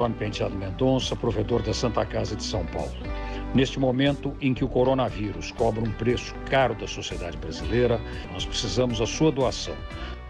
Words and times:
Antônio 0.00 0.16
Penteado 0.16 0.54
Mendonça, 0.54 1.16
provedor 1.16 1.60
da 1.60 1.74
Santa 1.74 2.06
Casa 2.06 2.36
de 2.36 2.44
São 2.44 2.64
Paulo. 2.66 2.92
Neste 3.52 3.80
momento 3.80 4.32
em 4.40 4.54
que 4.54 4.64
o 4.64 4.68
coronavírus 4.68 5.50
cobra 5.50 5.82
um 5.82 5.90
preço 5.90 6.36
caro 6.48 6.76
da 6.76 6.86
sociedade 6.86 7.36
brasileira, 7.36 8.00
nós 8.32 8.46
precisamos 8.46 9.00
da 9.00 9.06
sua 9.06 9.32
doação. 9.32 9.74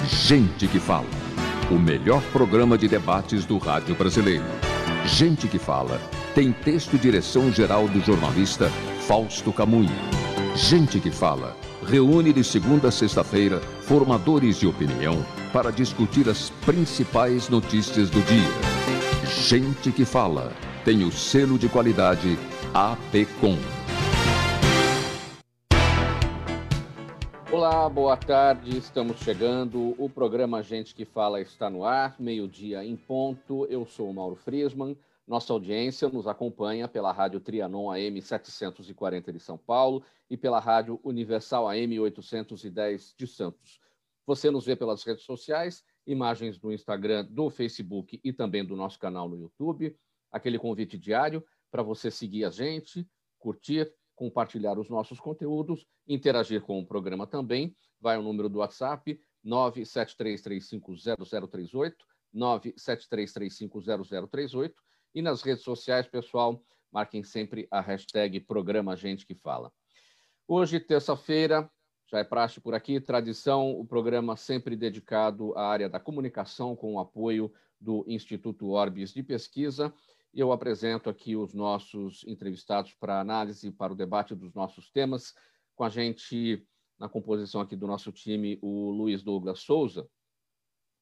Gente 0.08 0.66
que 0.68 0.78
fala 0.78 1.23
o 1.70 1.78
melhor 1.78 2.22
programa 2.32 2.76
de 2.76 2.86
debates 2.86 3.44
do 3.44 3.58
rádio 3.58 3.94
brasileiro. 3.94 4.44
Gente 5.06 5.48
que 5.48 5.58
fala. 5.58 6.00
Tem 6.34 6.52
texto 6.52 6.94
e 6.94 6.98
direção 6.98 7.50
geral 7.52 7.88
do 7.88 8.00
jornalista 8.00 8.68
Fausto 9.06 9.52
Camunha. 9.52 9.94
Gente 10.54 11.00
que 11.00 11.10
fala. 11.10 11.56
Reúne 11.86 12.32
de 12.32 12.42
segunda 12.42 12.88
a 12.88 12.90
sexta-feira 12.90 13.60
formadores 13.82 14.58
de 14.58 14.66
opinião 14.66 15.24
para 15.52 15.70
discutir 15.70 16.28
as 16.28 16.50
principais 16.64 17.48
notícias 17.48 18.10
do 18.10 18.20
dia. 18.22 18.50
Gente 19.42 19.90
que 19.90 20.04
fala. 20.04 20.52
Tem 20.84 21.02
o 21.04 21.12
selo 21.12 21.58
de 21.58 21.68
qualidade 21.68 22.38
APCOM. 22.74 23.83
Olá, 27.66 27.88
boa 27.88 28.14
tarde. 28.14 28.76
Estamos 28.76 29.20
chegando. 29.20 29.94
O 29.96 30.06
programa 30.06 30.62
Gente 30.62 30.94
que 30.94 31.06
Fala 31.06 31.40
está 31.40 31.70
no 31.70 31.82
ar, 31.82 32.14
meio-dia 32.20 32.84
em 32.84 32.94
ponto. 32.94 33.64
Eu 33.70 33.86
sou 33.86 34.10
o 34.10 34.12
Mauro 34.12 34.36
Friesman. 34.36 34.94
Nossa 35.26 35.50
audiência 35.50 36.10
nos 36.10 36.26
acompanha 36.26 36.86
pela 36.86 37.10
Rádio 37.10 37.40
Trianon 37.40 37.90
AM 37.90 38.20
740 38.20 39.32
de 39.32 39.40
São 39.40 39.56
Paulo 39.56 40.04
e 40.28 40.36
pela 40.36 40.60
Rádio 40.60 41.00
Universal 41.02 41.66
AM 41.70 41.98
810 42.00 43.14
de 43.16 43.26
Santos. 43.26 43.80
Você 44.26 44.50
nos 44.50 44.66
vê 44.66 44.76
pelas 44.76 45.02
redes 45.02 45.24
sociais, 45.24 45.82
imagens 46.06 46.58
do 46.58 46.70
Instagram, 46.70 47.24
do 47.30 47.48
Facebook 47.48 48.20
e 48.22 48.30
também 48.30 48.62
do 48.62 48.76
nosso 48.76 48.98
canal 48.98 49.26
no 49.26 49.38
YouTube. 49.38 49.96
Aquele 50.30 50.58
convite 50.58 50.98
diário 50.98 51.42
para 51.70 51.82
você 51.82 52.10
seguir 52.10 52.44
a 52.44 52.50
gente, 52.50 53.08
curtir 53.38 53.90
compartilhar 54.14 54.78
os 54.78 54.88
nossos 54.88 55.20
conteúdos, 55.20 55.86
interagir 56.06 56.62
com 56.62 56.78
o 56.78 56.86
programa 56.86 57.26
também. 57.26 57.74
Vai 58.00 58.16
o 58.18 58.22
número 58.22 58.48
do 58.48 58.58
WhatsApp 58.58 59.20
973350038, 59.44 61.94
973350038 62.34 64.72
e 65.14 65.22
nas 65.22 65.42
redes 65.42 65.62
sociais, 65.62 66.08
pessoal, 66.08 66.60
marquem 66.90 67.22
sempre 67.22 67.68
a 67.70 67.80
hashtag 67.80 68.40
Programa 68.40 68.96
Gente 68.96 69.26
que 69.26 69.34
Fala. 69.34 69.70
Hoje, 70.46 70.78
terça-feira, 70.80 71.70
já 72.10 72.18
é 72.18 72.24
praxe 72.24 72.60
por 72.60 72.74
aqui, 72.74 73.00
tradição, 73.00 73.70
o 73.70 73.86
programa 73.86 74.36
sempre 74.36 74.76
dedicado 74.76 75.56
à 75.56 75.66
área 75.66 75.88
da 75.88 76.00
comunicação 76.00 76.76
com 76.76 76.94
o 76.94 76.98
apoio 76.98 77.52
do 77.80 78.04
Instituto 78.06 78.70
Orbis 78.70 79.12
de 79.12 79.22
Pesquisa 79.22 79.92
eu 80.34 80.52
apresento 80.52 81.08
aqui 81.08 81.36
os 81.36 81.54
nossos 81.54 82.24
entrevistados 82.26 82.94
para 82.94 83.20
análise, 83.20 83.70
para 83.70 83.92
o 83.92 83.96
debate 83.96 84.34
dos 84.34 84.52
nossos 84.52 84.90
temas. 84.90 85.32
Com 85.74 85.84
a 85.84 85.88
gente, 85.88 86.66
na 86.98 87.08
composição 87.08 87.60
aqui 87.60 87.76
do 87.76 87.86
nosso 87.86 88.10
time, 88.12 88.58
o 88.60 88.90
Luiz 88.90 89.22
Douglas 89.22 89.60
Souza. 89.60 90.08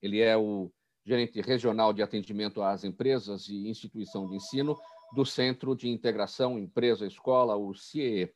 Ele 0.01 0.21
é 0.21 0.37
o 0.37 0.71
gerente 1.05 1.41
regional 1.41 1.93
de 1.93 2.03
atendimento 2.03 2.63
às 2.63 2.85
empresas 2.85 3.49
e 3.49 3.69
instituição 3.69 4.29
de 4.29 4.37
ensino 4.37 4.79
do 5.15 5.25
Centro 5.25 5.75
de 5.75 5.89
Integração 5.89 6.59
Empresa-Escola, 6.59 7.57
o 7.57 7.75
CIE. 7.75 8.33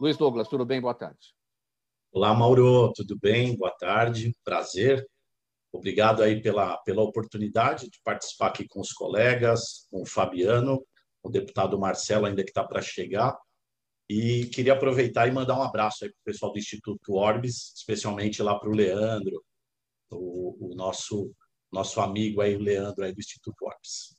Luiz 0.00 0.16
Douglas, 0.16 0.48
tudo 0.48 0.64
bem? 0.64 0.80
Boa 0.80 0.94
tarde. 0.94 1.34
Olá, 2.12 2.32
Mauro, 2.34 2.92
tudo 2.94 3.18
bem? 3.18 3.56
Boa 3.56 3.72
tarde, 3.72 4.32
prazer. 4.42 5.06
Obrigado 5.72 6.22
aí 6.22 6.40
pela, 6.40 6.76
pela 6.78 7.02
oportunidade 7.02 7.90
de 7.90 8.00
participar 8.02 8.48
aqui 8.48 8.66
com 8.66 8.80
os 8.80 8.92
colegas, 8.92 9.86
com 9.90 10.02
o 10.02 10.06
Fabiano, 10.06 10.82
o 11.22 11.28
deputado 11.28 11.78
Marcelo 11.78 12.26
ainda 12.26 12.42
que 12.42 12.50
está 12.50 12.64
para 12.64 12.80
chegar. 12.80 13.36
E 14.08 14.46
queria 14.46 14.72
aproveitar 14.72 15.28
e 15.28 15.32
mandar 15.32 15.58
um 15.58 15.62
abraço 15.62 16.04
aí 16.04 16.10
para 16.10 16.20
o 16.20 16.24
pessoal 16.24 16.52
do 16.52 16.58
Instituto 16.58 17.14
Orbis, 17.14 17.74
especialmente 17.76 18.42
lá 18.42 18.58
para 18.58 18.70
o 18.70 18.74
Leandro, 18.74 19.44
o, 20.10 20.70
o, 20.70 20.74
nosso, 20.74 21.30
nosso 21.70 22.00
amigo 22.00 22.40
aí, 22.40 22.56
o 22.56 22.60
Leandro 22.60 23.04
aí 23.04 23.12
do 23.12 23.20
Instituto 23.20 23.66
Orbis. 23.66 24.16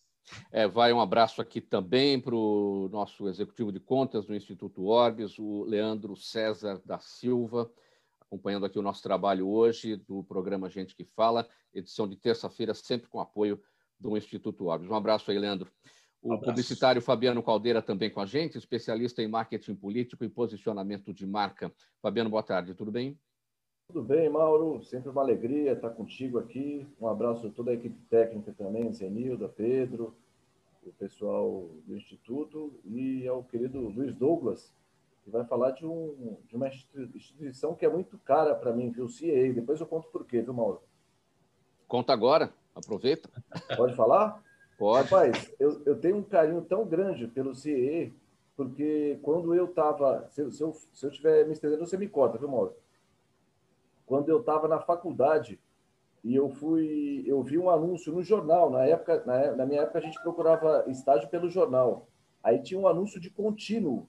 É, 0.52 0.68
vai 0.68 0.94
um 0.94 1.02
abraço 1.02 1.42
aqui 1.42 1.60
também 1.60 2.22
para 2.22 2.36
o 2.36 2.88
nosso 2.92 3.28
executivo 3.28 3.72
de 3.72 3.80
contas 3.80 4.28
do 4.28 4.36
Instituto 4.36 4.86
Orbis, 4.86 5.40
o 5.40 5.64
Leandro 5.64 6.16
César 6.16 6.80
da 6.86 7.00
Silva 7.00 7.68
acompanhando 8.30 8.66
aqui 8.66 8.78
o 8.78 8.84
nosso 8.84 9.02
trabalho 9.02 9.50
hoje 9.50 9.96
do 9.96 10.24
programa 10.24 10.70
Gente 10.70 10.96
que 10.96 11.04
Fala, 11.04 11.48
edição 11.74 12.08
de 12.08 12.16
terça-feira, 12.16 12.76
sempre 12.76 13.10
com 13.10 13.20
apoio 13.20 13.60
do 14.00 14.16
Instituto 14.16 14.68
Orbis. 14.68 14.88
Um 14.88 14.96
abraço 14.96 15.32
aí, 15.32 15.40
Leandro. 15.40 15.70
O 16.22 16.36
um 16.36 16.40
publicitário 16.40 17.02
Fabiano 17.02 17.42
Caldeira 17.42 17.82
também 17.82 18.10
com 18.10 18.22
a 18.22 18.26
gente, 18.28 18.58
especialista 18.58 19.24
em 19.24 19.28
marketing 19.28 19.74
político 19.74 20.24
e 20.24 20.30
posicionamento 20.30 21.12
de 21.12 21.26
marca. 21.26 21.74
Fabiano, 22.02 22.30
boa 22.30 22.44
tarde, 22.44 22.76
tudo 22.76 22.92
bem? 22.92 23.18
Tudo 23.88 24.04
bem, 24.04 24.30
Mauro. 24.30 24.84
Sempre 24.84 25.10
uma 25.10 25.22
alegria 25.22 25.72
estar 25.72 25.90
contigo 25.90 26.38
aqui. 26.38 26.86
Um 27.02 27.08
abraço 27.08 27.48
a 27.48 27.50
toda 27.50 27.72
a 27.72 27.74
equipe 27.74 28.00
técnica 28.10 28.54
também, 28.54 28.94
Zenilda, 28.94 29.50
Pedro, 29.50 30.16
o 30.84 30.92
pessoal 30.92 31.68
do 31.88 31.96
Instituto 31.96 32.80
e 32.86 33.28
ao 33.28 33.44
querido 33.44 33.80
Luiz 33.80 34.14
Douglas, 34.14 34.72
que 35.30 35.38
vai 35.38 35.46
falar 35.46 35.72
de, 35.72 35.86
um, 35.86 36.38
de 36.48 36.56
uma 36.56 36.68
instituição 36.68 37.76
que 37.76 37.86
é 37.86 37.90
muito 37.90 38.18
cara 38.20 38.56
para 38.56 38.74
mim, 38.74 38.90
viu? 38.90 39.08
CIE. 39.08 39.54
Depois 39.54 39.80
eu 39.80 39.88
conto 39.88 40.08
por 40.10 40.26
quê, 40.26 40.42
viu, 40.42 40.54
Mauro? 40.54 40.82
Conta 41.88 42.12
agora, 42.12 42.52
aproveita. 42.76 43.30
Pode 43.78 43.96
falar? 43.96 44.44
Pode. 44.78 45.04
Rapaz, 45.04 45.54
eu, 45.60 45.82
eu 45.86 46.00
tenho 46.00 46.18
um 46.18 46.24
carinho 46.24 46.62
tão 46.62 46.86
grande 46.86 47.28
pelo 47.28 47.56
CIE, 47.56 48.14
porque 48.56 49.20
quando 49.22 49.54
eu 49.54 49.66
estava. 49.66 50.28
Se, 50.30 50.52
se, 50.52 50.62
eu, 50.62 50.74
se 50.74 51.06
eu 51.06 51.10
estiver 51.10 51.46
me 51.46 51.54
estendendo, 51.54 51.86
você 51.86 51.98
me 51.98 52.08
corta, 52.08 52.38
viu, 52.38 52.50
Mauro? 52.50 52.76
Quando 54.06 54.30
eu 54.30 54.40
estava 54.40 54.68
na 54.68 54.80
faculdade, 54.80 55.60
e 56.24 56.36
eu 56.36 56.50
fui, 56.50 57.24
eu 57.26 57.42
vi 57.44 57.58
um 57.58 57.70
anúncio 57.70 58.12
no 58.12 58.24
jornal. 58.24 58.70
Na 58.70 58.86
época, 58.86 59.24
na, 59.26 59.56
na 59.56 59.66
minha 59.66 59.82
época, 59.82 60.00
a 60.00 60.02
gente 60.02 60.22
procurava 60.22 60.86
estágio 60.88 61.30
pelo 61.30 61.50
jornal. 61.50 62.08
Aí 62.44 62.62
tinha 62.62 62.80
um 62.80 62.88
anúncio 62.88 63.20
de 63.20 63.30
contínuo 63.30 64.08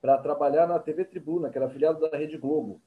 para 0.00 0.18
trabalhar 0.18 0.66
na 0.66 0.78
TV 0.78 1.04
Tribuna, 1.04 1.50
que 1.50 1.58
era 1.58 1.66
afiliado 1.66 2.00
da 2.00 2.16
Rede 2.16 2.36
Globo. 2.36 2.80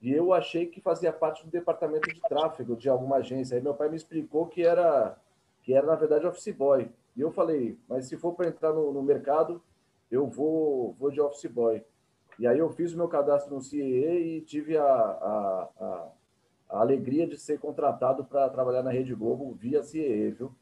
E 0.00 0.12
eu 0.12 0.32
achei 0.32 0.66
que 0.66 0.80
fazia 0.80 1.12
parte 1.12 1.44
do 1.44 1.50
departamento 1.50 2.12
de 2.12 2.20
tráfego 2.22 2.76
de 2.76 2.88
alguma 2.88 3.16
agência. 3.16 3.56
Aí 3.56 3.62
meu 3.62 3.74
pai 3.74 3.88
me 3.88 3.96
explicou 3.96 4.46
que 4.46 4.62
era, 4.62 5.16
que 5.62 5.72
era 5.72 5.86
na 5.86 5.94
verdade, 5.94 6.26
office 6.26 6.54
boy. 6.54 6.90
E 7.16 7.20
eu 7.20 7.30
falei, 7.30 7.78
mas 7.88 8.06
se 8.06 8.16
for 8.16 8.34
para 8.34 8.48
entrar 8.48 8.72
no, 8.72 8.92
no, 8.92 9.02
mercado, 9.02 9.62
eu 10.10 10.26
vou, 10.26 10.94
vou 10.98 11.10
de 11.10 11.20
office 11.20 11.50
boy. 11.50 11.82
E 12.38 12.46
aí 12.46 12.58
eu 12.58 12.68
fiz 12.70 12.92
o 12.92 12.96
meu 12.96 13.08
cadastro 13.08 13.54
no 13.54 13.62
CIE 13.62 13.80
e 14.36 14.40
tive 14.42 14.76
a, 14.76 14.84
a, 14.84 15.68
a, 15.80 16.08
a 16.68 16.80
alegria 16.80 17.26
de 17.26 17.38
ser 17.38 17.58
contratado 17.58 18.24
para 18.24 18.48
trabalhar 18.50 18.82
na 18.82 18.90
Rede 18.90 19.14
Globo 19.14 19.54
via 19.54 19.82
CIE, 19.82 20.32
viu? 20.32 20.52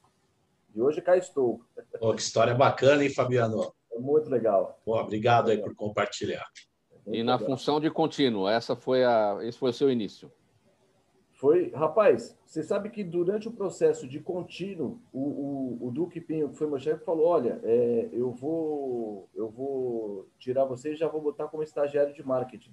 E 0.75 0.81
hoje 0.81 1.00
cá 1.03 1.17
estou. 1.17 1.61
Oh, 2.00 2.15
que 2.15 2.23
história 2.23 2.55
bacana, 2.55 3.03
hein, 3.03 3.11
Fabiano? 3.11 3.75
É 3.93 3.99
muito 3.99 4.31
legal. 4.31 4.81
Pô, 4.85 4.99
obrigado 4.99 5.50
aí 5.50 5.59
por 5.59 5.75
compartilhar. 5.75 6.44
É 7.06 7.17
e 7.17 7.23
na 7.23 7.37
legal. 7.37 7.50
função 7.50 7.81
de 7.81 7.91
contínuo, 7.91 8.49
essa 8.49 8.75
foi 8.77 9.05
a, 9.05 9.39
esse 9.43 9.59
foi 9.59 9.71
o 9.71 9.75
seu 9.75 9.91
início? 9.91 10.31
Foi, 11.43 11.71
rapaz, 11.71 12.39
você 12.47 12.62
sabe 12.62 12.89
que 12.89 13.03
durante 13.03 13.49
o 13.49 13.53
processo 13.53 14.06
de 14.06 14.21
contínuo, 14.21 15.03
o, 15.12 15.19
o, 15.19 15.89
o 15.89 15.91
Duque 15.91 16.21
Pinho, 16.21 16.50
que 16.50 16.56
foi 16.56 16.69
meu 16.69 16.79
chefe, 16.79 17.05
falou: 17.05 17.27
olha, 17.27 17.61
é, 17.65 18.09
eu, 18.12 18.31
vou, 18.31 19.29
eu 19.35 19.50
vou 19.50 20.29
tirar 20.38 20.65
você 20.65 20.93
e 20.93 20.97
já 20.97 21.09
vou 21.09 21.21
botar 21.21 21.49
como 21.49 21.65
estagiário 21.65 22.15
de 22.15 22.25
marketing. 22.25 22.73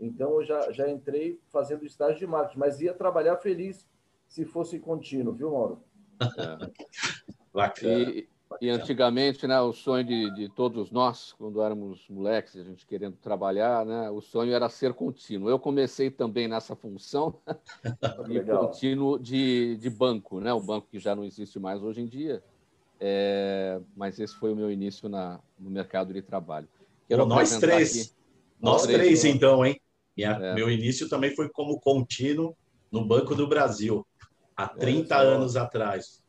Então, 0.00 0.40
eu 0.40 0.44
já, 0.44 0.72
já 0.72 0.90
entrei 0.90 1.38
fazendo 1.50 1.84
estágio 1.84 2.18
de 2.18 2.26
marketing, 2.26 2.58
mas 2.58 2.80
ia 2.80 2.92
trabalhar 2.92 3.36
feliz 3.36 3.86
se 4.26 4.44
fosse 4.44 4.80
contínuo, 4.80 5.34
viu, 5.34 5.52
Mauro? 5.52 5.84
É. 6.20 6.70
Bacana. 7.54 8.10
E, 8.10 8.28
E 8.60 8.68
antigamente, 8.68 9.46
né, 9.46 9.60
o 9.60 9.72
sonho 9.72 10.04
de, 10.04 10.30
de, 10.34 10.48
todos 10.48 10.90
nós, 10.90 11.34
quando 11.38 11.62
éramos 11.62 12.08
moleques, 12.08 12.56
a 12.56 12.64
gente 12.64 12.86
querendo 12.86 13.16
trabalhar, 13.16 13.86
né, 13.86 14.10
o 14.10 14.20
sonho 14.20 14.52
era 14.52 14.68
ser 14.68 14.92
contínuo. 14.92 15.48
Eu 15.48 15.58
comecei 15.58 16.10
também 16.10 16.48
nessa 16.48 16.74
função 16.74 17.34
de 18.26 18.40
contínuo 18.40 19.18
de, 19.18 19.76
de 19.76 19.90
banco, 19.90 20.40
né, 20.40 20.52
o 20.52 20.60
banco 20.60 20.88
que 20.90 20.98
já 20.98 21.14
não 21.14 21.24
existe 21.24 21.58
mais 21.58 21.82
hoje 21.82 22.00
em 22.00 22.06
dia, 22.06 22.42
é, 22.98 23.80
mas 23.96 24.18
esse 24.18 24.34
foi 24.34 24.52
o 24.52 24.56
meu 24.56 24.70
início 24.70 25.08
na, 25.08 25.40
no 25.58 25.70
mercado 25.70 26.12
de 26.12 26.20
trabalho. 26.20 26.68
Quero 27.08 27.26
nós 27.26 27.56
três, 27.58 27.90
aqui, 27.90 28.10
nós, 28.60 28.82
três, 28.82 28.98
três 28.98 29.24
então, 29.24 29.64
hein? 29.64 29.80
Minha, 30.16 30.32
é. 30.32 30.54
Meu 30.54 30.70
início 30.70 31.08
também 31.08 31.34
foi 31.34 31.48
como 31.48 31.80
contínuo 31.80 32.54
no 32.90 33.04
Banco 33.04 33.34
do 33.34 33.46
Brasil, 33.46 34.06
há 34.56 34.68
30 34.68 35.14
é, 35.14 35.18
anos 35.18 35.56
atrás. 35.56 36.19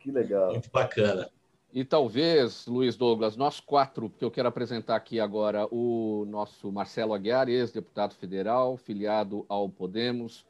Que 0.00 0.10
legal. 0.10 0.50
Muito 0.50 0.70
bacana. 0.70 1.30
E 1.72 1.84
talvez, 1.84 2.66
Luiz 2.66 2.96
Douglas, 2.96 3.36
nós 3.36 3.60
quatro, 3.60 4.10
porque 4.10 4.24
eu 4.24 4.30
quero 4.30 4.48
apresentar 4.48 4.96
aqui 4.96 5.20
agora 5.20 5.68
o 5.70 6.24
nosso 6.26 6.72
Marcelo 6.72 7.14
Aguiar, 7.14 7.48
ex-deputado 7.48 8.14
federal, 8.14 8.76
filiado 8.76 9.46
ao 9.48 9.68
Podemos. 9.68 10.44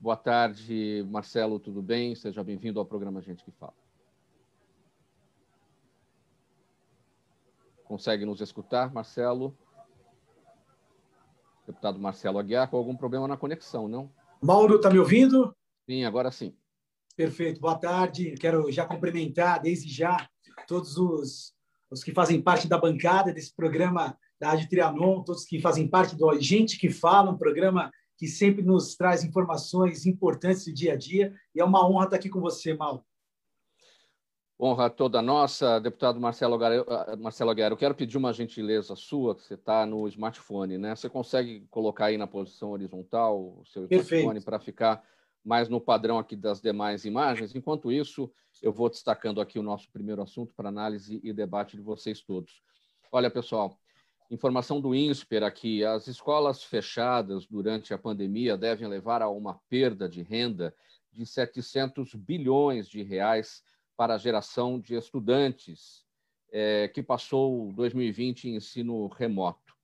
Boa 0.00 0.16
tarde, 0.16 1.06
Marcelo, 1.08 1.60
tudo 1.60 1.80
bem? 1.80 2.16
Seja 2.16 2.42
bem-vindo 2.42 2.80
ao 2.80 2.84
programa 2.84 3.20
Gente 3.20 3.44
que 3.44 3.52
Fala. 3.52 3.72
Consegue 7.84 8.24
nos 8.24 8.40
escutar, 8.40 8.92
Marcelo? 8.92 9.56
Deputado 11.64 12.00
Marcelo 12.00 12.38
Aguiar, 12.38 12.68
com 12.68 12.76
algum 12.76 12.96
problema 12.96 13.28
na 13.28 13.36
conexão, 13.36 13.86
não? 13.86 14.10
Mauro, 14.42 14.76
está 14.76 14.90
me 14.90 14.98
ouvindo? 14.98 15.54
Sim, 15.86 16.04
agora 16.04 16.32
sim. 16.32 16.52
Perfeito. 17.16 17.60
Boa 17.60 17.78
tarde. 17.78 18.34
Quero 18.40 18.70
já 18.72 18.84
cumprimentar 18.84 19.62
desde 19.62 19.88
já 19.92 20.28
todos 20.66 20.96
os, 20.96 21.54
os 21.88 22.02
que 22.02 22.12
fazem 22.12 22.42
parte 22.42 22.66
da 22.66 22.76
bancada 22.76 23.32
desse 23.32 23.54
programa 23.54 24.18
da 24.40 24.50
Rádio 24.50 24.68
Trianon, 24.68 25.22
todos 25.22 25.44
que 25.44 25.60
fazem 25.60 25.86
parte 25.86 26.16
do 26.16 26.40
Gente 26.40 26.76
que 26.76 26.90
Fala, 26.90 27.30
um 27.30 27.38
programa 27.38 27.92
que 28.18 28.26
sempre 28.26 28.64
nos 28.64 28.96
traz 28.96 29.22
informações 29.22 30.06
importantes 30.06 30.64
do 30.64 30.72
dia 30.72 30.94
a 30.94 30.96
dia. 30.96 31.32
E 31.54 31.60
é 31.60 31.64
uma 31.64 31.88
honra 31.88 32.06
estar 32.06 32.16
aqui 32.16 32.28
com 32.28 32.40
você, 32.40 32.74
Mauro. 32.74 33.04
Honra 34.60 34.90
toda 34.90 35.22
nossa, 35.22 35.80
deputado 35.80 36.20
Marcelo 36.20 36.54
Aguiar. 36.54 36.84
Ah, 36.88 37.16
Marcelo 37.16 37.50
Aguiar, 37.50 37.70
eu 37.70 37.76
quero 37.76 37.94
pedir 37.94 38.16
uma 38.16 38.32
gentileza 38.32 38.96
sua, 38.96 39.36
que 39.36 39.42
você 39.42 39.54
está 39.54 39.86
no 39.86 40.06
smartphone, 40.08 40.78
né? 40.78 40.96
Você 40.96 41.08
consegue 41.08 41.66
colocar 41.70 42.06
aí 42.06 42.16
na 42.16 42.26
posição 42.26 42.70
horizontal 42.70 43.58
o 43.60 43.64
seu 43.66 43.84
smartphone 43.84 44.40
para 44.40 44.58
ficar 44.58 45.02
mais 45.44 45.68
no 45.68 45.80
padrão 45.80 46.18
aqui 46.18 46.34
das 46.34 46.60
demais 46.60 47.04
imagens. 47.04 47.54
Enquanto 47.54 47.92
isso, 47.92 48.32
eu 48.62 48.72
vou 48.72 48.88
destacando 48.88 49.40
aqui 49.40 49.58
o 49.58 49.62
nosso 49.62 49.90
primeiro 49.90 50.22
assunto 50.22 50.54
para 50.54 50.70
análise 50.70 51.20
e 51.22 51.32
debate 51.32 51.76
de 51.76 51.82
vocês 51.82 52.22
todos. 52.22 52.62
Olha, 53.12 53.30
pessoal, 53.30 53.78
informação 54.30 54.80
do 54.80 54.94
INSPER 54.94 55.42
aqui: 55.42 55.84
as 55.84 56.08
escolas 56.08 56.64
fechadas 56.64 57.46
durante 57.46 57.92
a 57.92 57.98
pandemia 57.98 58.56
devem 58.56 58.88
levar 58.88 59.20
a 59.20 59.28
uma 59.28 59.60
perda 59.68 60.08
de 60.08 60.22
renda 60.22 60.74
de 61.12 61.26
700 61.26 62.14
bilhões 62.14 62.88
de 62.88 63.02
reais 63.02 63.62
para 63.96 64.14
a 64.14 64.18
geração 64.18 64.80
de 64.80 64.94
estudantes 64.94 66.04
é, 66.50 66.88
que 66.88 67.02
passou 67.02 67.70
2020 67.72 68.48
em 68.48 68.56
ensino 68.56 69.06
remoto. 69.08 69.74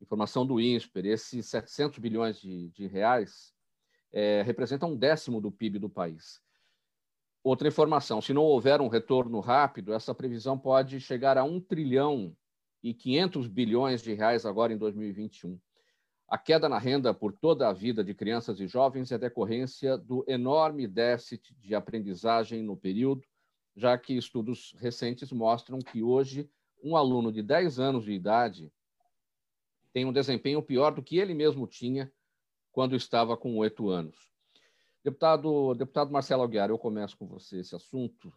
Informação 0.00 0.44
do 0.44 0.60
INSPER: 0.60 1.06
esses 1.06 1.46
700 1.46 1.98
bilhões 2.00 2.40
de, 2.40 2.68
de 2.70 2.86
reais 2.88 3.54
é, 4.12 4.42
representa 4.42 4.86
um 4.86 4.96
décimo 4.96 5.40
do 5.40 5.50
PIB 5.50 5.78
do 5.78 5.88
país. 5.88 6.40
Outra 7.42 7.66
informação: 7.66 8.20
se 8.20 8.32
não 8.32 8.42
houver 8.42 8.80
um 8.80 8.88
retorno 8.88 9.40
rápido, 9.40 9.92
essa 9.92 10.14
previsão 10.14 10.58
pode 10.58 11.00
chegar 11.00 11.38
a 11.38 11.44
1 11.44 11.60
trilhão 11.60 12.36
e 12.82 12.92
500 12.92 13.46
bilhões 13.48 14.02
de 14.02 14.12
reais 14.12 14.44
agora 14.44 14.72
em 14.72 14.78
2021. 14.78 15.58
A 16.28 16.38
queda 16.38 16.68
na 16.68 16.78
renda 16.78 17.12
por 17.12 17.32
toda 17.32 17.68
a 17.68 17.72
vida 17.72 18.02
de 18.02 18.14
crianças 18.14 18.58
e 18.58 18.66
jovens 18.66 19.12
é 19.12 19.18
decorrência 19.18 19.98
do 19.98 20.24
enorme 20.26 20.86
déficit 20.86 21.54
de 21.60 21.74
aprendizagem 21.74 22.62
no 22.62 22.76
período, 22.76 23.22
já 23.76 23.96
que 23.98 24.16
estudos 24.16 24.74
recentes 24.78 25.30
mostram 25.30 25.78
que 25.78 26.02
hoje 26.02 26.48
um 26.82 26.96
aluno 26.96 27.30
de 27.30 27.42
10 27.42 27.78
anos 27.78 28.04
de 28.04 28.12
idade 28.12 28.72
tem 29.92 30.04
um 30.04 30.12
desempenho 30.12 30.62
pior 30.62 30.94
do 30.94 31.02
que 31.02 31.18
ele 31.18 31.34
mesmo 31.34 31.66
tinha 31.66 32.10
quando 32.72 32.96
estava 32.96 33.36
com 33.36 33.56
oito 33.58 33.90
anos. 33.90 34.16
Deputado, 35.04 35.74
deputado 35.74 36.10
Marcelo 36.10 36.42
Aguiar, 36.42 36.70
eu 36.70 36.78
começo 36.78 37.16
com 37.16 37.26
você 37.26 37.58
esse 37.60 37.74
assunto. 37.74 38.32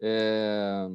É, 0.00 0.88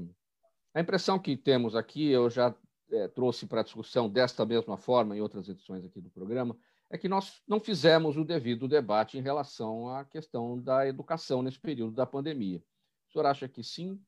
a 0.73 0.79
impressão 0.79 1.19
que 1.19 1.35
temos 1.35 1.75
aqui, 1.75 2.09
eu 2.09 2.29
já 2.29 2.55
é, 2.91 3.07
trouxe 3.07 3.45
para 3.45 3.63
discussão 3.63 4.09
desta 4.09 4.45
mesma 4.45 4.77
forma 4.77 5.15
em 5.15 5.21
outras 5.21 5.49
edições 5.49 5.83
aqui 5.83 5.99
do 5.99 6.09
programa, 6.09 6.57
é 6.89 6.97
que 6.97 7.09
nós 7.09 7.41
não 7.47 7.59
fizemos 7.59 8.17
o 8.17 8.25
devido 8.25 8.67
debate 8.67 9.17
em 9.17 9.21
relação 9.21 9.89
à 9.89 10.05
questão 10.05 10.59
da 10.59 10.87
educação 10.87 11.41
nesse 11.41 11.59
período 11.59 11.93
da 11.93 12.05
pandemia. 12.05 12.63
O 13.07 13.11
senhor 13.11 13.25
acha 13.25 13.47
que 13.47 13.63
sim 13.63 13.99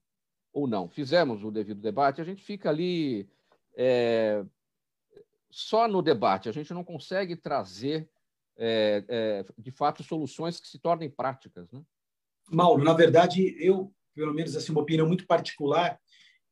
ou 0.54 0.68
não? 0.68 0.90
Fizemos 0.90 1.44
o 1.44 1.52
devido 1.52 1.80
debate, 1.80 2.22
a 2.22 2.24
gente 2.24 2.44
fica 2.44 2.70
ali 2.70 3.30
é, 3.76 4.44
só 5.50 5.88
no 5.88 6.02
debate, 6.02 6.50
a 6.50 6.52
gente 6.52 6.74
não 6.74 6.84
consegue 6.84 7.36
trazer 7.36 8.10
é, 8.58 9.04
é, 9.08 9.46
de 9.58 9.72
fato, 9.72 10.04
soluções 10.04 10.60
que 10.60 10.68
se 10.68 10.80
tornem 10.80 11.10
práticas. 11.10 11.72
Né? 11.72 11.82
Mauro, 12.50 12.84
na 12.84 12.94
verdade, 12.94 13.56
eu, 13.60 13.94
pelo 14.16 14.34
menos, 14.34 14.56
assim, 14.56 14.72
uma 14.72 14.82
opinião 14.82 15.08
muito 15.08 15.26
particular, 15.26 16.00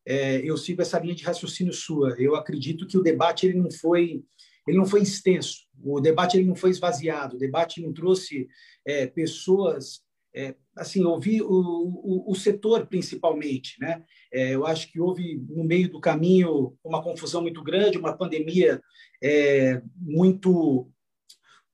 é, 0.06 0.38
eu 0.38 0.57
sigo 0.57 0.81
essa 0.81 1.00
linha 1.00 1.16
de 1.16 1.24
raciocínio 1.24 1.74
sua. 1.74 2.16
Eu 2.18 2.36
acredito 2.36 2.88
que 2.88 2.98
o 2.98 3.04
debate 3.04 3.46
ele 3.46 3.60
não 3.60 3.72
foi 3.72 4.24
ele 4.68 4.78
não 4.78 4.86
foi 4.86 5.01
extenso, 5.01 5.66
o 5.81 6.00
debate 6.00 6.38
ele 6.38 6.46
não 6.46 6.56
foi 6.56 6.69
esvaziado, 6.69 7.36
o 7.36 7.40
debate 7.40 7.81
não 7.81 7.92
trouxe 7.92 8.48
é, 8.86 9.07
pessoas 9.07 10.04
é, 10.36 10.54
assim, 10.75 11.04
ouvi 11.04 11.42
o, 11.42 11.48
o, 11.48 12.31
o, 12.31 12.36
setor 12.36 12.86
principalmente, 12.86 13.80
né? 13.80 14.04
É, 14.31 14.54
eu 14.54 14.66
acho 14.66 14.92
que 14.92 15.00
houve 15.00 15.44
no 15.50 15.63
meio 15.63 15.90
do 15.90 16.00
caminho 16.00 16.78
uma 16.84 17.01
confusão 17.01 17.42
muito 17.42 17.63
grande, 17.63 17.98
uma 17.98 18.16
pandemia 18.16 18.80
é, 19.24 19.81
muito 19.96 20.92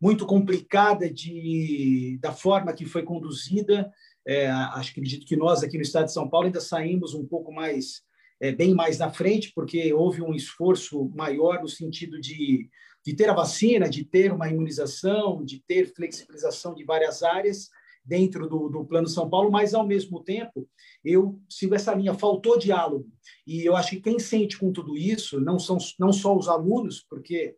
muito 0.02 0.26
complicada 0.26 1.10
de, 1.12 2.18
da 2.22 2.32
forma 2.32 2.74
que 2.74 2.86
foi 2.86 3.04
conduzida. 3.04 3.92
É, 4.28 4.50
acho 4.50 4.94
que 4.94 5.00
acredito 5.00 5.26
que 5.26 5.36
nós 5.36 5.64
aqui 5.64 5.78
no 5.78 5.84
Estado 5.84 6.06
de 6.06 6.14
São 6.14 6.30
Paulo 6.30 6.48
ainda 6.48 6.60
saímos 6.60 7.14
um 7.14 7.26
pouco 7.26 7.52
mais, 7.52 8.02
é, 8.42 8.52
bem 8.52 8.74
mais 8.74 8.98
na 8.98 9.10
frente, 9.10 9.52
porque 9.56 9.94
houve 9.94 10.22
um 10.22 10.34
esforço 10.34 11.10
maior 11.16 11.62
no 11.62 11.68
sentido 11.68 12.20
de, 12.20 12.70
de 13.06 13.16
ter 13.16 13.30
a 13.30 13.34
vacina, 13.34 13.90
de 13.90 14.04
ter 14.04 14.32
uma 14.32 14.50
imunização, 14.50 15.44
de 15.44 15.64
ter 15.68 15.94
flexibilização 15.94 16.74
de 16.74 16.84
várias 16.84 17.24
áreas 17.24 17.70
dentro 18.06 18.48
do, 18.48 18.70
do 18.70 18.86
Plano 18.86 19.08
São 19.08 19.28
Paulo, 19.30 19.50
mas, 19.50 19.74
ao 19.74 19.86
mesmo 19.86 20.24
tempo, 20.24 20.70
eu 21.04 21.40
sigo 21.50 21.74
essa 21.74 21.94
linha, 21.94 22.14
faltou 22.14 22.60
diálogo. 22.60 23.08
E 23.48 23.66
eu 23.66 23.76
acho 23.76 23.92
que 23.92 24.02
quem 24.02 24.20
sente 24.20 24.58
com 24.58 24.72
tudo 24.72 24.96
isso 24.96 25.42
não 25.42 25.58
são 25.58 25.78
não 26.00 26.14
só 26.14 26.38
os 26.38 26.48
alunos, 26.48 27.04
porque 27.10 27.56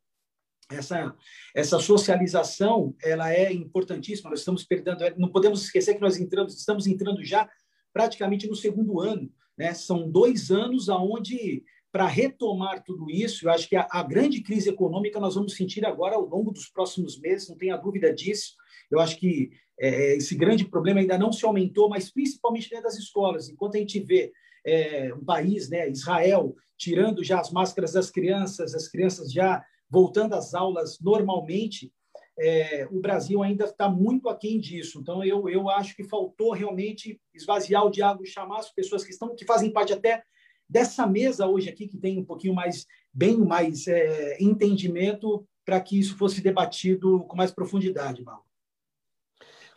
essa 0.70 1.16
essa 1.56 1.80
socialização 1.80 2.96
ela 3.02 3.32
é 3.32 3.52
importantíssima 3.54 4.30
nós 4.30 4.40
estamos 4.40 4.64
perdendo 4.64 5.00
não 5.18 5.32
podemos 5.32 5.64
esquecer 5.64 5.96
que 5.96 6.02
nós 6.02 6.18
entramos 6.18 6.58
estamos 6.58 6.88
entrando 6.88 7.24
já 7.24 7.50
praticamente 7.94 8.48
no 8.48 8.56
segundo 8.56 9.00
ano 9.00 9.32
né? 9.58 9.74
São 9.74 10.10
dois 10.10 10.52
anos 10.52 10.88
aonde 10.88 11.64
para 11.92 12.06
retomar 12.06 12.84
tudo 12.84 13.10
isso 13.10 13.48
eu 13.48 13.52
acho 13.52 13.68
que 13.68 13.76
a, 13.76 13.88
a, 13.90 14.04
grande 14.04 14.42
crise 14.42 14.70
econômica 14.70 15.20
nós 15.20 15.36
vamos 15.36 15.56
sentir 15.56 15.86
agora 15.86 16.16
ao 16.16 16.26
longo 16.26 16.52
dos 16.52 16.68
próximos 16.68 17.20
meses 17.20 17.50
não 17.50 17.58
tenha 17.58 17.76
dúvida 17.76 18.14
disso. 18.14 18.54
Eu 18.92 19.00
acho 19.00 19.18
que 19.18 19.50
é, 19.80 20.16
esse 20.16 20.36
grande 20.36 20.66
problema 20.66 21.00
ainda 21.00 21.18
não 21.18 21.32
se 21.32 21.46
aumentou 21.46 21.90
mas 21.90 22.12
principalmente 22.12 22.70
dentro 22.70 22.84
das 22.86 22.98
escolas. 22.98 23.50
Enquanto 23.50 23.76
a 23.76 23.80
gente 23.80 24.00
vê 24.00 24.32
é, 24.66 25.14
um 25.14 25.24
país 25.24 25.70
né 25.70 25.90
Israel 25.90 26.56
tirando 26.78 27.24
já 27.24 27.40
as 27.40 27.52
máscaras 27.52 27.94
das 27.94 28.12
crianças 28.12 28.76
as 28.76 28.88
crianças 28.88 29.32
já 29.32 29.64
voltando 29.90 30.34
às 30.34 30.54
aulas 30.54 31.00
normalmente, 31.00 31.92
é, 32.40 32.88
o 32.92 33.00
Brasil 33.00 33.42
ainda 33.42 33.66
está 33.66 33.90
muito 33.90 34.30
aquém 34.30 34.60
disso. 34.60 35.00
Então, 35.00 35.24
eu, 35.24 35.50
eu 35.50 35.70
acho 35.70 35.96
que 35.96 36.04
faltou 36.04 36.52
realmente 36.52 37.20
esvaziar 37.34 37.86
o 37.86 37.90
diálogo, 37.90 38.26
chamar 38.26 38.60
as 38.60 38.72
pessoas 38.72 39.04
que 39.04 39.12
estão, 39.12 39.36
que 39.36 39.46
fazem 39.46 39.72
parte 39.72 39.94
até 39.94 40.24
dessa 40.70 41.08
mesa 41.08 41.48
hoje 41.48 41.70
aqui, 41.70 41.88
que 41.88 41.98
tem 41.98 42.20
um 42.20 42.26
pouquinho 42.26 42.54
mais, 42.54 42.86
bem 43.14 43.38
mais 43.38 43.88
é, 43.88 44.38
entendimento, 44.42 45.48
para 45.66 45.82
que 45.82 46.00
isso 46.00 46.18
fosse 46.18 46.42
debatido 46.42 47.22
com 47.26 47.36
mais 47.36 47.52
profundidade, 47.52 48.24
Mal. 48.24 48.46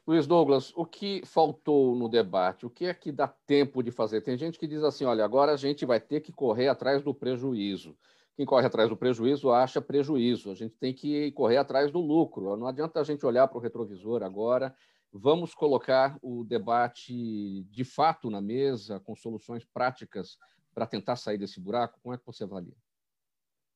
Luiz 0.07 0.27
Douglas, 0.27 0.73
o 0.75 0.85
que 0.85 1.23
faltou 1.25 1.95
no 1.95 2.09
debate? 2.09 2.67
O 2.67 2.71
que 2.71 2.87
é 2.87 2.95
que 2.95 3.13
dá 3.13 3.29
tempo 3.29 3.83
de 3.83 3.91
fazer? 3.91 4.23
Tem 4.23 4.37
gente 4.37 4.59
que 4.59 4.67
diz 4.67 4.83
assim: 4.83 5.05
olha, 5.05 5.25
agora 5.25 5.53
a 5.53 5.57
gente 5.57 5.87
vai 5.87 6.01
ter 6.01 6.21
que 6.21 6.33
correr 6.33 6.69
atrás 6.69 7.03
do 7.03 7.15
prejuízo. 7.15 7.97
Quem 8.41 8.47
corre 8.47 8.67
atrás 8.67 8.89
do 8.89 8.97
prejuízo 8.97 9.51
acha 9.51 9.83
prejuízo. 9.83 10.51
A 10.51 10.55
gente 10.55 10.75
tem 10.79 10.95
que 10.95 11.31
correr 11.33 11.59
atrás 11.59 11.93
do 11.93 12.01
lucro. 12.01 12.57
Não 12.57 12.67
adianta 12.67 12.99
a 12.99 13.05
gente 13.05 13.27
olhar 13.27 13.47
para 13.47 13.59
o 13.59 13.61
retrovisor 13.61 14.23
agora 14.23 14.75
Vamos 15.13 15.55
colocar 15.55 16.17
o 16.23 16.45
debate 16.45 17.65
de 17.65 17.85
fato 17.85 18.31
na 18.31 18.41
mesa, 18.41 19.01
com 19.01 19.17
soluções 19.17 19.65
práticas 19.65 20.39
para 20.73 20.87
tentar 20.87 21.17
sair 21.17 21.37
desse 21.37 21.61
buraco? 21.61 21.99
Como 22.01 22.15
é 22.15 22.19
que 22.19 22.25
você 22.25 22.45
avalia? 22.45 22.77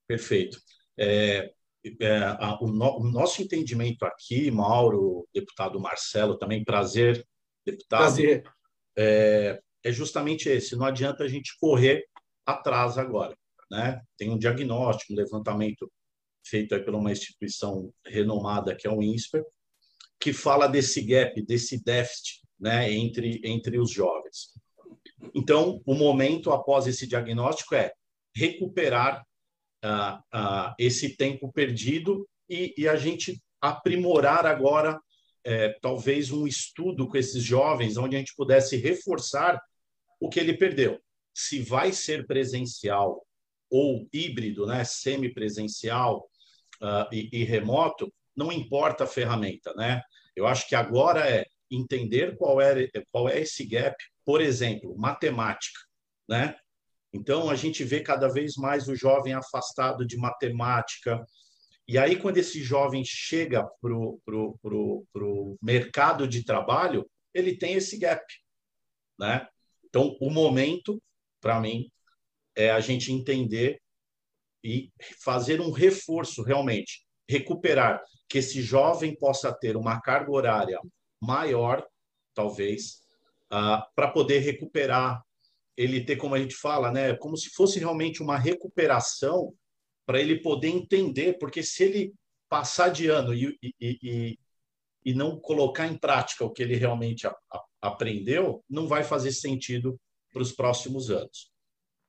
Perfeito. 0.06 0.61
É, 0.97 1.52
é, 2.00 2.18
a, 2.18 2.56
o, 2.62 2.68
no, 2.68 3.00
o, 3.00 3.04
nosso 3.11 3.42
entendimento 3.42 4.04
aqui, 4.04 4.49
Mauro, 4.49 5.26
deputado 5.35 5.80
Marcelo, 5.80 6.38
também 6.38 6.62
prazer, 6.62 7.26
deputado. 7.66 8.00
Prazer. 8.00 8.44
É, 8.97 9.61
é 9.83 9.92
justamente 9.92 10.49
esse. 10.49 10.76
Não 10.76 10.87
adianta 10.87 11.25
a 11.25 11.28
gente 11.28 11.59
correr 11.59 12.04
atrás 12.47 12.97
agora. 12.97 13.37
Né? 13.75 14.00
Tem 14.16 14.31
um 14.31 14.38
diagnóstico, 14.38 15.12
um 15.12 15.16
levantamento 15.16 15.90
feito 16.47 16.78
por 16.85 16.95
uma 16.95 17.11
instituição 17.11 17.93
renomada 18.07 18.76
que 18.76 18.87
é 18.87 18.90
o 18.90 19.02
INSPER, 19.02 19.45
que 20.21 20.33
fala 20.33 20.69
desse 20.69 21.02
gap, 21.02 21.43
desse 21.43 21.83
déficit 21.83 22.40
né, 22.59 22.93
entre, 22.93 23.40
entre 23.43 23.76
os 23.76 23.90
jovens. 23.90 24.52
Então, 25.35 25.83
o 25.85 25.95
momento 25.95 26.52
após 26.52 26.87
esse 26.87 27.04
diagnóstico 27.04 27.75
é 27.75 27.93
recuperar 28.37 29.26
uh, 29.85 30.19
uh, 30.19 30.75
esse 30.78 31.16
tempo 31.16 31.52
perdido 31.52 32.28
e, 32.49 32.75
e, 32.78 32.87
a 32.87 32.95
gente 32.95 33.43
aprimorar 33.61 34.47
agora, 34.47 35.00
é, 35.43 35.71
talvez, 35.81 36.31
um 36.31 36.47
estudo 36.47 37.09
com 37.09 37.16
esses 37.16 37.43
jovens, 37.43 37.97
onde 37.97 38.14
a 38.14 38.19
gente 38.19 38.35
pudesse 38.37 38.76
reforçar 38.76 39.61
o 40.21 40.28
que 40.28 40.38
ele 40.38 40.57
perdeu. 40.57 41.00
Se 41.35 41.61
vai 41.61 41.90
ser 41.90 42.26
presencial 42.26 43.24
ou 43.76 44.09
híbrido, 44.12 44.66
né, 44.66 44.85
semipresencial 44.85 46.31
uh, 46.81 47.12
e, 47.12 47.28
e 47.33 47.43
remoto, 47.43 48.09
não 48.37 48.52
importa 48.52 49.02
a 49.02 49.07
ferramenta, 49.07 49.75
né? 49.75 50.00
Eu 50.37 50.47
acho 50.47 50.69
que 50.69 50.76
agora 50.76 51.28
é 51.28 51.45
entender 51.69 52.37
qual 52.37 52.61
é, 52.61 52.88
qual 53.11 53.28
é 53.28 53.40
esse 53.40 53.66
gap, 53.66 53.97
por 54.25 54.40
exemplo, 54.40 54.97
matemática, 54.97 55.81
né? 56.28 56.54
Então, 57.12 57.50
a 57.50 57.57
gente 57.57 57.83
vê 57.83 58.00
cada 58.00 58.28
vez 58.28 58.54
mais 58.54 58.87
o 58.87 58.95
jovem 58.95 59.35
afastado 59.35 60.07
de 60.07 60.16
matemática. 60.16 61.25
E 61.88 61.99
aí, 61.99 62.14
quando 62.14 62.38
esse 62.38 62.62
jovem 62.62 63.02
chega 63.04 63.64
para 63.81 63.93
o 63.93 64.21
pro, 64.25 64.57
pro, 64.62 65.04
pro 65.12 65.59
mercado 65.61 66.28
de 66.28 66.45
trabalho, 66.45 67.09
ele 67.33 67.57
tem 67.57 67.75
esse 67.75 67.99
gap. 67.99 68.25
Né? 69.19 69.47
Então, 69.85 70.16
o 70.21 70.31
momento, 70.31 71.02
para 71.40 71.61
mim, 71.61 71.88
é 72.56 72.70
a 72.70 72.80
gente 72.80 73.12
entender 73.12 73.80
e 74.62 74.90
fazer 75.23 75.61
um 75.61 75.70
reforço 75.70 76.42
realmente, 76.42 77.04
recuperar, 77.28 78.02
que 78.28 78.38
esse 78.38 78.62
jovem 78.62 79.14
possa 79.14 79.52
ter 79.52 79.76
uma 79.76 80.00
carga 80.00 80.30
horária 80.30 80.80
maior, 81.20 81.87
talvez, 82.34 83.02
uh, 83.52 83.84
para 83.94 84.11
poder 84.11 84.40
recuperar, 84.40 85.23
ele 85.76 86.04
ter, 86.04 86.16
como 86.16 86.34
a 86.34 86.38
gente 86.38 86.54
fala, 86.54 86.90
né, 86.90 87.14
como 87.16 87.37
se 87.37 87.50
fosse 87.50 87.78
realmente 87.78 88.23
uma 88.23 88.38
recuperação 88.38 89.52
para 90.06 90.20
ele 90.20 90.40
poder 90.40 90.68
entender, 90.68 91.38
porque 91.38 91.62
se 91.62 91.84
ele 91.84 92.14
passar 92.49 92.90
de 92.90 93.08
ano 93.08 93.34
e, 93.34 93.58
e, 93.62 93.75
e, 93.80 94.38
e 95.04 95.14
não 95.14 95.38
colocar 95.40 95.87
em 95.87 95.96
prática 95.96 96.44
o 96.44 96.50
que 96.50 96.62
ele 96.62 96.76
realmente 96.76 97.26
a, 97.26 97.37
a, 97.52 97.64
aprendeu, 97.82 98.64
não 98.68 98.87
vai 98.87 99.02
fazer 99.02 99.32
sentido 99.32 99.99
para 100.32 100.42
os 100.42 100.52
próximos 100.52 101.11
anos. 101.11 101.53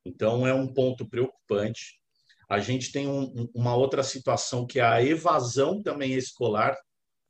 Então, 0.05 0.45
é 0.45 0.53
um 0.53 0.71
ponto 0.71 1.07
preocupante. 1.07 2.00
A 2.47 2.59
gente 2.59 2.91
tem 2.91 3.07
um, 3.07 3.50
uma 3.53 3.75
outra 3.75 4.03
situação 4.03 4.67
que 4.67 4.79
é 4.79 4.83
a 4.83 5.03
evasão 5.03 5.81
também 5.81 6.13
escolar 6.13 6.77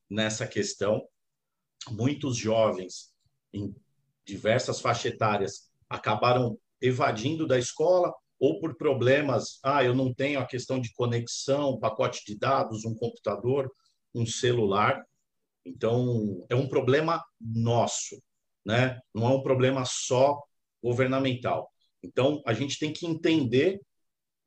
nessa 0.10 0.46
questão. 0.46 1.08
Muitos 1.89 2.36
jovens 2.36 3.13
em 3.53 3.74
diversas 4.25 4.82
faixas 4.82 5.13
etárias 5.13 5.70
acabaram 5.89 6.60
evadindo 6.82 7.48
da 7.48 7.58
escola 7.58 8.13
ou 8.39 8.60
por 8.60 8.75
problemas, 8.75 9.60
ah, 9.63 9.84
eu 9.84 9.96
não 9.96 10.13
tenho 10.13 10.39
a 10.39 10.46
questão 10.46 10.79
de 10.79 10.91
conexão, 10.94 11.79
pacote 11.79 12.24
de 12.25 12.38
dados, 12.38 12.84
um 12.84 12.94
computador, 12.94 13.72
um 14.13 14.25
celular. 14.25 15.01
Então, 15.65 16.46
é 16.50 16.55
um 16.55 16.67
problema 16.67 17.24
nosso, 17.39 18.22
né? 18.65 19.00
Não 19.13 19.25
é 19.25 19.29
um 19.29 19.41
problema 19.41 19.86
só 19.86 20.38
governamental. 20.84 21.72
Então, 22.04 22.42
a 22.46 22.54
gente 22.54 22.78
tem 22.80 22.94
que 22.94 23.06
entender 23.06 23.82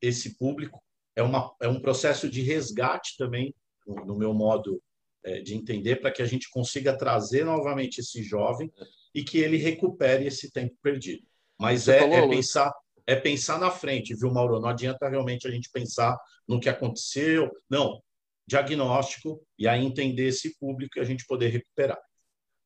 esse 0.01 0.37
público. 0.37 0.83
É, 1.17 1.23
uma, 1.23 1.55
é 1.61 1.69
um 1.69 1.81
processo 1.81 2.31
de 2.31 2.43
resgate 2.43 3.17
também, 3.17 3.55
no, 3.87 4.17
meu 4.17 4.33
modo 4.33 4.81
é, 5.25 5.41
de 5.41 5.55
entender, 5.55 5.97
para 5.97 6.11
que 6.11 6.23
a 6.23 6.27
gente 6.27 6.49
consiga 6.51 6.97
trazer 6.97 7.45
novamente 7.45 7.99
esse 7.99 8.23
jovem 8.23 8.71
e 9.15 9.25
que 9.25 9.39
ele 9.39 9.57
recupere 9.57 10.27
esse 10.27 10.51
tempo 10.53 10.77
perdido. 10.83 11.27
Mas 11.59 11.89
é, 11.89 12.01
falou, 12.01 12.15
é, 12.15 12.29
pensar 12.29 12.73
é 13.09 13.17
pensar 13.17 13.59
na 13.59 13.71
frente, 13.71 14.15
viu, 14.15 14.31
Mauro? 14.31 14.61
Não 14.61 14.69
adianta 14.69 15.09
realmente 15.09 15.49
a 15.49 15.51
gente 15.51 15.71
pensar 15.73 16.15
no 16.47 16.61
que 16.61 16.69
aconteceu. 16.69 17.51
Não, 17.69 18.03
diagnóstico 18.47 19.43
e 19.59 19.67
aí 19.67 19.83
entender 19.83 20.27
esse 20.27 20.59
público 20.59 20.99
e 20.99 21.01
a 21.01 21.05
gente 21.05 21.25
poder 21.27 21.49
recuperar. 21.49 21.99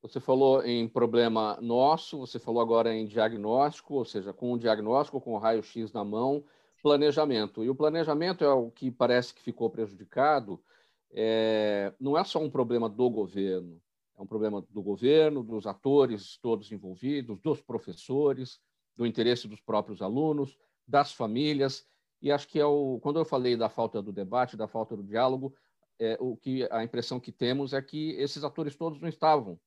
Você 0.02 0.18
falou 0.18 0.64
em 0.64 0.88
problema 0.88 1.56
nosso, 1.60 2.18
você 2.18 2.40
falou 2.40 2.60
agora 2.60 2.92
em 2.92 3.06
diagnóstico, 3.06 3.94
ou 3.94 4.04
seja, 4.04 4.32
com 4.32 4.52
o 4.52 4.58
diagnóstico, 4.58 5.20
com 5.20 5.34
o 5.34 5.38
raio-x 5.38 5.92
na 5.92 6.04
mão, 6.04 6.44
planejamento. 6.82 7.62
E 7.62 7.70
o 7.70 7.74
planejamento 7.74 8.42
é 8.42 8.52
o 8.52 8.68
que 8.68 8.90
parece 8.90 9.32
que 9.32 9.40
ficou 9.40 9.70
prejudicado. 9.70 10.60
É, 11.12 11.94
não 12.00 12.18
é 12.18 12.24
só 12.24 12.40
um 12.40 12.50
problema 12.50 12.88
do 12.88 13.08
governo, 13.08 13.80
é 14.18 14.22
um 14.22 14.26
problema 14.26 14.60
do 14.68 14.82
governo, 14.82 15.40
dos 15.40 15.68
atores 15.68 16.36
todos 16.38 16.72
envolvidos, 16.72 17.38
dos 17.38 17.60
professores, 17.60 18.60
do 18.96 19.06
interesse 19.06 19.46
dos 19.46 19.60
próprios 19.60 20.02
alunos, 20.02 20.58
das 20.84 21.12
famílias. 21.12 21.86
E 22.20 22.32
acho 22.32 22.48
que 22.48 22.58
é 22.58 22.66
o, 22.66 22.98
quando 23.00 23.20
eu 23.20 23.24
falei 23.24 23.56
da 23.56 23.68
falta 23.68 24.02
do 24.02 24.12
debate, 24.12 24.56
da 24.56 24.66
falta 24.66 24.96
do 24.96 25.04
diálogo, 25.04 25.54
é, 26.00 26.18
o 26.18 26.36
que 26.36 26.66
a 26.72 26.82
impressão 26.82 27.20
que 27.20 27.30
temos 27.30 27.72
é 27.72 27.80
que 27.80 28.16
esses 28.16 28.42
atores 28.42 28.74
todos 28.74 29.00
não 29.00 29.08
estavam 29.08 29.60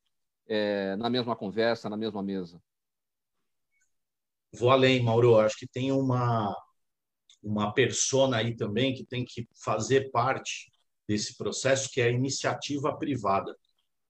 é, 0.48 0.96
na 0.96 1.10
mesma 1.10 1.36
conversa, 1.36 1.90
na 1.90 1.98
mesma 1.98 2.22
mesa. 2.24 2.62
Vou 4.54 4.70
além, 4.70 5.04
Mauro. 5.04 5.38
Acho 5.40 5.58
que 5.58 5.68
tem 5.68 5.92
uma 5.92 6.56
uma 7.46 7.72
persona 7.72 8.38
aí 8.38 8.56
também 8.56 8.96
que 8.96 9.06
tem 9.06 9.24
que 9.24 9.48
fazer 9.64 10.10
parte 10.10 10.72
desse 11.08 11.38
processo, 11.38 11.90
que 11.92 12.02
é 12.02 12.06
a 12.06 12.10
iniciativa 12.10 12.98
privada, 12.98 13.56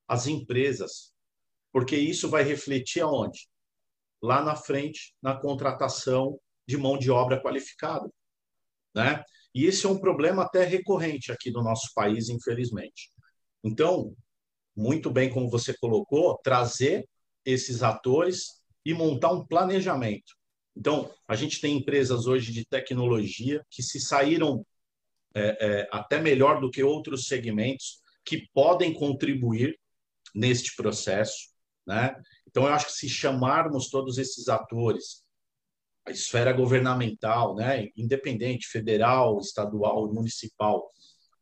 as 0.08 0.25
empresas, 0.25 1.13
porque 1.72 1.98
isso 1.98 2.30
vai 2.30 2.44
refletir 2.44 3.01
aonde? 3.01 3.50
Lá 4.22 4.42
na 4.42 4.56
frente, 4.56 5.13
na 5.22 5.36
contratação 5.36 6.39
de 6.65 6.77
mão 6.77 6.98
de 6.98 7.12
obra 7.12 7.42
qualificada, 7.42 8.10
né? 8.96 9.22
E 9.54 9.65
esse 9.65 9.86
é 9.86 9.89
um 9.89 10.00
problema 10.00 10.44
até 10.44 10.63
recorrente 10.63 11.32
aqui 11.32 11.51
no 11.51 11.62
nosso 11.62 11.92
país, 11.94 12.30
infelizmente. 12.30 13.12
Então, 13.63 14.15
muito 14.75 15.10
bem 15.10 15.29
como 15.29 15.50
você 15.50 15.74
colocou, 15.77 16.38
trazer 16.44 17.08
esses 17.46 17.84
atores 17.84 18.62
e 18.84 18.94
montar 18.94 19.32
um 19.32 19.46
planejamento. 19.46 20.34
Então, 20.75 21.10
a 21.27 21.36
gente 21.36 21.62
tem 21.62 21.77
empresas 21.77 22.27
hoje 22.27 22.51
de 22.51 22.65
tecnologia 22.65 23.65
que 23.70 23.82
se 23.82 24.00
saíram 24.00 24.65
é, 25.34 25.58
é, 25.60 25.88
até 25.91 26.20
melhor 26.20 26.60
do 26.60 26.70
que 26.70 26.84
outros 26.84 27.27
segmentos 27.27 28.01
que 28.25 28.48
podem 28.53 28.94
contribuir 28.94 29.77
neste 30.34 30.75
processo, 30.75 31.50
né? 31.88 32.15
Então, 32.48 32.63
eu 32.63 32.74
acho 32.74 32.88
que 32.88 32.94
se 32.94 33.10
chamarmos 33.10 33.89
todos 33.89 34.17
esses 34.17 34.48
atores, 34.50 35.24
a 36.05 36.12
esfera 36.12 36.53
governamental, 36.53 37.55
né, 37.55 37.89
independente, 37.98 38.67
federal, 38.67 39.39
estadual, 39.39 40.12
municipal, 40.13 40.89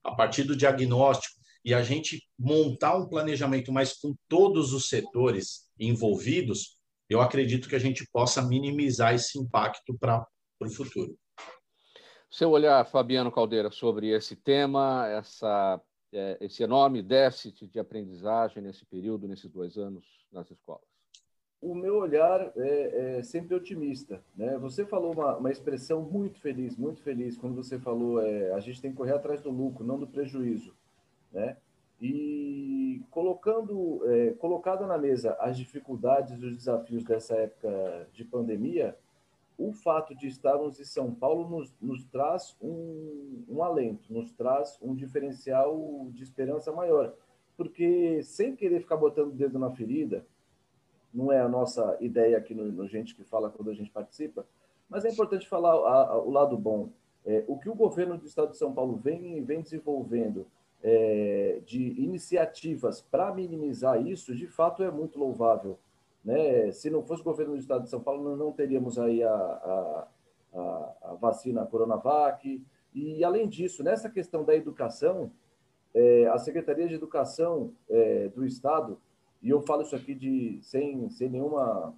a 0.04 0.16
partir 0.16 0.44
do 0.44 0.56
diagnóstico 0.56 1.43
e 1.64 1.74
a 1.74 1.82
gente 1.82 2.28
montar 2.38 2.98
um 2.98 3.08
planejamento, 3.08 3.72
mas 3.72 3.94
com 3.94 4.14
todos 4.28 4.74
os 4.74 4.90
setores 4.90 5.70
envolvidos, 5.80 6.78
eu 7.10 7.22
acredito 7.22 7.70
que 7.70 7.76
a 7.76 7.80
gente 7.80 8.06
possa 8.12 8.42
minimizar 8.42 9.14
esse 9.14 9.40
impacto 9.40 9.98
para 9.98 10.26
o 10.62 10.70
futuro. 10.70 11.18
Seu 12.30 12.50
olhar, 12.50 12.84
Fabiano 12.86 13.32
Caldeira, 13.32 13.70
sobre 13.72 14.10
esse 14.10 14.36
tema, 14.36 15.08
essa, 15.08 15.80
é, 16.12 16.38
esse 16.42 16.64
enorme 16.64 17.02
déficit 17.02 17.68
de 17.68 17.80
aprendizagem 17.80 18.62
nesse 18.62 18.86
período, 18.86 19.28
nesses 19.28 19.52
dois 19.52 19.78
anos 19.78 20.04
nas 20.32 20.50
escolas? 20.50 20.82
O 21.62 21.76
meu 21.76 21.98
olhar 21.98 22.52
é, 22.58 23.18
é 23.20 23.24
sempre 23.24 23.56
otimista. 23.56 24.22
Né? 24.36 24.58
Você 24.58 24.86
falou 24.86 25.14
uma, 25.14 25.38
uma, 25.38 25.52
expressão 25.52 26.02
muito 26.02 26.40
feliz, 26.40 26.76
muito 26.76 27.02
feliz, 27.02 27.38
quando 27.38 27.56
você 27.56 27.80
falou 27.80 28.20
é, 28.20 28.52
a 28.52 28.60
gente 28.60 28.82
tem 28.82 28.92
que 28.92 28.98
correr 28.98 29.14
atrás 29.14 29.40
do 29.40 29.52
lucro, 29.52 29.86
não 29.86 29.98
do 29.98 30.08
prejuízo 30.08 30.76
né? 31.34 31.58
E 32.02 33.02
colocando, 33.10 34.02
é, 34.10 34.32
colocado 34.32 34.86
na 34.86 34.98
mesa 34.98 35.38
as 35.40 35.58
dificuldades 35.58 36.42
e 36.42 36.46
os 36.46 36.58
desafios 36.58 37.04
dessa 37.04 37.36
época 37.36 38.08
de 38.14 38.24
pandemia, 38.24 38.98
o 39.58 39.72
fato 39.72 40.16
de 40.16 40.28
estarmos 40.28 40.80
em 40.80 40.84
São 40.84 41.14
Paulo 41.14 41.48
nos, 41.48 41.74
nos 41.82 42.04
traz 42.06 42.56
um, 42.62 43.44
um 43.48 43.64
alento, 43.64 44.12
nos 44.12 44.32
traz 44.32 44.78
um 44.82 44.94
diferencial 44.94 46.08
de 46.12 46.24
esperança 46.24 46.72
maior. 46.72 47.14
porque 47.56 48.22
sem 48.24 48.56
querer 48.56 48.82
ficar 48.82 48.98
botando 48.98 49.30
o 49.30 49.36
dedo 49.36 49.60
na 49.60 49.72
ferida, 49.72 50.26
não 51.14 51.32
é 51.32 51.40
a 51.40 51.48
nossa 51.48 51.96
ideia 52.02 52.38
aqui 52.38 52.56
no, 52.56 52.72
no 52.72 52.88
Gente 52.88 53.16
que 53.16 53.24
Fala 53.24 53.50
quando 53.50 53.70
a 53.70 53.74
gente 53.74 53.92
participa, 53.92 54.46
mas 54.90 55.06
é 55.06 55.10
importante 55.10 55.48
falar 55.48 55.74
a, 55.74 56.08
a, 56.10 56.18
o 56.18 56.32
lado 56.32 56.58
bom. 56.58 56.90
É, 57.26 57.46
o 57.48 57.58
que 57.58 57.70
o 57.70 57.76
governo 57.76 58.18
do 58.18 58.26
Estado 58.26 58.52
de 58.52 58.58
São 58.58 58.74
Paulo 58.74 58.98
vem, 58.98 59.42
vem 59.44 59.62
desenvolvendo 59.62 60.46
é, 60.84 61.62
de 61.66 61.82
iniciativas 62.02 63.02
para 63.02 63.34
minimizar 63.34 64.06
isso, 64.06 64.36
de 64.36 64.46
fato 64.48 64.84
é 64.84 64.92
muito 64.92 65.18
louvável. 65.18 65.80
Né? 66.24 66.72
Se 66.72 66.90
não 66.90 67.02
fosse 67.02 67.22
o 67.22 67.26
governo 67.26 67.54
do 67.54 67.60
Estado 67.60 67.84
de 67.84 67.90
São 67.90 68.02
Paulo, 68.02 68.36
não 68.36 68.52
teríamos 68.52 69.00
aí 69.00 69.24
a, 69.24 69.34
a, 69.34 70.08
a, 70.54 70.94
a 71.04 71.14
vacina 71.14 71.66
Coronavac. 71.66 72.62
E, 72.94 73.24
além 73.24 73.48
disso, 73.48 73.84
nessa 73.84 74.10
questão 74.10 74.44
da 74.44 74.56
educação, 74.56 75.32
é, 75.94 76.28
a 76.28 76.38
Secretaria 76.38 76.88
de 76.88 76.96
Educação 76.96 77.72
é, 77.90 78.28
do 78.30 78.46
Estado, 78.46 79.00
e 79.42 79.50
eu 79.50 79.62
falo 79.62 79.82
isso 79.84 79.96
aqui 79.96 80.14
de, 80.14 80.60
sem, 80.62 81.10
sem 81.10 81.30
nenhuma 81.30 81.94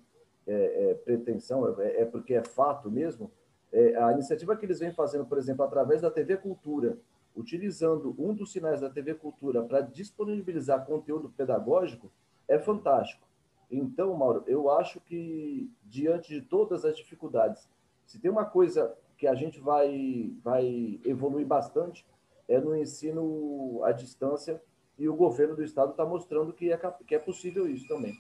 é, 0.48 0.92
é 0.92 0.94
pretensão, 0.94 1.80
é, 1.80 2.01
é, 2.01 2.06
porque 2.06 2.34
é 2.34 2.44
fato 2.44 2.89
mesmo, 2.89 3.32
é, 3.72 3.96
a 3.98 4.12
iniciativa 4.13 4.56
que 4.56 4.65
eles 4.65 4.80
vêm 4.80 4.94
fazendo, 4.94 5.25
por 5.25 5.38
exemplo, 5.38 5.65
através 5.65 6.01
da 6.01 6.12
TV 6.12 6.38
Cultura, 6.38 6.98
utilizando 7.36 8.15
um 8.18 8.34
dos 8.34 8.51
sinais 8.51 8.82
da 8.82 8.89
TV 8.89 9.13
Cultura 9.15 9.62
para 9.63 9.82
disponibilizar 9.82 10.86
conteúdo 10.86 11.30
pedagógico, 11.30 12.12
é 12.48 12.58
fantástico. 12.58 13.27
Então, 13.70 14.15
Mauro, 14.15 14.44
eu 14.48 14.70
acho 14.70 15.00
que, 15.01 15.70
diante 15.84 16.34
de 16.34 16.42
todas 16.42 16.86
as 16.86 16.96
dificuldades, 16.96 17.68
se 18.06 18.20
tem 18.20 18.30
uma 18.30 18.46
coisa 18.46 18.96
que 19.18 19.27
a 19.27 19.36
gente 19.36 19.60
vai, 19.60 20.32
vai 20.44 21.00
evoluir 21.04 21.46
bastante, 21.46 22.06
é 22.48 22.60
no 22.60 22.75
ensino 22.75 23.82
à 23.84 23.92
distância, 23.92 24.62
e 24.98 25.10
o 25.10 25.15
governo 25.15 25.56
do 25.56 25.63
estado 25.63 25.92
está 25.92 26.06
mostrando 26.06 26.54
que 26.54 26.72
é, 26.72 26.77
que 27.06 27.15
é 27.15 27.20
possível 27.20 27.68
isso 27.68 27.88
também. 27.88 28.13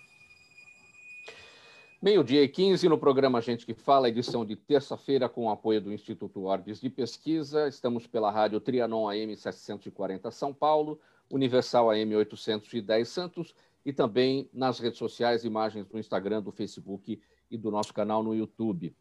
Meio-dia 2.01 2.43
e 2.43 2.49
15 2.49 2.89
no 2.89 2.97
programa 2.97 3.41
Gente 3.41 3.65
que 3.65 3.73
Fala, 3.73 4.09
edição 4.09 4.45
de 4.45 4.55
terça-feira, 4.55 5.29
com 5.29 5.45
o 5.45 5.49
apoio 5.49 5.79
do 5.79 5.93
Instituto 5.93 6.43
Orbis 6.43 6.81
de 6.81 6.89
Pesquisa. 6.89 7.69
Estamos 7.69 8.05
pela 8.05 8.29
rádio 8.29 8.59
Trianon 8.59 9.07
AM 9.07 9.33
740 9.33 10.29
São 10.29 10.53
Paulo, 10.53 10.99
Universal 11.31 11.89
AM 11.89 12.13
810 12.17 13.07
Santos 13.07 13.55
e 13.85 13.93
também 13.93 14.49
nas 14.53 14.77
redes 14.77 14.99
sociais, 14.99 15.45
imagens 15.45 15.87
do 15.87 15.97
Instagram, 15.97 16.43
do 16.43 16.51
Facebook 16.51 17.19
e 17.49 17.57
do 17.57 17.71
nosso 17.71 17.93
canal 17.93 18.21
no 18.21 18.35
YouTube. 18.35 18.93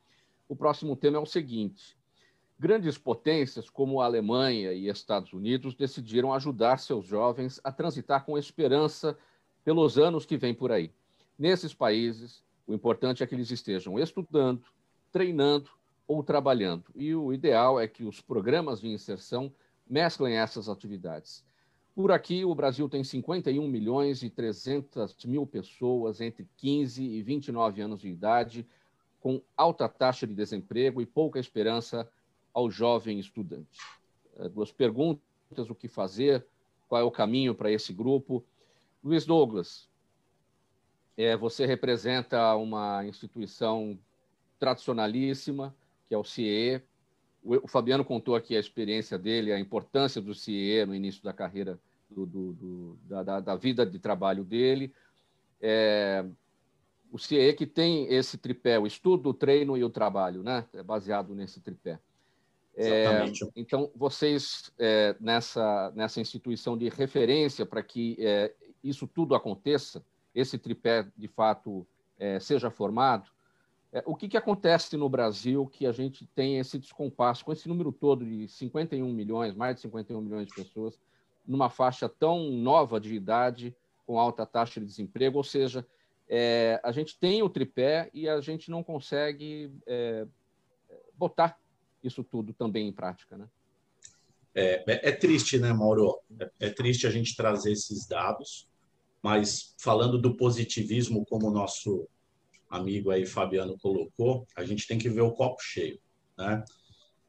O 0.48 0.54
próximo 0.54 0.94
tema 0.94 1.16
é 1.16 1.20
o 1.20 1.26
seguinte: 1.26 1.96
grandes 2.58 2.96
potências 2.96 3.68
como 3.68 4.00
a 4.00 4.04
Alemanha 4.04 4.72
e 4.72 4.88
Estados 4.88 5.32
Unidos 5.32 5.74
decidiram 5.74 6.32
ajudar 6.32 6.78
seus 6.78 7.04
jovens 7.04 7.60
a 7.64 7.72
transitar 7.72 8.24
com 8.24 8.38
esperança 8.38 9.18
pelos 9.64 9.98
anos 9.98 10.24
que 10.24 10.36
vêm 10.36 10.54
por 10.54 10.70
aí. 10.70 10.92
Nesses 11.36 11.74
países, 11.74 12.43
o 12.66 12.74
importante 12.74 13.22
é 13.22 13.26
que 13.26 13.34
eles 13.34 13.50
estejam 13.50 13.98
estudando, 13.98 14.64
treinando 15.12 15.70
ou 16.06 16.22
trabalhando. 16.22 16.84
E 16.94 17.14
o 17.14 17.32
ideal 17.32 17.80
é 17.80 17.86
que 17.86 18.04
os 18.04 18.20
programas 18.20 18.80
de 18.80 18.88
inserção 18.88 19.52
mesclem 19.88 20.36
essas 20.36 20.68
atividades. 20.68 21.44
Por 21.94 22.10
aqui, 22.10 22.44
o 22.44 22.54
Brasil 22.54 22.88
tem 22.88 23.04
51 23.04 23.68
milhões 23.68 24.22
e 24.22 24.30
300 24.30 25.16
mil 25.26 25.46
pessoas 25.46 26.20
entre 26.20 26.48
15 26.56 27.04
e 27.04 27.22
29 27.22 27.82
anos 27.82 28.00
de 28.00 28.08
idade, 28.08 28.66
com 29.20 29.40
alta 29.56 29.88
taxa 29.88 30.26
de 30.26 30.34
desemprego 30.34 31.00
e 31.00 31.06
pouca 31.06 31.38
esperança 31.38 32.08
ao 32.52 32.70
jovem 32.70 33.18
estudante. 33.20 33.78
É, 34.36 34.48
duas 34.48 34.72
perguntas: 34.72 35.22
o 35.70 35.74
que 35.74 35.86
fazer? 35.86 36.44
Qual 36.88 37.00
é 37.00 37.04
o 37.04 37.10
caminho 37.10 37.54
para 37.54 37.70
esse 37.70 37.92
grupo? 37.92 38.44
Luiz 39.02 39.24
Douglas, 39.24 39.88
é, 41.16 41.36
você 41.36 41.66
representa 41.66 42.54
uma 42.56 43.04
instituição 43.06 43.98
tradicionalíssima, 44.58 45.74
que 46.08 46.14
é 46.14 46.18
o 46.18 46.24
CIE. 46.24 46.82
O, 47.42 47.68
Fabiano 47.68 48.04
contou 48.04 48.34
aqui 48.34 48.56
a 48.56 48.60
experiência 48.60 49.18
dele, 49.18 49.52
a 49.52 49.60
importância 49.60 50.20
do 50.20 50.34
CIE 50.34 50.84
no 50.86 50.94
início 50.94 51.22
da 51.22 51.32
carreira, 51.32 51.78
do, 52.10 52.26
do, 52.26 52.52
do, 52.52 52.98
da, 53.04 53.40
da, 53.40 53.56
vida 53.56 53.84
de 53.84 53.98
trabalho 53.98 54.44
dele. 54.44 54.92
É, 55.60 56.24
o 57.12 57.18
CIE 57.18 57.52
que 57.52 57.66
tem 57.66 58.12
esse 58.12 58.36
tripé, 58.36 58.78
o 58.78 58.86
estudo, 58.86 59.30
o 59.30 59.34
treino 59.34 59.76
e 59.76 59.84
o 59.84 59.90
trabalho, 59.90 60.42
né? 60.42 60.66
É 60.72 60.82
baseado 60.82 61.34
nesse 61.34 61.60
tripé. 61.60 61.98
É, 62.76 63.24
então, 63.54 63.88
vocês, 63.94 64.72
é, 64.78 65.14
nessa, 65.20 65.92
nessa 65.94 66.20
instituição 66.20 66.76
de 66.76 66.88
referência 66.88 67.64
para 67.64 67.82
que 67.84 68.16
é, 68.18 68.52
isso 68.82 69.06
tudo 69.06 69.36
aconteça, 69.36 70.04
esse 70.34 70.58
tripé 70.58 71.06
de 71.16 71.28
fato 71.28 71.86
é, 72.18 72.40
seja 72.40 72.70
formado, 72.70 73.30
é, 73.92 74.02
o 74.06 74.16
que, 74.16 74.28
que 74.28 74.36
acontece 74.36 74.96
no 74.96 75.08
Brasil 75.08 75.66
que 75.66 75.86
a 75.86 75.92
gente 75.92 76.26
tem 76.34 76.58
esse 76.58 76.78
descompasso 76.78 77.44
com 77.44 77.52
esse 77.52 77.68
número 77.68 77.92
todo 77.92 78.24
de 78.24 78.48
51 78.48 79.12
milhões, 79.12 79.54
mais 79.54 79.76
de 79.76 79.82
51 79.82 80.20
milhões 80.20 80.48
de 80.48 80.54
pessoas, 80.54 80.98
numa 81.46 81.70
faixa 81.70 82.08
tão 82.08 82.50
nova 82.50 82.98
de 82.98 83.14
idade, 83.14 83.74
com 84.06 84.18
alta 84.18 84.44
taxa 84.44 84.80
de 84.80 84.86
desemprego, 84.86 85.38
ou 85.38 85.44
seja, 85.44 85.86
é, 86.28 86.80
a 86.82 86.90
gente 86.90 87.18
tem 87.18 87.42
o 87.42 87.48
tripé 87.48 88.10
e 88.12 88.28
a 88.28 88.40
gente 88.40 88.70
não 88.70 88.82
consegue 88.82 89.72
é, 89.86 90.26
botar 91.14 91.58
isso 92.02 92.24
tudo 92.24 92.52
também 92.52 92.88
em 92.88 92.92
prática, 92.92 93.36
né? 93.36 93.48
É, 94.54 94.84
é, 94.86 95.08
é 95.08 95.12
triste, 95.12 95.58
né, 95.58 95.72
Mauro? 95.72 96.20
É, 96.38 96.50
é, 96.60 96.70
triste 96.70 97.06
a 97.06 97.10
gente 97.10 97.34
trazer 97.34 97.72
esses 97.72 98.06
dados, 98.06 98.68
mas 99.24 99.74
falando 99.78 100.18
do 100.18 100.36
positivismo, 100.36 101.24
como 101.24 101.48
o 101.48 101.50
nosso 101.50 102.06
amigo 102.68 103.10
aí 103.10 103.24
Fabiano 103.24 103.78
colocou, 103.78 104.46
a 104.54 104.66
gente 104.66 104.86
tem 104.86 104.98
que 104.98 105.08
ver 105.08 105.22
o 105.22 105.32
copo 105.32 105.62
cheio, 105.62 105.98
né? 106.36 106.62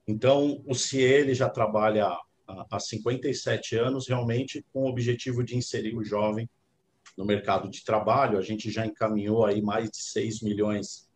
Então, 0.05 0.61
o 0.67 0.75
CIE 0.75 1.33
já 1.33 1.49
trabalha 1.49 2.13
há 2.69 2.77
57 2.77 3.77
anos 3.77 4.09
realmente 4.09 4.61
com 4.73 4.81
o 4.81 4.89
objetivo 4.89 5.41
de 5.41 5.55
inserir 5.55 5.95
o 5.95 6.03
jovem 6.03 6.49
no 7.17 7.23
mercado 7.23 7.69
de 7.69 7.81
trabalho. 7.81 8.37
A 8.37 8.41
gente 8.41 8.69
já 8.69 8.85
encaminhou 8.85 9.45
aí 9.45 9.61
mais 9.61 9.89
de 9.89 9.97
6 9.97 10.41
milhões 10.41 11.09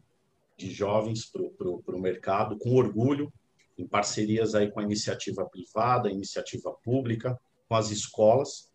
de 0.58 0.72
jovens 0.72 1.30
para 1.30 1.68
o 1.68 2.00
mercado, 2.00 2.58
com 2.58 2.74
orgulho, 2.74 3.34
em 3.78 3.86
parcerias 3.86 4.56
aí 4.56 4.72
com 4.72 4.80
a 4.80 4.84
iniciativa 4.84 5.46
privada, 5.46 6.10
iniciativa 6.10 6.72
pública, 6.82 7.38
com 7.68 7.76
as 7.76 7.92
escolas. 7.92 8.69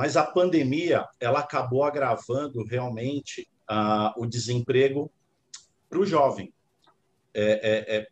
Mas 0.00 0.16
a 0.16 0.24
pandemia 0.24 1.06
ela 1.20 1.40
acabou 1.40 1.84
agravando 1.84 2.64
realmente 2.64 3.46
ah, 3.68 4.14
o 4.16 4.24
desemprego 4.24 5.12
para 5.90 5.98
o 5.98 6.06
jovem. 6.06 6.54
É, 7.34 7.42
é, 7.42 7.96
é, 7.96 8.06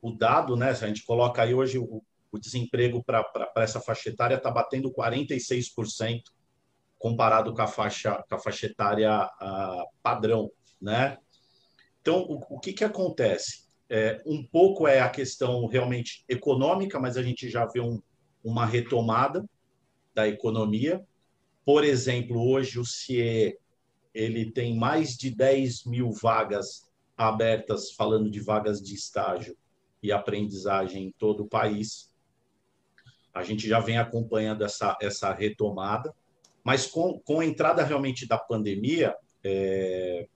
o 0.00 0.12
dado, 0.12 0.54
né? 0.54 0.70
A 0.70 0.74
gente 0.74 1.04
coloca 1.04 1.42
aí 1.42 1.52
hoje 1.52 1.80
o, 1.80 2.00
o 2.30 2.38
desemprego 2.38 3.02
para 3.02 3.24
essa 3.56 3.80
faixa 3.80 4.08
etária 4.08 4.36
está 4.36 4.52
batendo 4.52 4.92
46% 4.92 6.22
comparado 6.96 7.52
com 7.52 7.60
a 7.60 7.66
faixa, 7.66 8.24
com 8.28 8.36
a 8.36 8.38
faixa 8.38 8.66
etária 8.66 9.10
ah, 9.10 9.84
padrão, 10.00 10.48
né? 10.80 11.18
Então, 12.02 12.20
o, 12.20 12.40
o 12.50 12.60
que, 12.60 12.72
que 12.72 12.84
acontece? 12.84 13.66
É, 13.90 14.22
um 14.24 14.46
pouco 14.46 14.86
é 14.86 15.00
a 15.00 15.10
questão 15.10 15.66
realmente 15.66 16.24
econômica, 16.28 17.00
mas 17.00 17.16
a 17.16 17.22
gente 17.24 17.50
já 17.50 17.66
vê 17.66 17.80
um, 17.80 18.00
uma 18.44 18.64
retomada 18.64 19.44
da 20.14 20.26
economia. 20.26 21.04
Por 21.66 21.82
exemplo, 21.82 22.48
hoje 22.48 22.78
o 22.78 22.84
CIE 22.84 23.58
ele 24.14 24.52
tem 24.52 24.76
mais 24.76 25.16
de 25.16 25.34
10 25.34 25.84
mil 25.84 26.12
vagas 26.12 26.88
abertas, 27.16 27.90
falando 27.90 28.30
de 28.30 28.38
vagas 28.38 28.80
de 28.80 28.94
estágio 28.94 29.56
e 30.00 30.12
aprendizagem 30.12 31.08
em 31.08 31.10
todo 31.18 31.42
o 31.42 31.48
país. 31.48 32.08
A 33.34 33.42
gente 33.42 33.66
já 33.66 33.80
vem 33.80 33.98
acompanhando 33.98 34.64
essa, 34.64 34.96
essa 35.02 35.32
retomada, 35.32 36.14
mas 36.62 36.86
com, 36.86 37.18
com 37.18 37.40
a 37.40 37.44
entrada 37.44 37.82
realmente 37.82 38.28
da 38.28 38.38
pandemia, 38.38 39.16
é, 39.42 40.28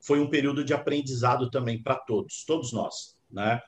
foi 0.00 0.20
um 0.20 0.30
período 0.30 0.64
de 0.64 0.72
aprendizado 0.72 1.50
também 1.50 1.82
para 1.82 1.96
todos, 1.96 2.44
todos 2.46 2.72
nós, 2.72 3.14
né? 3.30 3.60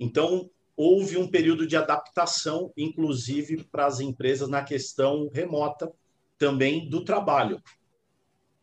Então, 0.00 0.50
houve 0.74 1.18
um 1.18 1.28
período 1.28 1.66
de 1.66 1.76
adaptação, 1.76 2.72
inclusive 2.78 3.62
para 3.64 3.84
as 3.84 4.00
empresas 4.00 4.48
na 4.48 4.64
questão 4.64 5.28
remota 5.30 5.92
também 6.38 6.88
do 6.88 7.04
trabalho. 7.04 7.62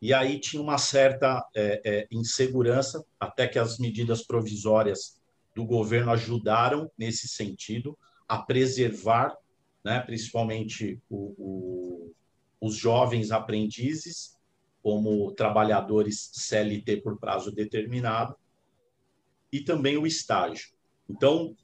E 0.00 0.12
aí 0.12 0.38
tinha 0.38 0.62
uma 0.62 0.76
certa 0.76 1.42
é, 1.54 1.80
é, 1.84 2.08
insegurança, 2.10 3.04
até 3.18 3.48
que 3.48 3.58
as 3.58 3.78
medidas 3.78 4.22
provisórias 4.22 5.20
do 5.54 5.64
governo 5.64 6.10
ajudaram 6.10 6.90
nesse 6.98 7.28
sentido 7.28 7.96
a 8.28 8.38
preservar, 8.38 9.34
né, 9.82 10.00
principalmente 10.00 11.00
o, 11.08 11.34
o, 11.38 12.12
os 12.60 12.74
jovens 12.74 13.30
aprendizes 13.30 14.36
como 14.82 15.32
trabalhadores 15.32 16.30
CLT 16.34 16.98
por 16.98 17.18
prazo 17.18 17.50
determinado 17.50 18.36
e 19.50 19.60
também 19.60 19.96
o 19.96 20.06
estágio. 20.06 20.68
Então, 21.08 21.56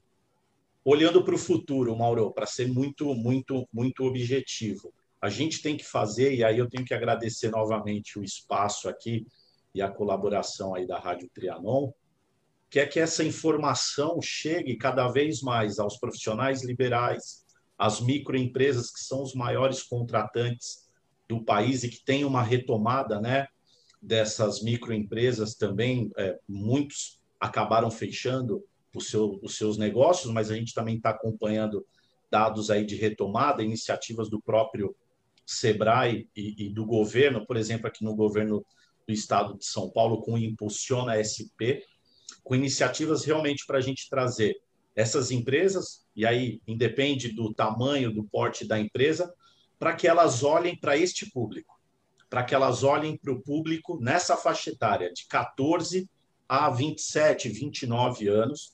olhando 0.83 1.23
para 1.23 1.35
o 1.35 1.37
futuro, 1.37 1.95
Mauro, 1.95 2.31
para 2.31 2.47
ser 2.47 2.67
muito, 2.67 3.13
muito, 3.13 3.67
muito 3.71 4.03
objetivo, 4.03 4.91
a 5.21 5.29
gente 5.29 5.61
tem 5.61 5.77
que 5.77 5.85
fazer, 5.85 6.33
e 6.33 6.43
aí 6.43 6.57
eu 6.57 6.67
tenho 6.67 6.85
que 6.85 6.93
agradecer 6.93 7.49
novamente 7.51 8.17
o 8.17 8.23
espaço 8.23 8.89
aqui 8.89 9.25
e 9.73 9.81
a 9.81 9.89
colaboração 9.89 10.73
aí 10.73 10.87
da 10.87 10.97
Rádio 10.97 11.29
Trianon, 11.33 11.91
que 12.69 12.79
é 12.79 12.85
que 12.85 12.99
essa 12.99 13.23
informação 13.23 14.19
chegue 14.21 14.77
cada 14.77 15.07
vez 15.09 15.41
mais 15.41 15.77
aos 15.77 15.97
profissionais 15.97 16.63
liberais, 16.63 17.45
às 17.77 18.01
microempresas 18.01 18.91
que 18.91 19.01
são 19.01 19.21
os 19.21 19.33
maiores 19.33 19.83
contratantes 19.83 20.89
do 21.27 21.43
país 21.43 21.83
e 21.83 21.89
que 21.89 22.03
tem 22.03 22.25
uma 22.25 22.41
retomada, 22.41 23.19
né, 23.19 23.47
dessas 24.01 24.61
microempresas 24.63 25.53
também, 25.53 26.09
é, 26.17 26.37
muitos 26.47 27.21
acabaram 27.39 27.91
fechando 27.91 28.63
seu, 28.99 29.39
os 29.41 29.55
seus 29.55 29.77
negócios, 29.77 30.33
mas 30.33 30.49
a 30.49 30.55
gente 30.55 30.73
também 30.73 30.97
está 30.97 31.11
acompanhando 31.11 31.85
dados 32.29 32.71
aí 32.71 32.85
de 32.85 32.95
retomada, 32.95 33.63
iniciativas 33.63 34.29
do 34.29 34.41
próprio 34.41 34.95
Sebrae 35.51 36.29
e, 36.35 36.65
e, 36.65 36.69
do 36.69 36.85
governo, 36.85 37.45
por 37.45 37.57
exemplo, 37.57 37.87
aqui 37.87 38.03
no 38.03 38.15
governo 38.15 38.65
do 39.07 39.13
estado 39.13 39.57
de 39.57 39.65
São 39.65 39.89
Paulo, 39.89 40.21
com 40.21 40.33
o 40.33 40.37
Impulsiona 40.37 41.15
SP, 41.21 41.83
com 42.43 42.55
iniciativas 42.55 43.23
realmente 43.23 43.65
para 43.65 43.77
a 43.77 43.81
gente 43.81 44.09
trazer 44.09 44.55
essas 44.95 45.31
empresas, 45.31 46.05
e 46.15 46.25
aí 46.25 46.61
independe 46.67 47.29
do 47.29 47.53
tamanho, 47.53 48.13
do 48.13 48.23
porte 48.23 48.65
da 48.65 48.79
empresa, 48.79 49.33
para 49.79 49.95
que 49.95 50.07
elas 50.07 50.43
olhem 50.43 50.75
para 50.75 50.97
este 50.97 51.29
público, 51.31 51.79
para 52.29 52.43
que 52.43 52.53
elas 52.53 52.83
olhem 52.83 53.17
para 53.17 53.31
o 53.31 53.41
público 53.41 53.99
nessa 53.99 54.37
faixa 54.37 54.69
etária 54.69 55.11
de 55.11 55.25
14 55.27 56.09
a 56.47 56.69
27, 56.69 57.49
29 57.49 58.27
anos, 58.27 58.73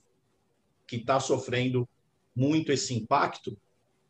que 0.88 0.98
está 0.98 1.20
sofrendo 1.20 1.88
muito 2.36 2.72
esse 2.72 2.94
impacto, 2.94 3.58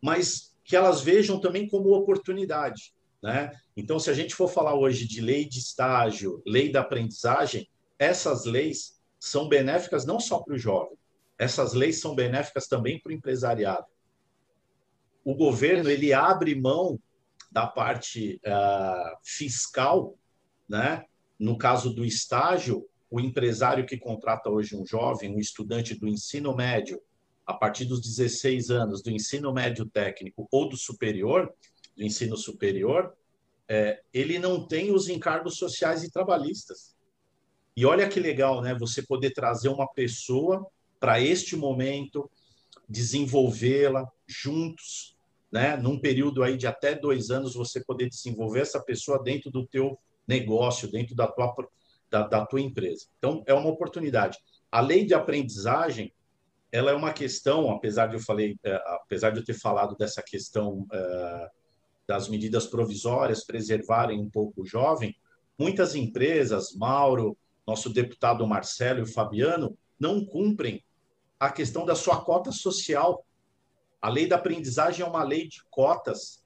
mas 0.01 0.55
que 0.67 0.75
elas 0.75 1.01
vejam 1.01 1.39
também 1.39 1.65
como 1.65 1.95
oportunidade. 1.95 2.93
Né? 3.23 3.51
Então, 3.75 3.97
se 3.97 4.09
a 4.09 4.13
gente 4.13 4.35
for 4.35 4.49
falar 4.49 4.75
hoje 4.75 5.07
de 5.07 5.21
lei 5.21 5.45
de 5.45 5.59
estágio, 5.59 6.43
lei 6.45 6.69
da 6.69 6.81
aprendizagem, 6.81 7.67
essas 7.97 8.43
leis 8.45 9.01
são 9.17 9.47
benéficas 9.47 10.05
não 10.05 10.19
só 10.19 10.39
para 10.39 10.53
o 10.53 10.59
jovem, 10.59 10.97
essas 11.39 11.73
leis 11.73 12.01
são 12.01 12.13
benéficas 12.13 12.67
também 12.67 12.99
para 12.99 13.11
o 13.11 13.13
empresariado. 13.13 13.85
O 15.23 15.33
governo 15.33 15.89
ele 15.89 16.13
abre 16.13 16.53
mão 16.53 16.99
da 17.49 17.65
parte 17.65 18.39
uh, 18.45 19.17
fiscal, 19.23 20.17
né? 20.67 21.05
No 21.39 21.57
caso 21.57 21.93
do 21.93 22.03
estágio, 22.03 22.85
o 23.09 23.19
empresário 23.19 23.85
que 23.85 23.97
contrata 23.97 24.49
hoje 24.49 24.75
um 24.75 24.85
jovem, 24.85 25.33
um 25.33 25.39
estudante 25.39 25.95
do 25.95 26.07
ensino 26.07 26.53
médio, 26.55 27.01
a 27.47 27.53
partir 27.53 27.85
dos 27.85 28.01
16 28.01 28.69
anos, 28.69 29.01
do 29.01 29.09
ensino 29.09 29.53
médio 29.53 29.85
técnico 29.85 30.47
ou 30.51 30.67
do 30.67 30.75
superior, 30.75 31.49
do 31.95 32.03
ensino 32.03 32.35
superior, 32.35 33.15
é, 33.69 34.01
ele 34.13 34.37
não 34.37 34.67
tem 34.67 34.93
os 34.93 35.07
encargos 35.07 35.55
sociais 35.55 36.03
e 36.03 36.11
trabalhistas. 36.11 36.93
E 37.75 37.85
olha 37.85 38.09
que 38.09 38.19
legal, 38.19 38.61
né? 38.61 38.75
Você 38.75 39.01
poder 39.01 39.31
trazer 39.31 39.69
uma 39.69 39.87
pessoa 39.87 40.67
para 40.99 41.21
este 41.21 41.55
momento, 41.55 42.29
desenvolvê-la 42.87 44.05
juntos, 44.27 45.15
né? 45.49 45.77
Num 45.77 45.99
período 45.99 46.43
aí 46.43 46.57
de 46.57 46.67
até 46.67 46.95
dois 46.95 47.29
anos, 47.29 47.53
você 47.53 47.81
poder 47.83 48.09
desenvolver 48.09 48.61
essa 48.61 48.81
pessoa 48.81 49.23
dentro 49.23 49.49
do 49.49 49.65
teu 49.65 49.97
negócio, 50.27 50.91
dentro 50.91 51.15
da 51.15 51.27
tua, 51.27 51.55
da, 52.09 52.27
da 52.27 52.45
tua 52.45 52.59
empresa. 52.59 53.05
Então, 53.17 53.41
é 53.45 53.53
uma 53.53 53.69
oportunidade. 53.69 54.37
A 54.69 54.81
lei 54.81 55.05
de 55.05 55.13
aprendizagem, 55.13 56.11
ela 56.77 56.91
é 56.91 56.93
uma 56.93 57.11
questão, 57.11 57.71
apesar 57.71 58.07
de 58.07 58.15
eu 58.15 58.19
falei, 58.19 58.55
é, 58.63 58.75
apesar 59.03 59.31
de 59.31 59.39
eu 59.39 59.45
ter 59.45 59.55
falado 59.55 59.95
dessa 59.95 60.21
questão 60.21 60.85
é, 60.93 61.49
das 62.07 62.29
medidas 62.29 62.67
provisórias 62.67 63.43
preservarem 63.43 64.19
um 64.19 64.29
pouco 64.29 64.61
o 64.61 64.65
jovem, 64.65 65.15
muitas 65.57 65.95
empresas, 65.95 66.75
Mauro, 66.75 67.35
nosso 67.65 67.89
deputado 67.89 68.45
Marcelo 68.45 68.99
e 68.99 69.03
o 69.03 69.11
Fabiano, 69.11 69.75
não 69.99 70.23
cumprem 70.23 70.83
a 71.39 71.51
questão 71.51 71.83
da 71.83 71.95
sua 71.95 72.23
cota 72.23 72.51
social. 72.51 73.25
A 73.99 74.09
lei 74.09 74.27
da 74.27 74.35
aprendizagem 74.35 75.03
é 75.03 75.09
uma 75.09 75.23
lei 75.23 75.47
de 75.47 75.63
cotas. 75.71 76.43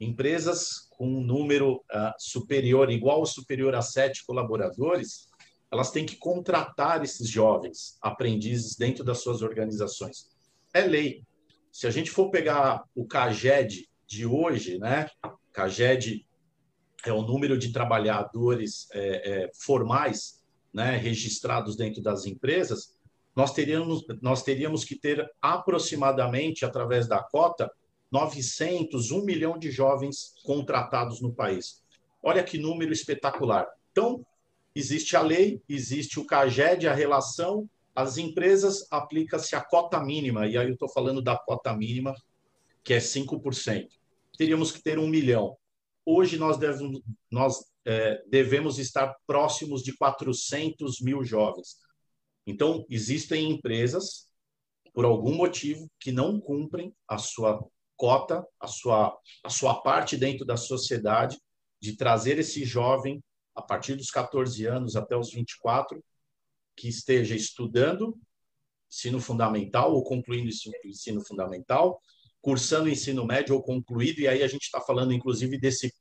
Empresas 0.00 0.88
com 0.90 1.06
um 1.06 1.20
número 1.20 1.76
uh, 1.76 2.12
superior, 2.18 2.90
igual 2.90 3.20
ou 3.20 3.26
superior 3.26 3.74
a 3.74 3.82
sete 3.82 4.24
colaboradores, 4.24 5.28
elas 5.74 5.90
têm 5.90 6.06
que 6.06 6.14
contratar 6.14 7.02
esses 7.02 7.28
jovens 7.28 7.98
aprendizes 8.00 8.76
dentro 8.76 9.02
das 9.02 9.18
suas 9.18 9.42
organizações. 9.42 10.28
É 10.72 10.82
lei. 10.82 11.24
Se 11.72 11.88
a 11.88 11.90
gente 11.90 12.12
for 12.12 12.30
pegar 12.30 12.84
o 12.94 13.04
CAGED 13.04 13.88
de 14.06 14.24
hoje, 14.24 14.78
né? 14.78 15.10
CAGED 15.52 16.24
é 17.04 17.12
o 17.12 17.22
número 17.22 17.58
de 17.58 17.72
trabalhadores 17.72 18.86
é, 18.92 19.00
é, 19.32 19.50
formais, 19.52 20.40
né, 20.72 20.96
registrados 20.96 21.76
dentro 21.76 22.00
das 22.00 22.24
empresas. 22.24 22.94
Nós 23.34 23.52
teríamos, 23.52 24.04
nós 24.22 24.44
teríamos 24.44 24.84
que 24.84 24.94
ter 24.94 25.28
aproximadamente, 25.42 26.64
através 26.64 27.08
da 27.08 27.20
cota, 27.20 27.68
900, 28.12 29.10
1 29.10 29.24
milhão 29.24 29.58
de 29.58 29.72
jovens 29.72 30.34
contratados 30.44 31.20
no 31.20 31.34
país. 31.34 31.82
Olha 32.22 32.44
que 32.44 32.58
número 32.58 32.92
espetacular. 32.92 33.66
Então, 33.90 34.24
Existe 34.74 35.16
a 35.16 35.22
lei, 35.22 35.62
existe 35.68 36.18
o 36.18 36.26
CAGED, 36.26 36.88
a 36.88 36.94
relação, 36.94 37.68
as 37.94 38.18
empresas 38.18 38.86
aplica-se 38.90 39.54
a 39.54 39.60
cota 39.60 40.02
mínima, 40.02 40.46
e 40.48 40.58
aí 40.58 40.66
eu 40.66 40.72
estou 40.72 40.88
falando 40.88 41.22
da 41.22 41.36
cota 41.36 41.72
mínima, 41.76 42.14
que 42.82 42.92
é 42.92 42.98
5%. 42.98 43.88
Teríamos 44.36 44.72
que 44.72 44.82
ter 44.82 44.98
um 44.98 45.06
milhão. 45.06 45.56
Hoje 46.04 46.36
nós 46.36 46.58
devemos, 46.58 47.00
nós, 47.30 47.64
é, 47.84 48.22
devemos 48.28 48.78
estar 48.78 49.14
próximos 49.26 49.82
de 49.82 49.96
400 49.96 51.00
mil 51.00 51.24
jovens. 51.24 51.78
Então, 52.44 52.84
existem 52.90 53.50
empresas, 53.50 54.28
por 54.92 55.04
algum 55.04 55.34
motivo, 55.34 55.88
que 56.00 56.10
não 56.10 56.40
cumprem 56.40 56.92
a 57.08 57.16
sua 57.16 57.64
cota, 57.96 58.44
a 58.60 58.66
sua, 58.66 59.16
a 59.44 59.48
sua 59.48 59.80
parte 59.82 60.16
dentro 60.16 60.44
da 60.44 60.56
sociedade, 60.56 61.38
de 61.80 61.96
trazer 61.96 62.38
esse 62.38 62.64
jovem 62.64 63.22
a 63.54 63.62
partir 63.62 63.94
dos 63.94 64.10
14 64.10 64.66
anos 64.66 64.96
até 64.96 65.16
os 65.16 65.32
24, 65.32 66.02
que 66.76 66.88
esteja 66.88 67.34
estudando 67.34 68.18
ensino 68.90 69.20
fundamental 69.20 69.92
ou 69.92 70.04
concluindo 70.04 70.50
ensino 70.84 71.24
fundamental, 71.24 72.00
cursando 72.40 72.88
ensino 72.88 73.26
médio 73.26 73.54
ou 73.54 73.62
concluído, 73.62 74.20
e 74.20 74.28
aí 74.28 74.42
a 74.42 74.46
gente 74.46 74.62
está 74.62 74.80
falando, 74.80 75.12
inclusive, 75.12 75.58
desse, 75.58 75.92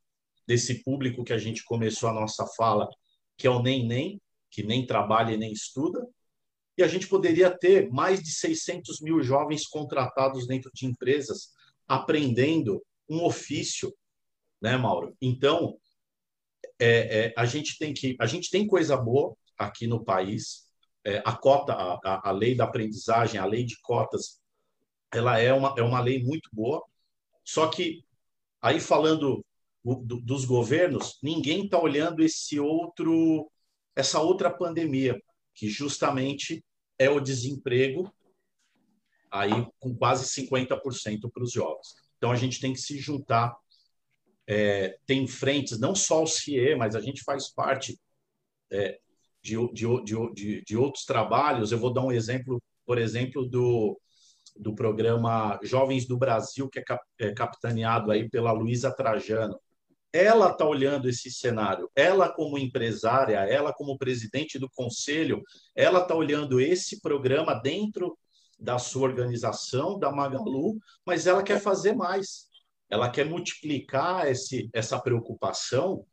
desse 0.45 0.83
público 0.83 1.23
que 1.23 1.33
a 1.33 1.37
gente 1.37 1.63
começou 1.63 2.09
a 2.09 2.13
nossa 2.13 2.45
fala, 2.55 2.87
que 3.37 3.47
é 3.47 3.49
o 3.49 3.61
nem-nem, 3.61 4.21
que 4.51 4.61
nem 4.61 4.85
trabalha 4.85 5.33
e 5.33 5.37
nem 5.37 5.51
estuda, 5.51 6.07
e 6.77 6.83
a 6.83 6.87
gente 6.87 7.07
poderia 7.07 7.55
ter 7.55 7.89
mais 7.91 8.21
de 8.21 8.31
600 8.31 8.99
mil 9.01 9.21
jovens 9.23 9.65
contratados 9.65 10.47
dentro 10.47 10.71
de 10.73 10.85
empresas, 10.85 11.49
aprendendo 11.87 12.83
um 13.09 13.23
ofício, 13.23 13.93
né, 14.61 14.77
Mauro? 14.77 15.15
Então, 15.21 15.77
é, 16.79 17.25
é, 17.25 17.33
a 17.37 17.45
gente 17.45 17.77
tem 17.77 17.93
que 17.93 18.15
a 18.19 18.25
gente 18.25 18.49
tem 18.49 18.67
coisa 18.67 18.97
boa 18.97 19.35
aqui 19.57 19.87
no 19.87 20.03
país. 20.03 20.63
É, 21.05 21.21
a 21.25 21.33
cota, 21.35 21.73
a, 21.73 22.29
a 22.29 22.31
lei 22.31 22.55
da 22.55 22.63
aprendizagem, 22.63 23.39
a 23.39 23.45
lei 23.45 23.65
de 23.65 23.79
cotas, 23.81 24.39
ela 25.11 25.37
é 25.37 25.53
uma, 25.53 25.75
é 25.77 25.81
uma 25.81 25.99
lei 25.99 26.23
muito 26.23 26.49
boa. 26.53 26.83
Só 27.43 27.67
que 27.67 28.03
aí 28.61 28.79
falando 28.79 29.45
do, 29.83 30.21
dos 30.21 30.45
governos, 30.45 31.19
ninguém 31.21 31.65
está 31.65 31.79
olhando 31.79 32.23
esse 32.23 32.59
outro, 32.59 33.51
essa 33.95 34.21
outra 34.21 34.49
pandemia 34.49 35.21
que 35.53 35.67
justamente 35.67 36.63
é 36.97 37.09
o 37.09 37.19
desemprego 37.19 38.11
aí 39.29 39.51
com 39.79 39.95
quase 39.95 40.25
50% 40.25 41.29
para 41.31 41.43
os 41.43 41.51
jovens. 41.51 41.95
Então 42.17 42.31
a 42.31 42.35
gente 42.35 42.59
tem 42.59 42.71
que 42.71 42.79
se 42.79 42.97
juntar 42.97 43.53
é, 44.47 44.97
tem 45.05 45.27
frentes, 45.27 45.79
não 45.79 45.95
só 45.95 46.23
o 46.23 46.27
CIE, 46.27 46.75
mas 46.75 46.95
a 46.95 47.01
gente 47.01 47.23
faz 47.23 47.49
parte 47.49 47.99
é, 48.71 48.99
de, 49.41 49.55
de, 49.73 49.85
de, 50.33 50.63
de, 50.63 50.77
outros 50.77 51.05
trabalhos. 51.05 51.71
Eu 51.71 51.79
vou 51.79 51.93
dar 51.93 52.01
um 52.01 52.11
exemplo, 52.11 52.61
por 52.85 52.97
exemplo, 52.97 53.45
do, 53.45 53.99
do 54.55 54.73
programa 54.73 55.59
Jovens 55.63 56.05
do 56.05 56.17
Brasil, 56.17 56.69
que 56.69 56.79
é, 56.79 56.83
cap, 56.83 57.03
é 57.19 57.31
capitaneado 57.33 58.11
aí 58.11 58.29
pela 58.29 58.51
Luísa 58.51 58.91
Trajano. 58.91 59.59
Ela 60.11 60.51
está 60.51 60.65
olhando 60.65 61.09
esse 61.09 61.31
cenário, 61.31 61.89
ela 61.95 62.31
como 62.31 62.57
empresária, 62.57 63.37
ela 63.37 63.73
como 63.73 63.97
presidente 63.97 64.59
do 64.59 64.69
conselho, 64.69 65.41
ela 65.75 66.01
está 66.01 66.13
olhando 66.13 66.61
esse 66.61 67.01
programa 67.01 67.55
dentro 67.55 68.15
da 68.59 68.77
sua 68.77 69.03
organização, 69.03 69.97
da 69.97 70.11
Magalu, 70.11 70.77
mas 71.03 71.25
ela 71.25 71.41
quer 71.41 71.59
fazer 71.59 71.95
mais 71.95 72.47
ela 72.93 73.09
quer 73.09 73.25
multiplicar 73.25 74.29
esse, 74.29 74.69
essa 74.71 74.99
preocupação 74.99 76.05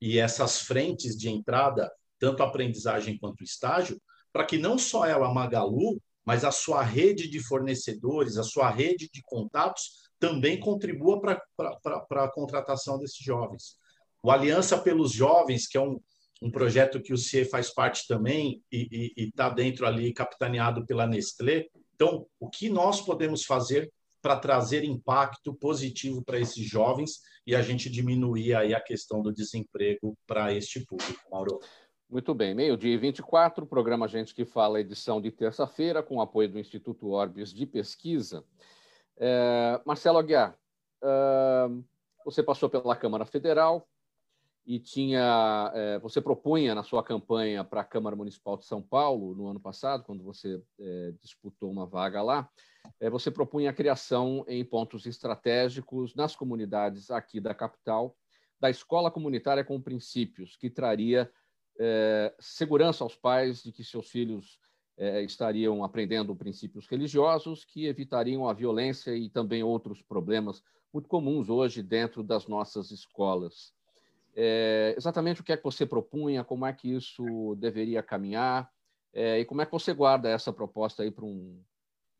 e 0.00 0.18
essas 0.18 0.62
frentes 0.62 1.16
de 1.16 1.30
entrada, 1.30 1.88
tanto 2.18 2.42
aprendizagem 2.42 3.16
quanto 3.16 3.44
estágio, 3.44 4.02
para 4.32 4.44
que 4.44 4.58
não 4.58 4.76
só 4.76 5.06
ela, 5.06 5.32
Magalu, 5.32 6.02
mas 6.24 6.44
a 6.44 6.50
sua 6.50 6.82
rede 6.82 7.28
de 7.28 7.38
fornecedores, 7.38 8.36
a 8.36 8.42
sua 8.42 8.68
rede 8.68 9.08
de 9.14 9.22
contatos 9.22 10.10
também 10.18 10.58
contribua 10.58 11.20
para 11.20 12.24
a 12.24 12.32
contratação 12.32 12.98
desses 12.98 13.24
jovens. 13.24 13.76
O 14.20 14.28
Aliança 14.28 14.76
pelos 14.76 15.12
Jovens, 15.12 15.68
que 15.68 15.78
é 15.78 15.80
um, 15.80 16.00
um 16.42 16.50
projeto 16.50 17.00
que 17.00 17.12
o 17.12 17.16
CIE 17.16 17.44
faz 17.44 17.72
parte 17.72 18.08
também 18.08 18.60
e 18.72 19.12
está 19.16 19.50
dentro 19.50 19.86
ali, 19.86 20.12
capitaneado 20.12 20.84
pela 20.84 21.06
Nestlé. 21.06 21.66
Então, 21.94 22.26
o 22.40 22.50
que 22.50 22.68
nós 22.68 23.00
podemos 23.00 23.44
fazer 23.44 23.88
para 24.24 24.36
trazer 24.36 24.84
impacto 24.84 25.52
positivo 25.52 26.24
para 26.24 26.40
esses 26.40 26.66
jovens 26.66 27.20
e 27.46 27.54
a 27.54 27.60
gente 27.60 27.90
diminuir 27.90 28.54
aí 28.54 28.74
a 28.74 28.80
questão 28.80 29.20
do 29.20 29.30
desemprego 29.30 30.16
para 30.26 30.50
este 30.50 30.80
público, 30.86 31.20
Mauro? 31.30 31.60
Muito 32.08 32.32
bem, 32.32 32.54
meio-dia 32.54 32.94
e 32.94 32.96
24, 32.96 33.66
programa 33.66 34.08
Gente 34.08 34.34
que 34.34 34.46
Fala, 34.46 34.80
edição 34.80 35.20
de 35.20 35.30
terça-feira, 35.30 36.02
com 36.02 36.22
apoio 36.22 36.48
do 36.48 36.58
Instituto 36.58 37.10
Orbis 37.10 37.52
de 37.52 37.66
Pesquisa. 37.66 38.42
É, 39.18 39.78
Marcelo 39.84 40.16
Aguiar, 40.16 40.56
uh, 41.02 41.84
você 42.24 42.42
passou 42.42 42.70
pela 42.70 42.96
Câmara 42.96 43.26
Federal, 43.26 43.86
e 44.66 44.78
tinha 44.78 45.70
é, 45.74 45.98
você 45.98 46.20
propunha 46.20 46.74
na 46.74 46.82
sua 46.82 47.02
campanha 47.02 47.62
para 47.62 47.82
a 47.82 47.84
Câmara 47.84 48.16
Municipal 48.16 48.56
de 48.56 48.64
São 48.64 48.80
Paulo 48.80 49.34
no 49.34 49.46
ano 49.46 49.60
passado, 49.60 50.04
quando 50.04 50.24
você 50.24 50.60
é, 50.80 51.12
disputou 51.20 51.70
uma 51.70 51.86
vaga 51.86 52.22
lá, 52.22 52.48
é, 52.98 53.10
você 53.10 53.30
propunha 53.30 53.70
a 53.70 53.74
criação 53.74 54.44
em 54.48 54.64
pontos 54.64 55.04
estratégicos 55.04 56.14
nas 56.14 56.34
comunidades 56.34 57.10
aqui 57.10 57.40
da 57.40 57.54
capital 57.54 58.16
da 58.58 58.70
escola 58.70 59.10
comunitária 59.10 59.64
com 59.64 59.80
princípios 59.80 60.56
que 60.56 60.70
traria 60.70 61.30
segurança 62.38 63.02
aos 63.02 63.16
pais 63.16 63.64
de 63.64 63.72
que 63.72 63.82
seus 63.82 64.08
filhos 64.08 64.60
estariam 65.24 65.82
aprendendo 65.82 66.36
princípios 66.36 66.86
religiosos 66.86 67.64
que 67.64 67.86
evitariam 67.86 68.48
a 68.48 68.52
violência 68.52 69.14
e 69.14 69.28
também 69.28 69.64
outros 69.64 70.00
problemas 70.00 70.62
muito 70.92 71.08
comuns 71.08 71.50
hoje 71.50 71.82
dentro 71.82 72.22
das 72.22 72.46
nossas 72.46 72.92
escolas 72.92 73.74
é, 74.36 74.94
exatamente 74.96 75.40
o 75.40 75.44
que 75.44 75.52
é 75.52 75.56
que 75.56 75.64
você 75.64 75.86
propunha, 75.86 76.44
como 76.44 76.66
é 76.66 76.72
que 76.72 76.92
isso 76.92 77.54
deveria 77.58 78.02
caminhar 78.02 78.68
é, 79.12 79.38
e 79.38 79.44
como 79.44 79.62
é 79.62 79.66
que 79.66 79.72
você 79.72 79.94
guarda 79.94 80.28
essa 80.28 80.52
proposta 80.52 81.02
aí 81.02 81.10
para 81.10 81.24
um, 81.24 81.60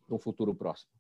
um 0.09 0.19
futuro 0.19 0.55
próximo. 0.55 0.91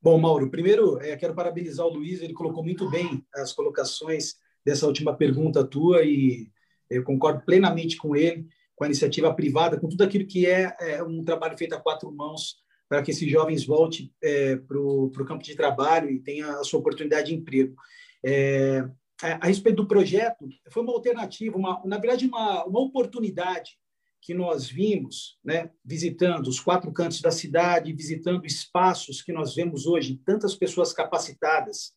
Bom, 0.00 0.18
Mauro, 0.18 0.50
primeiro 0.50 1.00
é, 1.00 1.16
quero 1.16 1.34
parabenizar 1.34 1.86
o 1.86 1.94
Luiz, 1.94 2.20
ele 2.20 2.34
colocou 2.34 2.62
muito 2.62 2.90
bem 2.90 3.24
as 3.34 3.52
colocações 3.52 4.34
dessa 4.64 4.86
última 4.86 5.16
pergunta 5.16 5.64
tua 5.64 6.02
e 6.02 6.50
eu 6.90 7.02
concordo 7.02 7.42
plenamente 7.44 7.96
com 7.96 8.14
ele, 8.14 8.46
com 8.74 8.84
a 8.84 8.86
iniciativa 8.86 9.32
privada, 9.34 9.78
com 9.78 9.88
tudo 9.88 10.02
aquilo 10.02 10.26
que 10.26 10.46
é, 10.46 10.74
é 10.80 11.02
um 11.02 11.24
trabalho 11.24 11.56
feito 11.56 11.74
a 11.74 11.80
quatro 11.80 12.12
mãos 12.12 12.60
para 12.88 13.00
que 13.00 13.10
esses 13.10 13.30
jovens 13.30 13.64
voltem 13.64 14.12
é, 14.22 14.56
para 14.56 14.78
o 14.78 15.10
campo 15.26 15.42
de 15.42 15.56
trabalho 15.56 16.10
e 16.10 16.18
tenham 16.18 16.60
a 16.60 16.64
sua 16.64 16.80
oportunidade 16.80 17.28
de 17.28 17.34
emprego. 17.34 17.74
É, 18.22 18.86
a 19.22 19.46
respeito 19.46 19.76
do 19.76 19.88
projeto, 19.88 20.48
foi 20.70 20.82
uma 20.82 20.92
alternativa, 20.92 21.56
uma, 21.56 21.80
na 21.84 21.98
verdade, 21.98 22.26
uma, 22.26 22.64
uma 22.64 22.80
oportunidade 22.80 23.78
que 24.20 24.34
nós 24.34 24.68
vimos, 24.68 25.38
né, 25.44 25.70
visitando 25.84 26.46
os 26.46 26.60
quatro 26.60 26.92
cantos 26.92 27.20
da 27.20 27.30
cidade, 27.30 27.92
visitando 27.92 28.46
espaços 28.46 29.20
que 29.20 29.32
nós 29.32 29.54
vemos 29.54 29.86
hoje, 29.86 30.20
tantas 30.24 30.54
pessoas 30.54 30.92
capacitadas, 30.92 31.92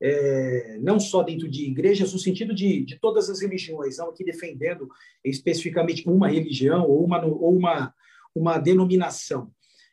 é, 0.00 0.78
não 0.80 0.98
só 0.98 1.22
dentro 1.22 1.48
de 1.48 1.64
igrejas, 1.64 2.12
no 2.12 2.18
sentido 2.18 2.54
de, 2.54 2.84
de 2.84 2.98
todas 2.98 3.30
as 3.30 3.40
religiões, 3.40 3.98
não 3.98 4.10
aqui 4.10 4.24
defendendo 4.24 4.88
especificamente 5.24 6.08
uma 6.08 6.28
religião 6.28 6.84
ou 6.88 7.04
uma, 7.04 7.24
ou 7.24 7.56
uma, 7.56 7.94
uma 8.34 8.58
denominação. 8.58 9.50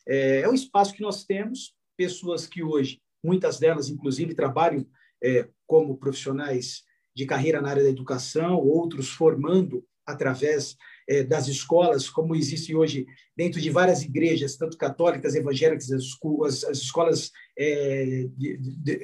É, 0.08 0.41
é 0.41 0.50
um 0.50 0.54
espaço 0.54 0.93
que 0.93 1.02
nós 1.02 1.24
temos, 1.24 1.76
pessoas 1.95 2.48
que 2.48 2.63
hoje, 2.63 3.00
muitas 3.24 3.60
delas, 3.60 3.89
inclusive, 3.89 4.36
trabalham 4.36 4.86
é, 5.23 5.47
como 5.65 5.97
profissionais 5.97 6.84
de 7.15 7.25
carreira 7.25 7.62
na 7.62 7.69
área 7.69 7.84
da 7.84 7.89
educação, 7.89 8.58
outros 8.58 9.10
formando 9.10 9.84
através 10.06 10.75
é, 11.08 11.23
das 11.23 11.47
escolas, 11.47 12.10
como 12.10 12.36
existe 12.36 12.75
hoje 12.75 13.06
dentro 13.36 13.60
de 13.60 13.69
várias 13.69 14.04
igrejas, 14.04 14.56
tanto 14.56 14.78
católicas, 14.78 15.36
evangélicas, 15.36 15.91
as, 15.91 16.63
as 16.63 16.78
escolas 16.78 17.32
é, 17.58 18.28
de, 18.36 18.58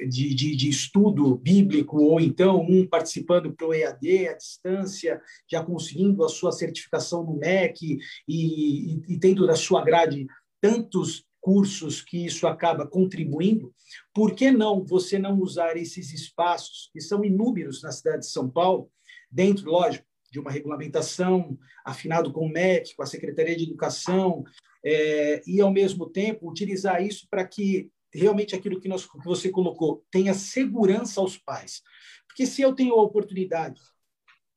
de, 0.08 0.56
de, 0.56 0.68
estudo 0.68 1.36
bíblico, 1.36 1.98
ou 1.98 2.20
então 2.20 2.60
um 2.60 2.86
participando 2.86 3.52
para 3.52 3.66
o 3.66 3.74
EAD, 3.74 4.28
à 4.28 4.34
distância, 4.34 5.20
já 5.50 5.62
conseguindo 5.64 6.24
a 6.24 6.28
sua 6.28 6.52
certificação 6.52 7.24
no 7.24 7.38
MEC 7.38 7.98
e, 8.28 8.96
e, 8.96 9.02
e 9.08 9.18
tendo 9.18 9.46
na 9.46 9.56
sua 9.56 9.84
grade 9.84 10.26
tantos 10.60 11.24
cursos 11.42 12.00
que 12.00 12.24
isso 12.24 12.46
acaba 12.46 12.86
contribuindo, 12.86 13.74
por 14.14 14.32
que 14.32 14.52
não 14.52 14.84
você 14.84 15.18
não 15.18 15.40
usar 15.40 15.76
esses 15.76 16.12
espaços, 16.14 16.88
que 16.92 17.00
são 17.00 17.24
inúmeros 17.24 17.82
na 17.82 17.90
cidade 17.90 18.20
de 18.20 18.30
São 18.30 18.48
Paulo, 18.48 18.88
dentro, 19.28 19.68
lógico, 19.68 20.06
de 20.30 20.38
uma 20.38 20.52
regulamentação 20.52 21.58
afinado 21.84 22.32
com 22.32 22.46
o 22.46 22.48
MEC, 22.48 22.94
com 22.94 23.02
a 23.02 23.06
Secretaria 23.06 23.56
de 23.56 23.64
Educação, 23.64 24.44
é, 24.84 25.42
e, 25.44 25.60
ao 25.60 25.70
mesmo 25.70 26.08
tempo, 26.08 26.48
utilizar 26.48 27.02
isso 27.02 27.26
para 27.28 27.46
que 27.46 27.90
realmente 28.14 28.54
aquilo 28.54 28.80
que, 28.80 28.88
nós, 28.88 29.04
que 29.04 29.18
você 29.24 29.50
colocou 29.50 30.04
tenha 30.12 30.34
segurança 30.34 31.20
aos 31.20 31.36
pais. 31.36 31.82
Porque 32.28 32.46
se 32.46 32.62
eu 32.62 32.72
tenho 32.72 32.94
a 32.94 33.02
oportunidade 33.02 33.80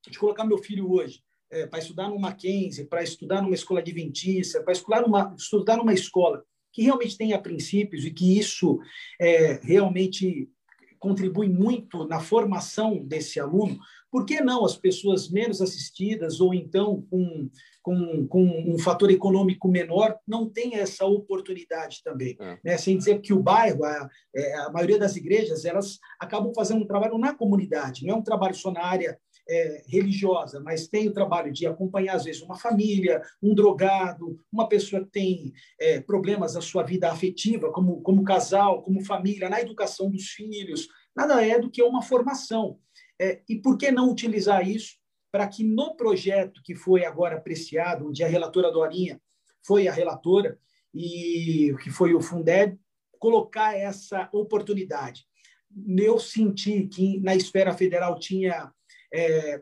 de 0.08 0.20
colocar 0.20 0.46
meu 0.46 0.60
filho 0.60 0.92
hoje 0.92 1.24
é, 1.50 1.66
para 1.66 1.80
estudar 1.80 2.10
no 2.10 2.20
Mackenzie, 2.20 2.86
para 2.86 3.02
estudar 3.02 3.42
numa 3.42 3.56
escola 3.56 3.80
adventista, 3.80 4.62
para 4.62 4.74
estudar 4.74 5.02
numa, 5.02 5.36
estudar 5.36 5.78
numa 5.78 5.94
escola 5.94 6.46
que 6.76 6.84
realmente 6.84 7.18
tenha 7.18 7.42
princípios 7.42 8.04
e 8.04 8.12
que 8.12 8.38
isso 8.38 8.78
é, 9.20 9.62
realmente 9.64 10.50
contribui 11.00 11.48
muito 11.48 12.06
na 12.06 12.20
formação 12.20 13.02
desse 13.02 13.40
aluno, 13.40 13.80
por 14.12 14.26
que 14.26 14.42
não 14.42 14.66
as 14.66 14.76
pessoas 14.76 15.30
menos 15.30 15.62
assistidas 15.62 16.42
ou 16.42 16.54
então 16.54 17.06
com, 17.10 17.50
com, 17.82 18.28
com 18.28 18.44
um 18.68 18.78
fator 18.78 19.10
econômico 19.10 19.70
menor 19.70 20.18
não 20.28 20.50
têm 20.50 20.76
essa 20.76 21.06
oportunidade 21.06 22.02
também? 22.04 22.36
É. 22.40 22.60
Né? 22.64 22.78
Sem 22.78 22.98
dizer 22.98 23.22
que 23.22 23.34
o 23.34 23.42
bairro, 23.42 23.86
a, 23.86 24.10
é, 24.36 24.56
a 24.60 24.70
maioria 24.72 25.00
das 25.00 25.16
igrejas, 25.16 25.64
elas 25.64 25.98
acabam 26.20 26.52
fazendo 26.54 26.84
um 26.84 26.88
trabalho 26.88 27.18
na 27.18 27.34
comunidade, 27.34 28.06
não 28.06 28.16
é 28.16 28.18
um 28.18 28.24
trabalho 28.24 28.56
só 28.56 28.70
na 28.70 28.84
área 28.84 29.18
é, 29.48 29.84
religiosa, 29.88 30.60
mas 30.60 30.88
tem 30.88 31.08
o 31.08 31.14
trabalho 31.14 31.52
de 31.52 31.66
acompanhar, 31.68 32.16
às 32.16 32.24
vezes, 32.24 32.42
uma 32.42 32.58
família, 32.58 33.22
um 33.42 33.54
drogado, 33.54 34.40
uma 34.52 34.68
pessoa 34.68 35.04
que 35.04 35.12
tem 35.12 35.54
é, 35.80 36.00
problemas 36.02 36.56
na 36.56 36.62
sua 36.62 36.84
vida 36.84 37.12
afetiva, 37.12 37.72
como, 37.72 38.02
como 38.02 38.24
casal, 38.24 38.82
como 38.84 39.06
família, 39.06 39.50
na 39.50 39.62
educação 39.62 40.10
dos 40.10 40.30
filhos. 40.30 40.88
Nada 41.16 41.46
é 41.46 41.60
do 41.60 41.70
que 41.70 41.84
uma 41.84 42.02
formação. 42.02 42.80
É, 43.20 43.42
e 43.48 43.56
por 43.56 43.78
que 43.78 43.92
não 43.92 44.12
utilizar 44.12 44.68
isso 44.68 44.96
para 45.32 45.48
que 45.48 45.64
no 45.64 45.96
projeto 45.96 46.62
que 46.64 46.76
foi 46.76 47.06
agora 47.06 47.38
apreciado, 47.38 48.08
onde 48.08 48.24
a 48.24 48.28
relatora 48.28 48.72
Dorinha 48.72 49.22
foi 49.66 49.88
a 49.88 49.92
relatora, 49.92 50.58
e 50.94 51.76
que 51.84 51.90
foi 51.90 52.14
o 52.14 52.22
Fundeb, 52.22 52.80
colocar 53.20 53.76
essa 53.78 54.30
oportunidade. 54.32 55.26
Eu 55.98 56.18
senti 56.20 56.88
que 56.88 57.20
na 57.20 57.36
esfera 57.36 57.74
federal 57.74 58.18
tinha 58.18 58.72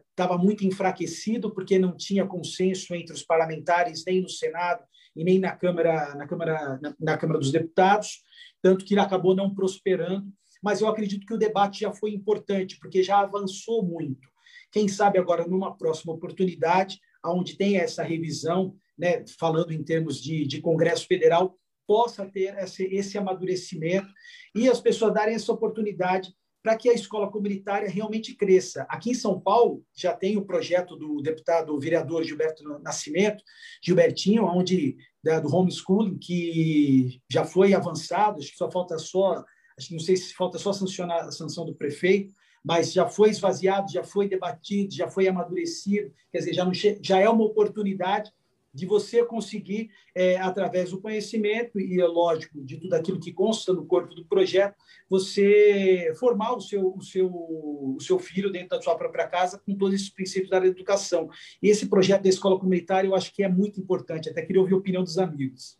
estava 0.10 0.36
é, 0.36 0.38
muito 0.38 0.66
enfraquecido 0.66 1.54
porque 1.54 1.78
não 1.78 1.96
tinha 1.96 2.26
consenso 2.26 2.94
entre 2.96 3.14
os 3.14 3.24
parlamentares 3.24 4.04
nem 4.06 4.22
no 4.22 4.30
Senado 4.30 4.84
e 5.16 5.24
nem 5.24 5.40
na 5.40 5.56
Câmara 5.56 6.16
na 6.16 6.28
Câmara 6.28 6.80
na, 6.82 6.96
na 7.00 7.18
Câmara 7.18 7.40
dos 7.40 7.52
Deputados, 7.52 8.24
tanto 8.62 8.84
que 8.86 8.94
ele 8.94 9.02
acabou 9.02 9.36
não 9.36 9.54
prosperando. 9.54 10.28
Mas 10.62 10.80
eu 10.80 10.88
acredito 10.88 11.26
que 11.26 11.34
o 11.34 11.38
debate 11.38 11.82
já 11.82 11.92
foi 11.92 12.12
importante 12.12 12.80
porque 12.80 13.04
já 13.04 13.20
avançou 13.20 13.84
muito. 13.84 14.30
Quem 14.72 14.88
sabe 14.88 15.20
agora 15.20 15.46
numa 15.46 15.78
próxima 15.78 16.14
oportunidade, 16.14 17.00
aonde 17.22 17.58
tem 17.58 17.78
essa 17.78 18.02
revisão, 18.02 18.76
né, 18.98 19.24
falando 19.38 19.72
em 19.72 19.84
termos 19.84 20.22
de, 20.22 20.48
de 20.48 20.62
Congresso 20.62 21.06
Federal, 21.06 21.58
possa 21.86 22.26
ter 22.26 22.58
esse, 22.58 22.86
esse 22.86 23.18
amadurecimento 23.18 24.08
e 24.56 24.70
as 24.70 24.80
pessoas 24.80 25.14
darem 25.14 25.36
essa 25.36 25.52
oportunidade 25.52 26.34
para 26.64 26.78
que 26.78 26.90
a 26.90 26.94
escola 26.94 27.30
comunitária 27.30 27.90
realmente 27.90 28.34
cresça. 28.34 28.86
Aqui 28.88 29.12
em 29.12 29.14
São 29.14 29.38
Paulo 29.38 29.84
já 29.94 30.14
tem 30.14 30.38
o 30.38 30.46
projeto 30.46 30.96
do 30.96 31.22
deputado 31.22 31.78
vereador 31.78 32.24
Gilberto 32.24 32.64
Nascimento, 32.80 33.44
Gilbertinho, 33.84 34.46
onde 34.46 34.96
da, 35.22 35.42
do 35.42 35.54
homeschooling 35.54 36.18
que 36.18 37.22
já 37.30 37.44
foi 37.44 37.74
avançado, 37.74 38.40
acho 38.40 38.52
que 38.52 38.58
só 38.58 38.72
falta 38.72 38.98
só, 38.98 39.44
acho 39.78 39.90
que 39.90 39.94
não 39.94 40.00
sei 40.00 40.16
se 40.16 40.34
falta 40.34 40.58
só 40.58 40.72
sancionar 40.72 41.26
a 41.26 41.32
sanção 41.34 41.66
do 41.66 41.76
prefeito, 41.76 42.34
mas 42.64 42.94
já 42.94 43.06
foi 43.06 43.30
esvaziado, 43.30 43.92
já 43.92 44.04
foi 44.06 44.30
debatido, 44.30 44.94
já 44.94 45.10
foi 45.10 45.28
amadurecido, 45.28 46.14
quer 46.32 46.38
dizer, 46.38 46.54
já, 46.54 46.64
não 46.64 46.74
já 46.74 47.20
é 47.20 47.28
uma 47.28 47.44
oportunidade 47.44 48.32
de 48.74 48.86
você 48.86 49.24
conseguir, 49.24 49.92
é, 50.16 50.38
através 50.38 50.90
do 50.90 51.00
conhecimento 51.00 51.80
e, 51.80 52.02
é 52.02 52.08
lógico, 52.08 52.60
de 52.64 52.78
tudo 52.78 52.94
aquilo 52.94 53.20
que 53.20 53.32
consta 53.32 53.72
no 53.72 53.86
corpo 53.86 54.16
do 54.16 54.26
projeto, 54.26 54.76
você 55.10 56.12
formar 56.20 56.56
o 56.56 56.62
seu, 56.62 56.96
o 56.96 57.02
seu, 57.02 57.28
o 57.28 57.98
seu 58.02 58.18
filho 58.18 58.52
dentro 58.52 58.70
da 58.70 58.82
sua 58.82 58.96
própria 58.96 59.28
casa 59.28 59.62
com 59.64 59.76
todos 59.76 59.94
esses 59.94 60.10
princípios 60.10 60.50
da 60.50 60.66
educação. 60.66 61.30
E 61.62 61.70
esse 61.70 61.88
projeto 61.88 62.24
da 62.24 62.30
escola 62.30 62.58
comunitária 62.58 63.08
eu 63.08 63.16
acho 63.16 63.34
que 63.34 63.44
é 63.44 63.48
muito 63.48 63.80
importante, 63.80 64.30
até 64.30 64.42
queria 64.42 64.62
ouvir 64.62 64.74
a 64.74 64.78
opinião 64.78 65.04
dos 65.04 65.18
amigos. 65.18 65.78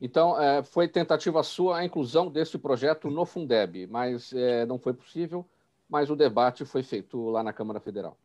Então, 0.00 0.40
é, 0.40 0.62
foi 0.62 0.86
tentativa 0.86 1.42
sua 1.42 1.78
a 1.78 1.84
inclusão 1.84 2.30
desse 2.30 2.56
projeto 2.56 3.10
no 3.10 3.26
Fundeb, 3.26 3.88
mas 3.88 4.32
é, 4.32 4.64
não 4.64 4.78
foi 4.78 4.94
possível, 4.94 5.44
mas 5.88 6.08
o 6.08 6.14
debate 6.14 6.64
foi 6.64 6.84
feito 6.84 7.30
lá 7.30 7.42
na 7.42 7.52
Câmara 7.52 7.80
Federal. 7.80 8.16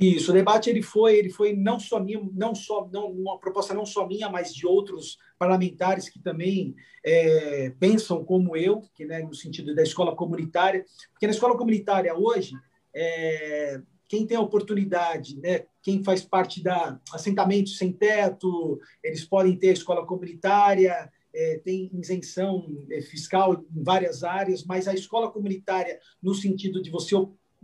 Isso, 0.00 0.30
o 0.30 0.34
debate 0.34 0.70
ele 0.70 0.80
foi, 0.80 1.18
ele 1.18 1.28
foi 1.28 1.54
não 1.54 1.78
só 1.78 2.00
minha, 2.00 2.26
não 2.32 2.54
só 2.54 2.88
não 2.90 3.10
uma 3.10 3.38
proposta 3.38 3.74
não 3.74 3.84
só 3.84 4.06
minha, 4.06 4.30
mas 4.30 4.54
de 4.54 4.66
outros 4.66 5.18
parlamentares 5.38 6.08
que 6.08 6.18
também 6.18 6.74
é, 7.04 7.68
pensam 7.78 8.24
como 8.24 8.56
eu, 8.56 8.80
que 8.94 9.04
né, 9.04 9.22
no 9.22 9.34
sentido 9.34 9.74
da 9.74 9.82
escola 9.82 10.16
comunitária, 10.16 10.86
porque 11.12 11.26
na 11.26 11.34
escola 11.34 11.54
comunitária 11.54 12.16
hoje 12.16 12.54
é, 12.96 13.82
quem 14.08 14.26
tem 14.26 14.38
a 14.38 14.40
oportunidade, 14.40 15.38
né, 15.38 15.66
quem 15.82 16.02
faz 16.02 16.22
parte 16.22 16.62
da 16.62 16.98
assentamento 17.12 17.68
sem 17.68 17.92
teto, 17.92 18.80
eles 19.04 19.26
podem 19.26 19.54
ter 19.54 19.68
a 19.68 19.74
escola 19.74 20.06
comunitária, 20.06 21.12
é, 21.34 21.58
tem 21.58 21.90
isenção 21.92 22.66
é, 22.90 23.02
fiscal 23.02 23.64
em 23.76 23.82
várias 23.82 24.24
áreas, 24.24 24.64
mas 24.64 24.88
a 24.88 24.94
escola 24.94 25.30
comunitária, 25.30 25.98
no 26.22 26.34
sentido 26.34 26.82
de 26.82 26.90
você 26.90 27.14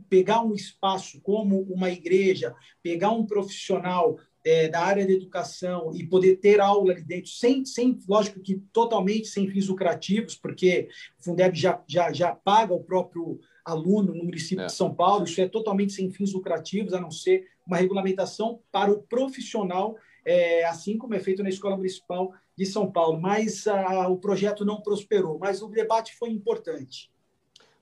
pegar 0.09 0.43
um 0.43 0.55
espaço 0.55 1.21
como 1.23 1.63
uma 1.63 1.91
igreja, 1.91 2.55
pegar 2.83 3.11
um 3.11 3.27
profissional 3.27 4.19
é, 4.45 4.69
da 4.69 4.81
área 4.81 5.05
da 5.05 5.13
educação 5.13 5.91
e 5.93 6.07
poder 6.07 6.37
ter 6.37 6.61
aula 6.61 6.93
ali 6.93 7.03
dentro, 7.03 7.31
sem, 7.31 7.65
sem 7.65 7.99
lógico 8.09 8.41
que 8.41 8.63
totalmente 8.73 9.27
sem 9.27 9.49
fins 9.49 9.67
lucrativos, 9.67 10.37
porque 10.37 10.89
o 11.19 11.25
Fundeb 11.25 11.57
já, 11.59 11.83
já, 11.89 12.13
já 12.13 12.33
paga 12.33 12.73
o 12.73 12.85
próprio 12.85 13.41
aluno 13.65 14.15
no 14.15 14.25
município 14.25 14.63
é. 14.63 14.67
de 14.67 14.73
São 14.73 14.95
Paulo, 14.95 15.25
isso 15.25 15.41
é 15.41 15.49
totalmente 15.49 15.93
sem 15.93 16.11
fins 16.13 16.33
lucrativos, 16.33 16.95
a 16.95 17.01
não 17.01 17.11
ser 17.11 17.45
uma 17.67 17.79
regulamentação 17.79 18.61
para 18.71 18.93
o 18.93 19.03
profissional, 19.03 19.97
é, 20.25 20.65
assim 20.67 20.97
como 20.97 21.15
é 21.15 21.19
feito 21.19 21.43
na 21.43 21.49
Escola 21.49 21.77
Municipal 21.77 22.33
de 22.57 22.65
São 22.65 22.91
Paulo. 22.91 23.21
Mas 23.21 23.67
a, 23.67 24.07
o 24.09 24.19
projeto 24.19 24.65
não 24.65 24.81
prosperou, 24.81 25.41
mas 25.41 25.61
o 25.61 25.69
debate 25.69 26.15
foi 26.17 26.31
importante. 26.31 27.11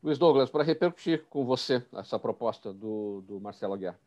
Luiz 0.04 0.18
Douglas, 0.18 0.50
para 0.50 0.62
repercutir 0.62 1.24
com 1.30 1.46
você 1.46 1.82
essa 1.94 2.18
proposta 2.18 2.74
do, 2.74 3.24
do 3.26 3.40
Marcelo 3.40 3.72
Aguiar. 3.72 3.98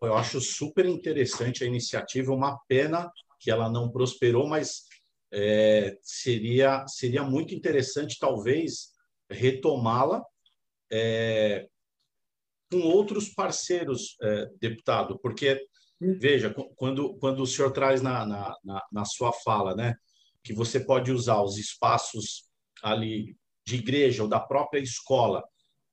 Eu 0.00 0.14
acho 0.14 0.40
super 0.40 0.86
interessante 0.86 1.62
a 1.62 1.66
iniciativa, 1.66 2.32
uma 2.32 2.56
pena 2.66 3.12
que 3.38 3.50
ela 3.50 3.68
não 3.68 3.90
prosperou, 3.90 4.48
mas 4.48 4.84
é, 5.30 5.98
seria, 6.00 6.86
seria 6.88 7.22
muito 7.22 7.54
interessante, 7.54 8.16
talvez, 8.18 8.94
retomá-la 9.28 10.24
é, 10.90 11.68
com 12.72 12.80
outros 12.80 13.28
parceiros, 13.28 14.16
é, 14.22 14.46
deputado, 14.58 15.18
porque, 15.18 15.62
veja, 16.00 16.54
quando, 16.74 17.18
quando 17.18 17.42
o 17.42 17.46
senhor 17.46 17.70
traz 17.70 18.00
na, 18.00 18.24
na, 18.24 18.82
na, 18.90 19.04
sua 19.04 19.30
fala, 19.30 19.74
né, 19.74 19.94
que 20.42 20.54
você 20.54 20.80
pode 20.80 21.12
usar 21.12 21.42
os 21.42 21.58
espaços 21.58 22.48
ali 22.82 23.36
de 23.68 23.76
igreja 23.76 24.22
ou 24.22 24.28
da 24.28 24.40
própria 24.40 24.80
escola 24.80 25.44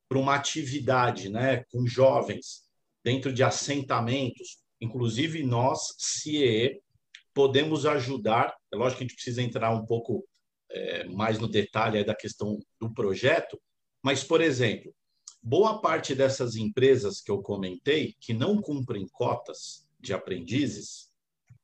para 0.08 0.18
uma 0.18 0.36
atividade 0.36 1.30
né, 1.30 1.64
com 1.66 1.86
jovens 1.86 2.64
dentro 3.04 3.34
de 3.34 3.44
assentamentos, 3.44 4.60
inclusive 4.80 5.44
nós, 5.44 5.94
CIE, 5.98 6.82
podemos 7.34 7.86
ajudar. 7.86 8.56
É 8.74 8.78
lógico 8.78 9.00
que 9.00 9.04
a 9.04 9.08
gente 9.08 9.16
precisa 9.16 9.42
entrar 9.42 9.72
um 9.72 9.86
pouco 9.86 10.26
é, 10.72 11.04
mais 11.10 11.38
no 11.38 11.50
detalhe 11.50 12.04
da 12.04 12.16
questão 12.16 12.58
do 12.80 12.94
projeto, 12.94 13.60
mas, 14.02 14.24
por 14.24 14.40
exemplo, 14.40 14.94
boa 15.44 15.82
parte 15.82 16.16
dessas 16.16 16.56
empresas 16.56 17.20
que 17.20 17.30
eu 17.30 17.42
comentei, 17.42 18.16
que 18.22 18.34
não 18.34 18.62
cumprem 18.62 19.08
cotas 19.12 19.86
de 20.00 20.14
aprendizes, 20.14 21.10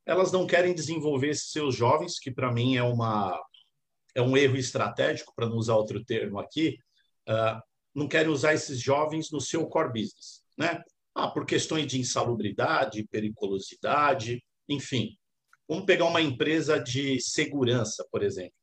elas 0.05 0.31
não 0.31 0.45
querem 0.45 0.73
desenvolver 0.73 1.35
seus 1.35 1.75
jovens, 1.75 2.19
que 2.19 2.31
para 2.31 2.51
mim 2.51 2.75
é 2.75 2.83
uma 2.83 3.39
é 4.15 4.21
um 4.21 4.35
erro 4.35 4.57
estratégico, 4.57 5.33
para 5.35 5.47
não 5.47 5.57
usar 5.57 5.75
outro 5.75 6.03
termo 6.03 6.39
aqui, 6.39 6.77
uh, 7.29 7.61
não 7.93 8.07
querem 8.07 8.31
usar 8.31 8.53
esses 8.53 8.79
jovens 8.79 9.31
no 9.31 9.41
seu 9.41 9.67
core 9.67 9.89
business, 9.89 10.43
né? 10.57 10.81
Ah, 11.13 11.27
por 11.27 11.45
questões 11.45 11.87
de 11.87 11.99
insalubridade, 11.99 13.05
periculosidade, 13.11 14.41
enfim. 14.69 15.17
Vamos 15.67 15.85
pegar 15.85 16.05
uma 16.05 16.21
empresa 16.21 16.79
de 16.79 17.19
segurança, 17.19 18.05
por 18.09 18.23
exemplo. 18.23 18.53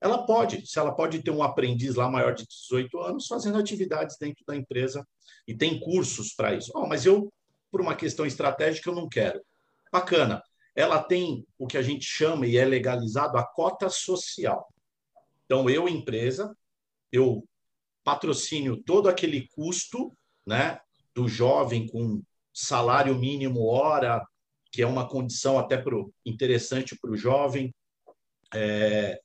Ela 0.00 0.26
pode, 0.26 0.66
se 0.66 0.78
ela 0.78 0.94
pode 0.94 1.22
ter 1.22 1.30
um 1.30 1.42
aprendiz 1.42 1.94
lá 1.94 2.10
maior 2.10 2.34
de 2.34 2.46
18 2.46 2.98
anos 3.00 3.26
fazendo 3.26 3.58
atividades 3.58 4.16
dentro 4.18 4.44
da 4.46 4.54
empresa 4.54 5.06
e 5.46 5.56
tem 5.56 5.80
cursos 5.80 6.34
para 6.34 6.54
isso. 6.54 6.70
Oh, 6.74 6.86
mas 6.86 7.06
eu, 7.06 7.32
por 7.70 7.80
uma 7.80 7.94
questão 7.94 8.26
estratégica, 8.26 8.90
eu 8.90 8.94
não 8.94 9.08
quero. 9.08 9.40
Bacana. 9.92 10.42
Ela 10.76 11.02
tem 11.02 11.46
o 11.56 11.66
que 11.66 11.78
a 11.78 11.82
gente 11.82 12.04
chama 12.04 12.46
e 12.46 12.56
é 12.56 12.64
legalizado 12.64 13.38
a 13.38 13.46
cota 13.46 13.88
social. 13.88 14.68
Então, 15.44 15.68
eu, 15.68 15.88
empresa, 15.88 16.56
eu 17.12 17.46
patrocínio 18.02 18.76
todo 18.82 19.08
aquele 19.08 19.48
custo 19.48 20.16
né, 20.46 20.78
do 21.14 21.28
jovem 21.28 21.86
com 21.86 22.22
salário 22.52 23.14
mínimo 23.18 23.66
hora, 23.66 24.24
que 24.70 24.82
é 24.82 24.86
uma 24.86 25.08
condição 25.08 25.58
até 25.58 25.76
pro, 25.76 26.12
interessante 26.24 26.96
para 26.98 27.10
o 27.10 27.16
jovem. 27.16 27.74
É, 28.54 29.20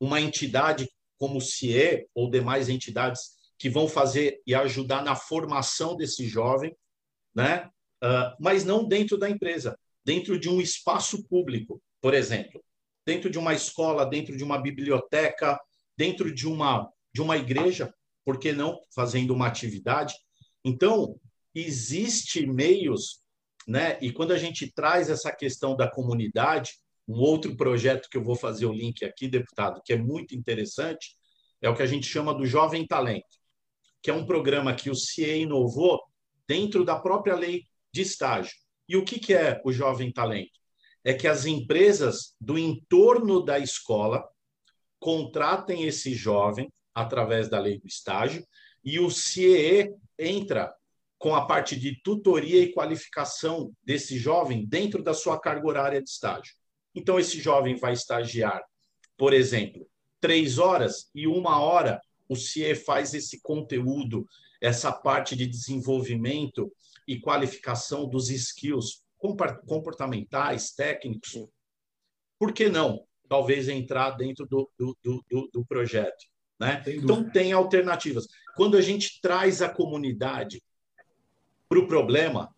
uma 0.00 0.20
entidade 0.20 0.88
como 1.18 1.38
o 1.38 1.40
CIE 1.40 2.08
ou 2.14 2.30
demais 2.30 2.68
entidades 2.68 3.36
que 3.58 3.70
vão 3.70 3.86
fazer 3.86 4.40
e 4.44 4.54
ajudar 4.54 5.04
na 5.04 5.14
formação 5.14 5.96
desse 5.96 6.26
jovem, 6.26 6.76
né? 7.32 7.70
Uh, 8.02 8.34
mas 8.40 8.64
não 8.64 8.88
dentro 8.88 9.16
da 9.16 9.30
empresa, 9.30 9.78
dentro 10.04 10.36
de 10.36 10.48
um 10.48 10.60
espaço 10.60 11.22
público, 11.28 11.80
por 12.00 12.12
exemplo 12.12 12.60
dentro 13.06 13.30
de 13.30 13.38
uma 13.38 13.54
escola, 13.54 14.06
dentro 14.06 14.36
de 14.36 14.44
uma 14.44 14.58
biblioteca, 14.58 15.58
dentro 15.96 16.32
de 16.32 16.46
uma, 16.46 16.90
de 17.12 17.20
uma 17.20 17.36
igreja, 17.36 17.92
por 18.24 18.38
que 18.38 18.52
não 18.52 18.80
fazendo 18.94 19.34
uma 19.34 19.46
atividade? 19.46 20.14
Então, 20.64 21.18
existe 21.54 22.46
meios, 22.46 23.20
né? 23.66 23.98
E 24.00 24.12
quando 24.12 24.32
a 24.32 24.38
gente 24.38 24.72
traz 24.72 25.10
essa 25.10 25.32
questão 25.32 25.76
da 25.76 25.90
comunidade, 25.90 26.72
um 27.06 27.18
outro 27.18 27.56
projeto 27.56 28.08
que 28.08 28.16
eu 28.16 28.24
vou 28.24 28.36
fazer 28.36 28.66
o 28.66 28.72
link 28.72 29.04
aqui, 29.04 29.26
deputado, 29.26 29.82
que 29.84 29.92
é 29.92 29.96
muito 29.96 30.34
interessante, 30.34 31.16
é 31.60 31.68
o 31.68 31.74
que 31.74 31.82
a 31.82 31.86
gente 31.86 32.06
chama 32.06 32.34
do 32.34 32.46
Jovem 32.46 32.86
Talento, 32.86 33.38
que 34.00 34.10
é 34.10 34.14
um 34.14 34.26
programa 34.26 34.74
que 34.74 34.90
o 34.90 34.94
CIE 34.94 35.42
inovou 35.42 36.00
dentro 36.48 36.84
da 36.84 36.98
própria 36.98 37.34
lei 37.34 37.66
de 37.92 38.02
estágio. 38.02 38.52
E 38.88 38.96
o 38.96 39.04
que, 39.04 39.18
que 39.18 39.34
é 39.34 39.60
o 39.64 39.72
Jovem 39.72 40.12
Talento? 40.12 40.61
É 41.04 41.12
que 41.12 41.26
as 41.26 41.46
empresas 41.46 42.34
do 42.40 42.58
entorno 42.58 43.44
da 43.44 43.58
escola 43.58 44.24
contratem 44.98 45.84
esse 45.84 46.14
jovem 46.14 46.70
através 46.94 47.48
da 47.48 47.58
lei 47.58 47.78
do 47.78 47.86
estágio 47.86 48.46
e 48.84 49.00
o 49.00 49.10
CIE 49.10 49.92
entra 50.18 50.72
com 51.18 51.34
a 51.34 51.46
parte 51.46 51.78
de 51.78 52.00
tutoria 52.02 52.60
e 52.62 52.72
qualificação 52.72 53.72
desse 53.82 54.18
jovem 54.18 54.66
dentro 54.66 55.02
da 55.02 55.14
sua 55.14 55.38
carga 55.38 55.66
horária 55.66 56.02
de 56.02 56.10
estágio. 56.10 56.54
Então, 56.94 57.18
esse 57.18 57.40
jovem 57.40 57.76
vai 57.76 57.92
estagiar, 57.92 58.62
por 59.16 59.32
exemplo, 59.32 59.86
três 60.20 60.58
horas 60.58 61.10
e 61.14 61.26
uma 61.26 61.60
hora 61.60 62.00
o 62.28 62.36
CIE 62.36 62.74
faz 62.74 63.14
esse 63.14 63.40
conteúdo, 63.40 64.26
essa 64.60 64.92
parte 64.92 65.36
de 65.36 65.46
desenvolvimento 65.46 66.72
e 67.06 67.20
qualificação 67.20 68.08
dos 68.08 68.30
skills 68.30 69.02
comportamentais, 69.66 70.72
técnicos, 70.72 71.46
por 72.38 72.52
que 72.52 72.68
não? 72.68 73.04
Talvez 73.28 73.68
entrar 73.68 74.10
dentro 74.10 74.46
do, 74.46 74.68
do, 74.76 74.96
do, 75.02 75.50
do 75.52 75.64
projeto. 75.64 76.26
Né? 76.58 76.82
Então, 76.88 77.28
tem 77.30 77.52
alternativas. 77.52 78.26
Quando 78.56 78.76
a 78.76 78.80
gente 78.80 79.20
traz 79.20 79.62
a 79.62 79.68
comunidade 79.68 80.62
para 81.68 81.78
o 81.78 81.86
problema, 81.86 82.54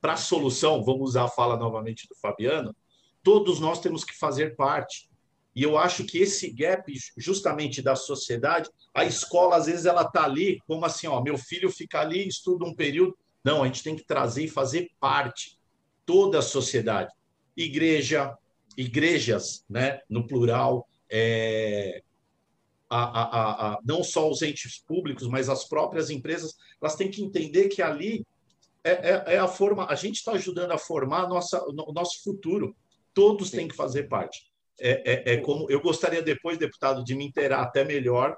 para 0.00 0.14
a 0.14 0.18
solução, 0.18 0.84
vamos 0.84 1.10
usar 1.10 1.24
a 1.24 1.28
fala 1.28 1.56
novamente 1.56 2.06
do 2.08 2.14
Fabiano, 2.16 2.76
todos 3.22 3.60
nós 3.60 3.80
temos 3.80 4.04
que 4.04 4.16
fazer 4.18 4.54
parte. 4.56 5.08
E 5.54 5.62
eu 5.62 5.78
acho 5.78 6.04
que 6.04 6.18
esse 6.18 6.52
gap, 6.52 6.92
justamente 7.16 7.80
da 7.80 7.94
sociedade, 7.94 8.68
a 8.92 9.04
escola, 9.04 9.56
às 9.56 9.66
vezes, 9.66 9.86
ela 9.86 10.02
está 10.02 10.24
ali, 10.24 10.60
como 10.66 10.84
assim, 10.84 11.06
ó, 11.06 11.22
meu 11.22 11.38
filho 11.38 11.70
fica 11.70 12.00
ali, 12.00 12.26
estuda 12.26 12.64
um 12.64 12.74
período. 12.74 13.16
Não, 13.42 13.62
a 13.62 13.66
gente 13.66 13.82
tem 13.82 13.94
que 13.94 14.04
trazer 14.04 14.44
e 14.44 14.48
fazer 14.48 14.90
parte 14.98 15.56
toda 16.06 16.38
a 16.38 16.42
sociedade. 16.42 17.12
Igreja, 17.56 18.36
igrejas, 18.76 19.64
né, 19.68 20.00
no 20.08 20.26
plural, 20.26 20.86
é, 21.10 22.02
a, 22.88 23.02
a, 23.02 23.72
a, 23.72 23.78
não 23.84 24.02
só 24.02 24.28
os 24.30 24.42
entes 24.42 24.78
públicos, 24.78 25.26
mas 25.28 25.48
as 25.48 25.64
próprias 25.64 26.10
empresas, 26.10 26.54
elas 26.80 26.96
têm 26.96 27.10
que 27.10 27.22
entender 27.22 27.68
que 27.68 27.82
ali 27.82 28.24
é, 28.84 28.90
é, 28.92 29.34
é 29.34 29.38
a 29.38 29.48
forma, 29.48 29.86
a 29.88 29.94
gente 29.94 30.16
está 30.16 30.32
ajudando 30.32 30.72
a 30.72 30.78
formar 30.78 31.26
nossa, 31.26 31.64
o 31.64 31.92
nosso 31.92 32.22
futuro. 32.22 32.76
Todos 33.14 33.48
Sim. 33.48 33.56
têm 33.56 33.68
que 33.68 33.74
fazer 33.74 34.04
parte. 34.04 34.52
É, 34.78 35.32
é, 35.32 35.34
é, 35.34 35.36
como 35.38 35.70
eu 35.70 35.80
gostaria 35.80 36.20
depois, 36.20 36.58
deputado, 36.58 37.02
de 37.02 37.14
me 37.14 37.24
inteirar 37.24 37.62
até 37.62 37.84
melhor, 37.84 38.36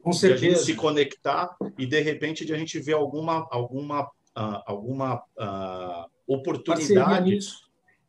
Com 0.00 0.10
de 0.10 0.32
a 0.32 0.36
gente 0.36 0.60
se 0.60 0.74
conectar 0.74 1.54
e 1.76 1.84
de 1.84 2.00
repente 2.00 2.44
de 2.44 2.54
a 2.54 2.56
gente 2.56 2.78
ver 2.78 2.94
alguma 2.94 3.46
alguma 3.50 4.08
uh, 4.36 4.62
alguma 4.66 5.16
uh, 5.16 6.10
oportunidade 6.26 7.38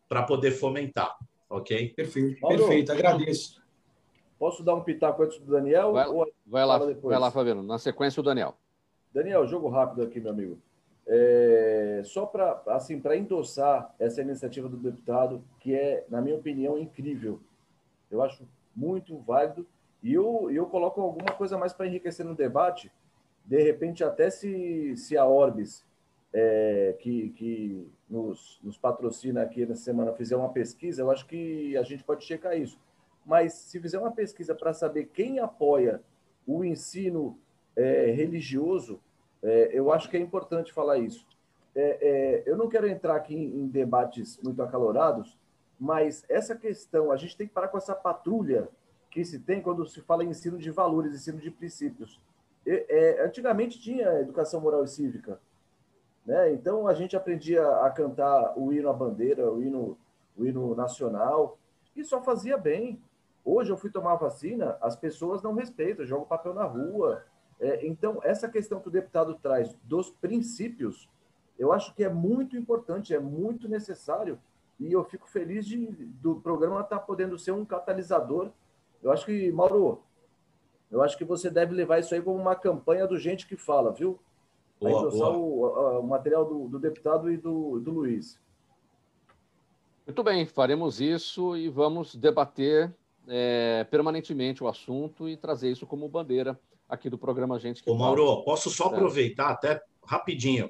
para 0.08 0.24
poder 0.24 0.52
fomentar. 0.52 1.18
ok? 1.50 1.90
Perfeito, 1.90 2.42
Mauro, 2.42 2.58
perfeito, 2.58 2.92
agradeço. 2.92 3.62
Posso 4.38 4.64
dar 4.64 4.76
um 4.76 4.82
pitaco 4.82 5.24
antes 5.24 5.40
do 5.40 5.52
Daniel? 5.52 5.94
Vai, 5.94 6.06
vai 6.46 6.66
lá, 6.66 6.78
vai 6.78 7.20
lá, 7.20 7.32
Fabiano. 7.32 7.64
Na 7.64 7.78
sequência, 7.78 8.20
o 8.20 8.24
Daniel. 8.24 8.56
Daniel, 9.14 9.48
jogo 9.48 9.70
rápido 9.70 10.02
aqui, 10.02 10.20
meu 10.20 10.32
amigo. 10.32 10.60
É, 11.06 12.02
só 12.06 12.26
para 12.26 12.62
assim, 12.68 13.02
endossar 13.16 13.94
essa 14.00 14.22
iniciativa 14.22 14.68
do 14.70 14.78
deputado, 14.78 15.44
que 15.60 15.76
é, 15.76 16.06
na 16.10 16.22
minha 16.22 16.36
opinião, 16.36 16.78
incrível. 16.78 17.40
Eu 18.10 18.22
acho 18.22 18.48
muito 18.76 19.18
válido. 19.20 19.66
E 20.02 20.14
eu, 20.14 20.50
eu 20.52 20.66
coloco 20.66 21.00
alguma 21.00 21.34
coisa 21.34 21.58
mais 21.58 21.72
para 21.74 21.88
enriquecer 21.88 22.26
no 22.26 22.36
debate. 22.36 22.92
De 23.46 23.62
repente, 23.62 24.04
até 24.04 24.30
se, 24.30 24.96
se 24.98 25.18
a 25.18 25.26
Orbis, 25.26 25.86
é, 26.34 26.96
que, 27.00 27.30
que 27.30 27.88
nos, 28.10 28.60
nos 28.64 28.78
patrocina 28.78 29.44
aqui 29.44 29.66
nessa 29.66 29.84
semana, 29.84 30.14
fizer 30.14 30.36
uma 30.36 30.50
pesquisa, 30.50 31.02
eu 31.02 31.12
acho 31.12 31.28
que 31.28 31.78
a 31.78 31.84
gente 31.84 32.04
pode 32.04 32.24
checar 32.26 32.58
isso. 32.58 32.80
Mas 33.26 33.54
se 33.54 33.80
fizer 33.80 34.00
uma 34.00 34.12
pesquisa 34.12 34.56
para 34.56 34.74
saber 34.74 35.06
quem 35.14 35.40
apoia 35.40 36.02
o 36.46 36.64
ensino 36.64 37.40
é, 37.76 38.12
religioso, 38.12 39.00
é, 39.42 39.70
eu 39.72 39.92
acho 39.92 40.10
que 40.10 40.18
é 40.18 40.20
importante 40.20 40.74
falar 40.74 40.98
isso. 40.98 41.26
É, 41.76 41.98
é, 42.02 42.44
eu 42.46 42.58
não 42.58 42.68
quero 42.68 42.88
entrar 42.88 43.16
aqui 43.16 43.36
em, 43.36 43.62
em, 43.62 43.68
debates 43.68 44.40
muito 44.44 44.62
acalorados, 44.62 45.38
mas 45.80 46.24
essa 46.30 46.56
questão, 46.56 47.12
a 47.12 47.18
gente 47.18 47.38
tem 47.38 47.48
que 47.48 47.54
parar 47.54 47.68
com 47.68 47.78
essa 47.78 47.96
patrulha 47.96 48.68
que 49.10 49.24
se 49.24 49.40
tem 49.40 49.62
quando 49.62 49.86
se 49.86 50.02
fala 50.02 50.24
em 50.24 50.30
ensino 50.30 50.58
de 50.58 50.72
valores, 50.72 51.14
ensino 51.14 51.40
de 51.40 51.52
princípios. 51.52 52.20
É, 52.66 53.24
antigamente 53.26 53.80
tinha 53.80 54.22
educação 54.22 54.62
moral 54.62 54.84
e 54.84 54.88
cívica, 54.88 55.40
né? 56.26 56.52
Então 56.54 56.88
a 56.88 56.94
gente 56.94 57.16
aprendia 57.16 57.68
a 57.78 57.90
cantar 57.90 58.58
o 58.58 58.74
hino 58.74 58.90
à 58.90 58.94
bandeira, 58.94 59.52
o 59.52 59.62
hino, 59.62 59.98
o 60.38 60.46
hino 60.46 60.76
nacional, 60.76 61.58
e 61.96 62.04
só 62.04 62.22
fazia 62.22 62.58
bem. 62.58 63.02
Hoje 63.46 63.72
eu 63.72 63.78
fui 63.78 63.90
tomar 63.90 64.16
vacina, 64.16 64.78
as 64.82 64.96
pessoas 64.96 65.42
não 65.42 65.54
respeitam, 65.54 66.06
jogam 66.06 66.26
papel 66.26 66.54
na 66.54 66.64
rua, 66.64 67.24
é, 67.64 67.88
então, 67.88 68.20
essa 68.24 68.50
questão 68.50 68.82
que 68.82 68.90
o 68.90 68.92
deputado 68.92 69.36
traz 69.36 69.74
dos 69.84 70.10
princípios, 70.10 71.10
eu 71.58 71.72
acho 71.72 71.94
que 71.96 72.04
é 72.04 72.10
muito 72.10 72.58
importante, 72.58 73.16
é 73.16 73.20
muito 73.20 73.70
necessário, 73.70 74.38
e 74.78 74.92
eu 74.92 75.02
fico 75.06 75.30
feliz 75.30 75.66
de, 75.66 75.86
do 76.22 76.42
programa 76.42 76.82
estar 76.82 77.00
tá 77.00 77.06
podendo 77.06 77.40
ser 77.40 77.52
um 77.52 77.64
catalisador. 77.64 78.52
Eu 79.02 79.14
acho 79.14 79.26
que, 79.26 79.50
Mauro, 79.52 80.04
eu 80.92 81.02
acho 81.02 81.18
que 81.18 81.24
você 81.24 81.50
deve 81.50 81.74
levar 81.74 82.00
isso 82.00 82.14
aí 82.14 82.22
como 82.22 82.38
uma 82.38 82.54
campanha 82.54 83.08
do 83.08 83.18
Gente 83.18 83.48
que 83.48 83.56
Fala, 83.56 83.94
viu? 83.94 84.20
Boa, 84.90 85.02
endossar 85.02 85.32
o, 85.32 86.00
o, 86.00 86.04
material 86.04 86.46
do, 86.46 86.68
do, 86.68 86.80
deputado 86.80 87.32
e 87.32 87.38
do, 87.38 87.80
do 87.80 87.92
Luiz. 87.92 88.40
Muito 90.06 90.24
bem, 90.24 90.46
faremos 90.46 91.00
isso 91.00 91.56
e 91.56 91.70
vamos 91.70 92.16
debater 92.16 92.94
é, 93.28 93.86
permanentemente 93.90 94.64
o 94.64 94.68
assunto 94.68 95.30
e 95.30 95.38
trazer 95.38 95.72
isso 95.72 95.88
como 95.88 96.10
bandeira 96.10 96.60
aqui 96.90 97.10
do 97.10 97.18
programa 97.18 97.58
Gente 97.58 97.82
que 97.82 97.90
Ô, 97.90 97.96
Mauro, 97.96 98.44
posso 98.44 98.70
só 98.70 98.86
aproveitar 98.86 99.50
até 99.50 99.82
rapidinho. 100.06 100.70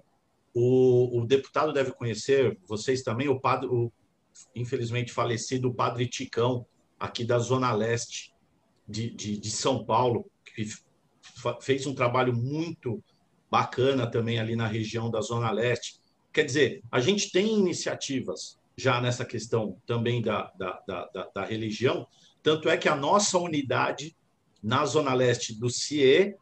O, 0.54 1.20
o, 1.20 1.26
deputado 1.26 1.74
deve 1.74 1.92
conhecer, 1.92 2.60
vocês 2.68 3.02
também, 3.02 3.28
o 3.28 3.40
padre, 3.40 3.68
o, 3.68 3.92
infelizmente 4.56 5.12
falecido 5.12 5.70
o 5.70 5.74
padre 5.74 6.08
Ticão, 6.08 6.66
aqui 7.00 7.26
da 7.26 7.40
Zona 7.40 7.74
Leste 7.74 8.34
de, 8.88 9.10
de, 9.10 9.38
de 9.38 9.52
São 9.52 9.84
Paulo, 9.84 10.30
que 10.46 10.68
fez 11.60 11.88
um 11.88 11.96
trabalho 11.96 12.34
muito 12.36 13.04
bacana 13.54 14.10
também 14.10 14.40
ali 14.40 14.56
na 14.56 14.66
região 14.66 15.12
da 15.12 15.22
Zona 15.22 15.52
Leste. 15.52 16.02
Quer 16.34 16.44
dizer, 16.44 16.82
a 16.92 17.00
gente 17.00 17.32
tem 17.32 17.54
iniciativas 17.54 18.58
já 18.76 19.00
nessa 19.00 19.24
questão 19.24 19.78
também 19.86 20.24
da, 20.24 20.52
da, 20.58 20.82
da, 20.88 21.30
da 21.36 21.46
religião, 21.46 22.08
tanto 22.42 22.68
é 22.68 22.76
que 22.76 22.90
a 22.90 22.96
nossa 22.96 23.38
unidade 23.38 24.18
na 24.64 24.84
Zona 24.88 25.14
Leste 25.14 25.54
do 25.54 25.70
CIE, 25.70 26.36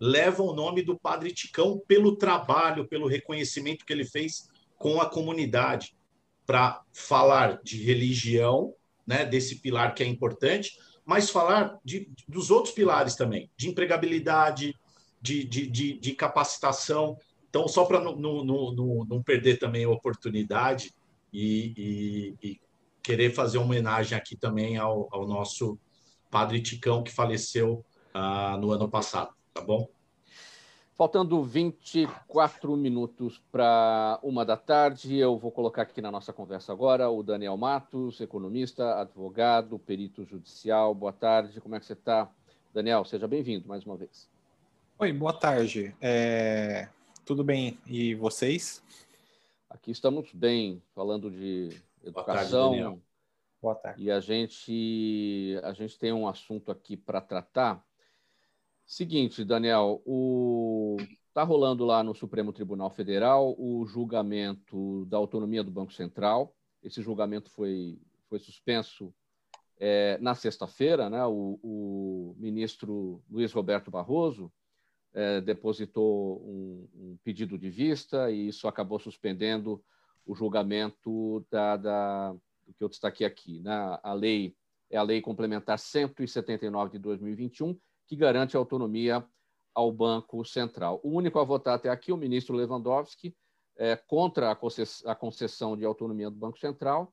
leva 0.00 0.42
o 0.42 0.54
nome 0.54 0.80
do 0.80 0.98
Padre 0.98 1.34
Ticão 1.34 1.82
pelo 1.86 2.16
trabalho, 2.16 2.88
pelo 2.88 3.06
reconhecimento 3.06 3.84
que 3.84 3.92
ele 3.92 4.06
fez 4.06 4.48
com 4.78 5.02
a 5.02 5.10
comunidade, 5.10 5.94
para 6.46 6.82
falar 6.94 7.60
de 7.62 7.82
religião, 7.82 8.72
né, 9.06 9.26
desse 9.26 9.56
pilar 9.56 9.94
que 9.94 10.02
é 10.02 10.06
importante, 10.06 10.78
mas 11.04 11.28
falar 11.28 11.78
de, 11.84 12.10
dos 12.26 12.50
outros 12.50 12.74
pilares 12.74 13.16
também, 13.16 13.50
de 13.54 13.68
empregabilidade, 13.68 14.74
de, 15.24 15.42
de, 15.42 15.66
de, 15.66 15.98
de 15.98 16.12
capacitação. 16.12 17.16
Então, 17.48 17.66
só 17.66 17.86
para 17.86 17.98
não, 17.98 18.14
não, 18.14 18.44
não, 18.44 19.04
não, 19.08 19.22
perder 19.22 19.58
também 19.58 19.84
a 19.84 19.88
oportunidade 19.88 20.92
e, 21.32 22.34
e, 22.42 22.48
e, 22.48 22.60
querer 23.02 23.30
fazer 23.30 23.56
uma 23.56 23.66
homenagem 23.66 24.16
aqui 24.18 24.36
também 24.36 24.76
ao, 24.76 25.08
ao 25.10 25.26
nosso 25.26 25.78
Padre 26.30 26.60
Ticão, 26.60 27.02
que 27.02 27.10
faleceu 27.10 27.82
ah, 28.12 28.58
no 28.60 28.70
ano 28.70 28.86
passado, 28.86 29.32
tá 29.54 29.62
bom? 29.62 29.88
Faltando 30.94 31.42
24 31.42 32.76
minutos 32.76 33.42
para 33.50 34.20
uma 34.22 34.44
da 34.44 34.56
tarde, 34.56 35.16
eu 35.16 35.38
vou 35.38 35.50
colocar 35.50 35.82
aqui 35.82 36.02
na 36.02 36.10
nossa 36.10 36.32
conversa 36.32 36.70
agora 36.70 37.08
o 37.10 37.22
Daniel 37.22 37.56
Matos, 37.56 38.20
economista, 38.20 39.00
advogado, 39.00 39.78
perito 39.78 40.24
judicial. 40.24 40.94
Boa 40.94 41.12
tarde, 41.12 41.60
como 41.60 41.74
é 41.74 41.80
que 41.80 41.86
você 41.86 41.94
está? 41.94 42.30
Daniel, 42.72 43.04
seja 43.04 43.26
bem-vindo 43.26 43.66
mais 43.66 43.84
uma 43.84 43.96
vez. 43.96 44.33
Oi, 44.96 45.12
boa 45.12 45.32
tarde. 45.32 45.92
É... 46.00 46.88
Tudo 47.24 47.42
bem? 47.42 47.80
E 47.84 48.14
vocês? 48.14 48.80
Aqui 49.68 49.90
estamos 49.90 50.32
bem, 50.32 50.80
falando 50.94 51.32
de 51.32 51.70
educação, 52.04 52.70
tarde, 52.70 53.02
Boa 53.60 53.74
tarde. 53.74 54.04
E 54.04 54.10
a 54.10 54.20
gente, 54.20 55.60
a 55.64 55.72
gente 55.72 55.98
tem 55.98 56.12
um 56.12 56.28
assunto 56.28 56.70
aqui 56.70 56.96
para 56.96 57.20
tratar. 57.20 57.84
Seguinte, 58.86 59.44
Daniel, 59.44 60.00
o 60.06 60.96
está 61.26 61.42
rolando 61.42 61.84
lá 61.84 62.04
no 62.04 62.14
Supremo 62.14 62.52
Tribunal 62.52 62.88
Federal 62.88 63.56
o 63.58 63.84
julgamento 63.86 65.04
da 65.06 65.16
autonomia 65.16 65.64
do 65.64 65.72
Banco 65.72 65.92
Central. 65.92 66.54
Esse 66.80 67.02
julgamento 67.02 67.50
foi, 67.50 67.98
foi 68.28 68.38
suspenso 68.38 69.12
é, 69.76 70.16
na 70.20 70.36
sexta-feira, 70.36 71.10
né? 71.10 71.26
O, 71.26 71.58
o, 71.64 72.36
ministro 72.38 73.20
Luiz 73.28 73.52
Roberto 73.52 73.90
Barroso 73.90 74.52
é, 75.14 75.40
depositou 75.40 76.42
um, 76.42 76.88
um, 76.94 77.18
pedido 77.22 77.56
de 77.56 77.70
vista 77.70 78.30
e 78.30 78.48
isso 78.48 78.66
acabou 78.66 78.98
suspendendo 78.98 79.82
o 80.26 80.34
julgamento 80.34 81.46
da, 81.50 81.76
da 81.76 82.36
que 82.76 82.82
eu 82.82 82.88
destaquei 82.88 83.26
aqui. 83.26 83.60
Né? 83.60 83.98
A 84.02 84.12
lei 84.12 84.56
é 84.90 84.96
a 84.96 85.02
Lei 85.02 85.20
Complementar 85.20 85.78
179 85.78 86.92
de 86.92 86.98
2021, 86.98 87.78
que 88.06 88.16
garante 88.16 88.56
autonomia 88.56 89.24
ao 89.74 89.90
Banco 89.92 90.44
Central. 90.44 91.00
O 91.02 91.10
único 91.10 91.38
a 91.38 91.44
votar 91.44 91.74
até 91.74 91.88
aqui, 91.88 92.12
o 92.12 92.16
ministro 92.16 92.54
Lewandowski, 92.54 93.34
é, 93.76 93.96
contra 93.96 94.52
a 94.52 95.14
concessão 95.14 95.76
de 95.76 95.84
autonomia 95.84 96.30
do 96.30 96.36
Banco 96.36 96.58
Central. 96.58 97.12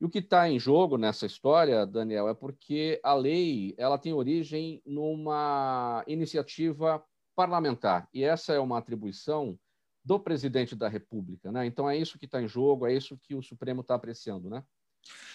E 0.00 0.04
o 0.04 0.10
que 0.10 0.18
está 0.18 0.48
em 0.48 0.58
jogo 0.58 0.98
nessa 0.98 1.26
história, 1.26 1.86
Daniel, 1.86 2.28
é 2.28 2.34
porque 2.34 3.00
a 3.02 3.14
lei 3.14 3.74
ela 3.78 3.98
tem 3.98 4.12
origem 4.12 4.80
numa 4.84 6.04
iniciativa 6.06 7.02
parlamentar. 7.36 8.08
E 8.12 8.24
essa 8.24 8.54
é 8.54 8.58
uma 8.58 8.78
atribuição 8.78 9.58
do 10.02 10.18
presidente 10.18 10.74
da 10.74 10.88
República. 10.88 11.52
Né? 11.52 11.66
Então 11.66 11.88
é 11.88 11.96
isso 11.96 12.18
que 12.18 12.24
está 12.24 12.40
em 12.40 12.48
jogo, 12.48 12.86
é 12.86 12.94
isso 12.94 13.18
que 13.22 13.34
o 13.34 13.42
Supremo 13.42 13.82
está 13.82 13.94
apreciando. 13.94 14.48
Né? 14.48 14.64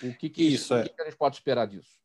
O 0.03 0.13
que, 0.17 0.29
que 0.29 0.43
isso, 0.43 0.73
é. 0.73 0.81
o 0.81 0.83
que, 0.83 0.89
que 0.89 1.01
a 1.01 1.05
gente 1.05 1.17
pode 1.17 1.35
esperar 1.35 1.67
disso? 1.67 2.01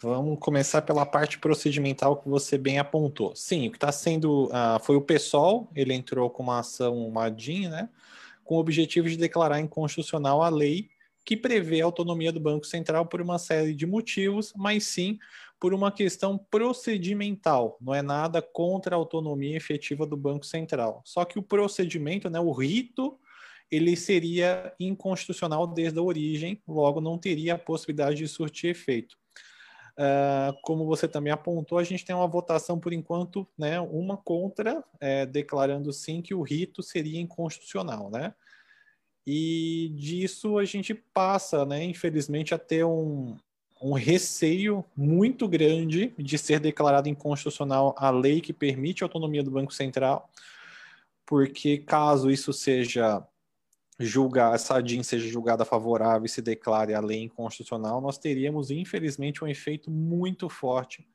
Vamos 0.00 0.38
começar 0.38 0.82
pela 0.82 1.04
parte 1.04 1.38
procedimental 1.38 2.16
que 2.16 2.28
você 2.28 2.56
bem 2.56 2.78
apontou. 2.78 3.34
Sim, 3.34 3.66
o 3.66 3.70
que 3.72 3.76
está 3.76 3.90
sendo 3.90 4.44
uh, 4.46 4.78
foi 4.82 4.94
o 4.94 5.02
PSOL, 5.02 5.68
ele 5.74 5.92
entrou 5.92 6.30
com 6.30 6.44
uma 6.44 6.60
ação 6.60 7.10
MADIN, 7.10 7.68
né, 7.68 7.88
com 8.44 8.54
o 8.54 8.58
objetivo 8.58 9.08
de 9.08 9.16
declarar 9.16 9.58
inconstitucional 9.58 10.42
a 10.42 10.48
lei 10.48 10.90
que 11.24 11.36
prevê 11.36 11.80
a 11.80 11.84
autonomia 11.84 12.32
do 12.32 12.40
Banco 12.40 12.66
Central 12.66 13.06
por 13.06 13.20
uma 13.20 13.38
série 13.38 13.74
de 13.74 13.86
motivos, 13.86 14.52
mas 14.56 14.84
sim 14.84 15.18
por 15.62 15.72
uma 15.72 15.92
questão 15.92 16.36
procedimental. 16.36 17.78
Não 17.80 17.94
é 17.94 18.02
nada 18.02 18.42
contra 18.42 18.96
a 18.96 18.98
autonomia 18.98 19.56
efetiva 19.56 20.04
do 20.04 20.16
Banco 20.16 20.44
Central. 20.44 21.00
Só 21.04 21.24
que 21.24 21.38
o 21.38 21.42
procedimento, 21.42 22.28
né, 22.28 22.40
o 22.40 22.50
rito 22.50 23.16
ele 23.70 23.94
seria 23.94 24.74
inconstitucional 24.80 25.68
desde 25.68 26.00
a 26.00 26.02
origem, 26.02 26.60
logo 26.66 27.00
não 27.00 27.16
teria 27.16 27.54
a 27.54 27.58
possibilidade 27.58 28.16
de 28.16 28.26
surtir 28.26 28.70
efeito. 28.70 29.16
Uh, 29.92 30.52
como 30.64 30.84
você 30.84 31.06
também 31.06 31.32
apontou, 31.32 31.78
a 31.78 31.84
gente 31.84 32.04
tem 32.04 32.16
uma 32.16 32.26
votação 32.26 32.80
por 32.80 32.92
enquanto, 32.92 33.46
né, 33.56 33.80
uma 33.80 34.16
contra, 34.16 34.82
é, 34.98 35.24
declarando 35.24 35.92
sim 35.92 36.20
que 36.20 36.34
o 36.34 36.42
rito 36.42 36.82
seria 36.82 37.20
inconstitucional, 37.20 38.10
né? 38.10 38.34
E 39.24 39.92
disso 39.94 40.58
a 40.58 40.64
gente 40.64 40.92
passa, 40.92 41.64
né, 41.64 41.84
infelizmente, 41.84 42.52
a 42.52 42.58
ter 42.58 42.84
um, 42.84 43.36
um 43.82 43.94
receio 43.94 44.84
muito 44.96 45.48
grande 45.48 46.14
de 46.16 46.38
ser 46.38 46.60
declarado 46.60 47.08
inconstitucional 47.08 47.94
a 47.98 48.10
lei 48.10 48.40
que 48.40 48.52
permite 48.52 49.02
a 49.02 49.06
autonomia 49.06 49.42
do 49.42 49.50
Banco 49.50 49.74
Central, 49.74 50.30
porque 51.26 51.78
caso 51.78 52.30
isso 52.30 52.52
seja 52.52 53.26
julgar, 53.98 54.54
essa 54.54 54.80
DIN 54.80 55.02
seja 55.02 55.28
julgada 55.28 55.64
favorável 55.64 56.24
e 56.26 56.28
se 56.28 56.40
declare 56.40 56.94
a 56.94 57.00
lei 57.00 57.22
inconstitucional, 57.22 58.00
nós 58.00 58.18
teríamos, 58.18 58.70
infelizmente, 58.70 59.44
um 59.44 59.48
efeito 59.48 59.90
muito 59.90 60.48
forte, 60.48 61.06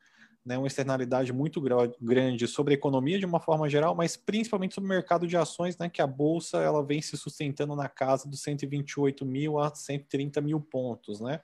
né, 0.46 0.58
uma 0.58 0.68
externalidade 0.68 1.34
muito 1.34 1.62
grande 2.00 2.48
sobre 2.48 2.74
a 2.74 2.78
economia 2.78 3.20
de 3.20 3.26
uma 3.26 3.40
forma 3.40 3.70
geral, 3.70 3.94
mas 3.96 4.16
principalmente 4.16 4.76
sobre 4.76 4.88
o 4.88 4.94
mercado 4.94 5.28
de 5.28 5.36
ações, 5.36 5.78
né, 5.78 5.90
que 5.90 6.02
a 6.02 6.08
Bolsa 6.08 6.60
ela 6.60 6.84
vem 6.84 7.02
se 7.02 7.18
sustentando 7.18 7.76
na 7.76 7.90
casa 7.90 8.30
dos 8.30 8.42
128 8.42 9.26
mil 9.26 9.60
a 9.60 9.74
130 9.74 10.40
mil 10.40 10.60
pontos, 10.62 11.20
né? 11.20 11.42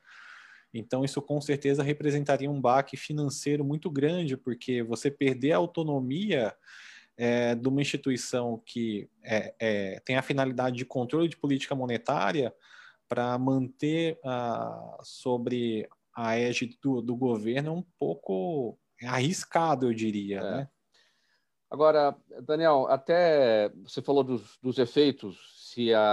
Então, 0.73 1.05
isso 1.05 1.21
com 1.21 1.39
certeza 1.39 1.83
representaria 1.83 2.49
um 2.49 2.59
baque 2.59 2.97
financeiro 2.97 3.63
muito 3.63 3.91
grande, 3.91 4.35
porque 4.35 4.81
você 4.81 5.11
perder 5.11 5.51
a 5.51 5.57
autonomia 5.57 6.55
é, 7.15 7.53
de 7.53 7.67
uma 7.67 7.81
instituição 7.81 8.61
que 8.65 9.07
é, 9.23 9.53
é, 9.59 9.99
tem 9.99 10.15
a 10.17 10.21
finalidade 10.21 10.75
de 10.75 10.85
controle 10.85 11.29
de 11.29 11.37
política 11.37 11.75
monetária 11.75 12.53
para 13.07 13.37
manter 13.37 14.19
uh, 14.25 14.97
sobre 15.03 15.87
a 16.15 16.35
égide 16.37 16.77
do, 16.81 17.01
do, 17.01 17.15
governo 17.15 17.69
é 17.69 17.71
um 17.71 17.85
pouco 17.99 18.77
arriscado, 19.03 19.87
eu 19.87 19.93
diria. 19.93 20.39
É. 20.39 20.41
Né? 20.41 20.69
Agora, 21.73 22.15
Daniel, 22.43 22.85
até 22.87 23.69
você 23.83 23.99
falou 23.99 24.23
dos, 24.23 24.59
dos 24.61 24.77
efeitos, 24.77 25.71
se 25.71 25.91
a, 25.91 26.03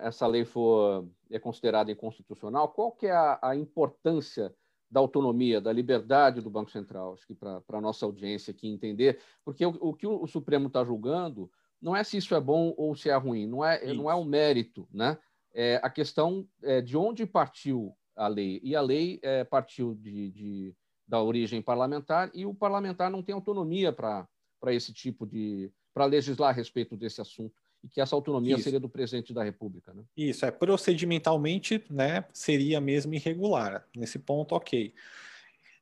essa 0.02 0.26
lei 0.26 0.44
for 0.44 1.08
é 1.30 1.38
considerada 1.38 1.92
inconstitucional, 1.92 2.70
qual 2.70 2.90
que 2.90 3.06
é 3.06 3.12
a, 3.12 3.38
a 3.40 3.54
importância 3.54 4.52
da 4.90 4.98
autonomia, 4.98 5.60
da 5.60 5.72
liberdade 5.72 6.40
do 6.40 6.50
Banco 6.50 6.72
Central, 6.72 7.12
acho 7.12 7.24
que 7.24 7.36
para 7.36 7.62
a 7.68 7.80
nossa 7.80 8.04
audiência 8.04 8.50
aqui 8.50 8.66
entender, 8.66 9.20
porque 9.44 9.64
o, 9.64 9.78
o 9.80 9.94
que 9.94 10.08
o, 10.08 10.24
o 10.24 10.26
Supremo 10.26 10.66
está 10.66 10.84
julgando 10.84 11.48
não 11.80 11.94
é 11.94 12.02
se 12.02 12.16
isso 12.16 12.34
é 12.34 12.40
bom 12.40 12.74
ou 12.76 12.96
se 12.96 13.08
é 13.08 13.14
ruim, 13.14 13.46
não 13.46 13.64
é, 13.64 13.94
não 13.94 14.10
é 14.10 14.14
o 14.16 14.24
mérito, 14.24 14.88
né? 14.92 15.16
É 15.54 15.78
a 15.84 15.88
questão 15.88 16.44
é, 16.64 16.80
de 16.80 16.96
onde 16.96 17.24
partiu 17.24 17.96
a 18.16 18.26
lei. 18.26 18.60
E 18.60 18.74
a 18.74 18.80
lei 18.80 19.20
é, 19.22 19.44
partiu 19.44 19.94
de, 19.94 20.32
de, 20.32 20.74
da 21.06 21.22
origem 21.22 21.62
parlamentar 21.62 22.28
e 22.34 22.44
o 22.44 22.52
parlamentar 22.52 23.08
não 23.08 23.22
tem 23.22 23.36
autonomia 23.36 23.92
para 23.92 24.26
esse 24.68 24.92
tipo 24.92 25.26
de. 25.26 25.70
para 25.92 26.04
legislar 26.04 26.50
a 26.50 26.52
respeito 26.52 26.96
desse 26.96 27.20
assunto 27.20 27.54
e 27.82 27.88
que 27.88 28.00
essa 28.00 28.14
autonomia 28.14 28.54
Isso. 28.54 28.64
seria 28.64 28.80
do 28.80 28.88
presidente 28.88 29.32
da 29.32 29.42
República. 29.42 29.92
Né? 29.94 30.02
Isso, 30.16 30.44
é 30.44 30.50
procedimentalmente, 30.50 31.82
né, 31.90 32.24
seria 32.32 32.80
mesmo 32.80 33.14
irregular. 33.14 33.86
Nesse 33.96 34.18
ponto, 34.18 34.54
ok. 34.54 34.92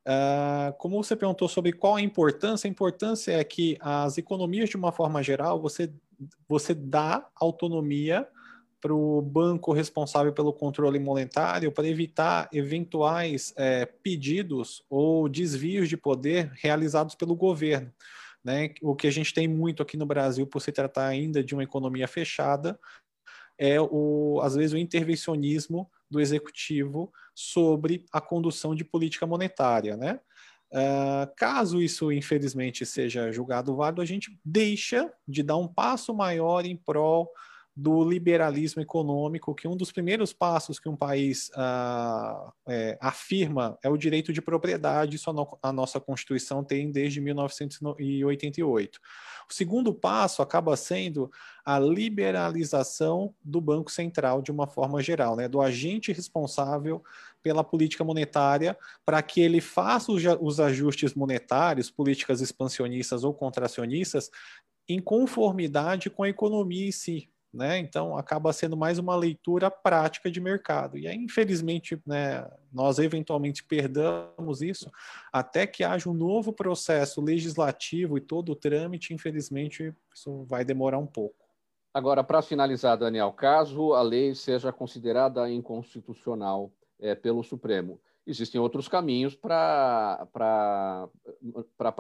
Uh, 0.07 0.73
como 0.79 1.03
você 1.03 1.15
perguntou 1.15 1.49
sobre 1.49 1.73
qual 1.73 1.97
a 1.97 2.01
importância, 2.01 2.67
a 2.67 2.71
importância 2.71 3.33
é 3.33 3.45
que 3.45 3.77
as 3.81 4.17
economias, 4.17 4.71
de 4.71 4.77
uma 4.77 4.93
forma 4.93 5.23
geral, 5.23 5.61
você, 5.61 5.93
você 6.49 6.73
dá 6.73 7.29
autonomia 7.35 8.27
para 8.81 8.95
o 8.95 9.21
banco 9.21 9.73
responsável 9.73 10.33
pelo 10.33 10.53
controle 10.53 10.99
monetário 10.99 11.73
para 11.73 11.87
evitar 11.87 12.49
eventuais 12.53 13.53
é, 13.57 13.85
pedidos 13.85 14.85
ou 14.89 15.29
desvios 15.29 15.89
de 15.89 15.97
poder 15.97 16.53
realizados 16.55 17.15
pelo 17.15 17.35
governo. 17.35 17.93
Né? 18.45 18.75
O 18.83 18.95
que 18.95 19.07
a 19.07 19.11
gente 19.11 19.35
tem 19.35 19.49
muito 19.49 19.83
aqui 19.83 19.97
no 19.97 20.07
Brasil, 20.07 20.47
por 20.47 20.61
se 20.61 20.73
tratar 20.73 21.07
ainda 21.07 21.43
de 21.43 21.55
uma 21.55 21.63
economia 21.63 22.09
fechada, 22.09 22.79
é 23.59 23.81
o, 23.81 24.41
às 24.43 24.55
vezes 24.55 24.73
o 24.73 24.79
intervencionismo 24.79 25.91
do 26.09 26.21
executivo 26.21 27.13
sobre 27.35 28.07
a 28.13 28.21
condução 28.21 28.75
de 28.75 28.85
política 28.85 29.27
monetária, 29.27 29.97
né? 29.97 30.21
Uh, 30.71 31.33
caso 31.35 31.83
isso, 31.83 32.13
infelizmente, 32.13 32.85
seja 32.85 33.33
julgado 33.33 33.75
válido, 33.75 34.03
a 34.03 34.05
gente 34.05 34.39
deixa 34.45 35.11
de 35.27 35.43
dar 35.43 35.57
um 35.57 35.67
passo 35.67 36.15
maior 36.15 36.65
em 36.67 36.77
prol 36.77 37.31
do 37.81 38.03
liberalismo 38.03 38.83
econômico, 38.83 39.55
que 39.55 39.69
um 39.69 39.77
dos 39.77 39.93
primeiros 39.93 40.33
passos 40.33 40.81
que 40.81 40.89
um 40.89 40.97
país 40.97 41.49
ah, 41.55 42.53
é, 42.67 42.99
afirma 43.01 43.79
é 43.81 43.89
o 43.89 43.97
direito 43.97 44.33
de 44.33 44.43
propriedade, 44.43 45.15
isso 45.15 45.31
a, 45.31 45.33
no, 45.33 45.57
a, 45.63 45.73
nossa 45.73 46.01
Constituição 46.01 46.65
tem 46.65 46.91
desde 46.91 47.21
1988. 47.21 48.99
O 49.49 49.55
segundo 49.55 49.95
passo 49.95 50.43
acaba 50.43 50.77
sendo 50.77 51.31
a 51.65 51.79
liberalização 51.79 53.33
do 53.45 53.61
Banco 53.61 53.93
Central 53.93 54.43
de 54.43 54.51
uma 54.51 54.67
forma 54.67 55.01
geral, 55.01 55.37
né, 55.37 55.47
do 55.47 55.61
agente 55.61 56.13
responsável 56.13 57.01
pela 57.41 57.63
política 57.63 58.03
monetária, 58.03 58.77
para 59.07 59.23
que 59.23 59.41
ele 59.41 59.61
faça 59.61 60.11
os 60.11 60.59
ajustes 60.59 61.15
monetários, 61.15 61.93
políticas 61.93 62.41
expansionistas 62.41 63.23
ou 63.23 63.33
contracionistas, 63.33 64.33
em 64.89 65.01
conformidade 65.01 66.11
com 66.11 66.25
a 66.25 66.29
economia 66.29 66.89
em 66.89 66.91
si, 66.91 67.31
né? 67.53 67.79
Então 67.79 68.17
acaba 68.17 68.53
sendo 68.53 68.77
mais 68.77 68.99
uma 68.99 69.17
leitura 69.17 69.71
prática 69.71 70.31
de 70.31 70.41
mercado. 70.41 70.99
E 70.99 71.07
aí, 71.07 71.17
infelizmente, 71.17 72.01
né, 72.07 72.49
nós 72.73 72.99
eventualmente 72.99 73.65
perdamos 73.65 74.63
isso 74.63 74.91
até 75.33 75.67
que 75.67 75.83
haja 75.83 76.09
um 76.09 76.15
novo 76.15 76.53
processo 76.53 77.21
legislativo 77.21 78.19
e 78.19 78.21
todo 78.21 78.53
o 78.53 78.57
trâmite, 78.57 79.15
infelizmente, 79.15 79.95
isso 80.15 80.45
vai 80.45 80.65
demorar 80.65 80.99
um 80.99 81.07
pouco. 81.07 81.49
Agora, 81.93 82.23
para 82.23 82.43
finalizar, 82.43 82.97
Daniel, 82.97 83.33
caso 83.33 83.95
a 83.95 84.03
lei 84.03 84.35
seja 84.35 84.71
considerada 84.71 85.51
inconstitucional 85.51 86.71
é, 87.01 87.15
pelo 87.15 87.43
Supremo, 87.43 88.01
existem 88.29 88.61
outros 88.61 88.87
caminhos 88.89 89.35
para 89.35 90.29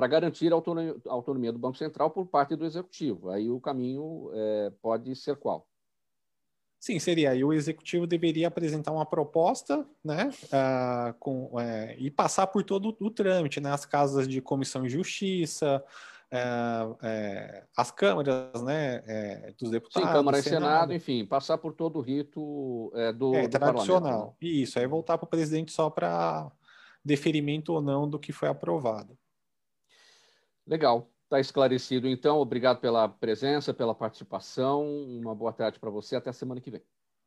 garantir 0.08 0.52
a 0.52 0.54
autonomia, 0.54 0.94
a 1.08 1.12
autonomia, 1.12 1.52
do 1.52 1.58
Banco 1.58 1.78
Central 1.78 2.10
por 2.10 2.26
parte 2.26 2.54
do 2.54 2.66
Executivo. 2.66 3.30
Aí 3.30 3.50
o 3.50 3.60
caminho 3.60 4.30
é, 4.34 4.72
pode 4.82 5.16
ser 5.16 5.36
qual? 5.36 5.66
Sim, 6.78 6.98
seria. 7.00 7.34
E 7.34 7.42
o 7.42 7.52
executivo 7.52 8.06
deveria 8.06 8.46
apresentar 8.46 8.92
uma 8.92 9.04
proposta, 9.04 9.84
né, 10.04 10.30
uh, 10.44 11.12
com, 11.18 11.58
é, 11.58 11.96
e 11.98 12.08
passar 12.08 12.46
por 12.46 12.62
todo 12.62 12.96
o 13.00 13.10
trâmite, 13.10 13.60
né, 13.60 13.72
as 13.72 13.84
casas 13.84 14.28
de 14.28 14.40
comissão 14.40 14.84
de 14.84 14.90
justiça, 14.90 15.82
é, 16.30 16.40
é, 17.02 17.64
as 17.76 17.90
câmaras 17.90 18.62
né, 18.62 19.02
é, 19.06 19.54
dos 19.58 19.70
deputados. 19.70 20.08
Sim, 20.08 20.14
Câmara 20.14 20.38
e 20.38 20.42
Senado, 20.42 20.60
Senado, 20.60 20.94
enfim, 20.94 21.24
passar 21.24 21.58
por 21.58 21.72
todo 21.72 21.98
o 21.98 22.02
rito 22.02 22.92
é, 22.94 23.12
do, 23.12 23.34
é, 23.34 23.48
do 23.48 23.58
tradicional. 23.58 24.36
Né? 24.40 24.48
Isso, 24.48 24.78
aí 24.78 24.86
voltar 24.86 25.16
para 25.16 25.26
o 25.26 25.30
presidente 25.30 25.72
só 25.72 25.88
para 25.88 26.50
deferimento 27.04 27.72
ou 27.72 27.80
não 27.80 28.08
do 28.08 28.18
que 28.18 28.32
foi 28.32 28.48
aprovado. 28.48 29.18
Legal, 30.66 31.10
está 31.24 31.40
esclarecido. 31.40 32.06
Então, 32.06 32.38
obrigado 32.38 32.80
pela 32.80 33.08
presença, 33.08 33.72
pela 33.72 33.94
participação. 33.94 34.86
Uma 34.86 35.34
boa 35.34 35.52
tarde 35.52 35.80
para 35.80 35.90
você. 35.90 36.16
Até 36.16 36.28
a 36.28 36.34
semana 36.34 36.60
que 36.60 36.70
vem. 36.70 36.82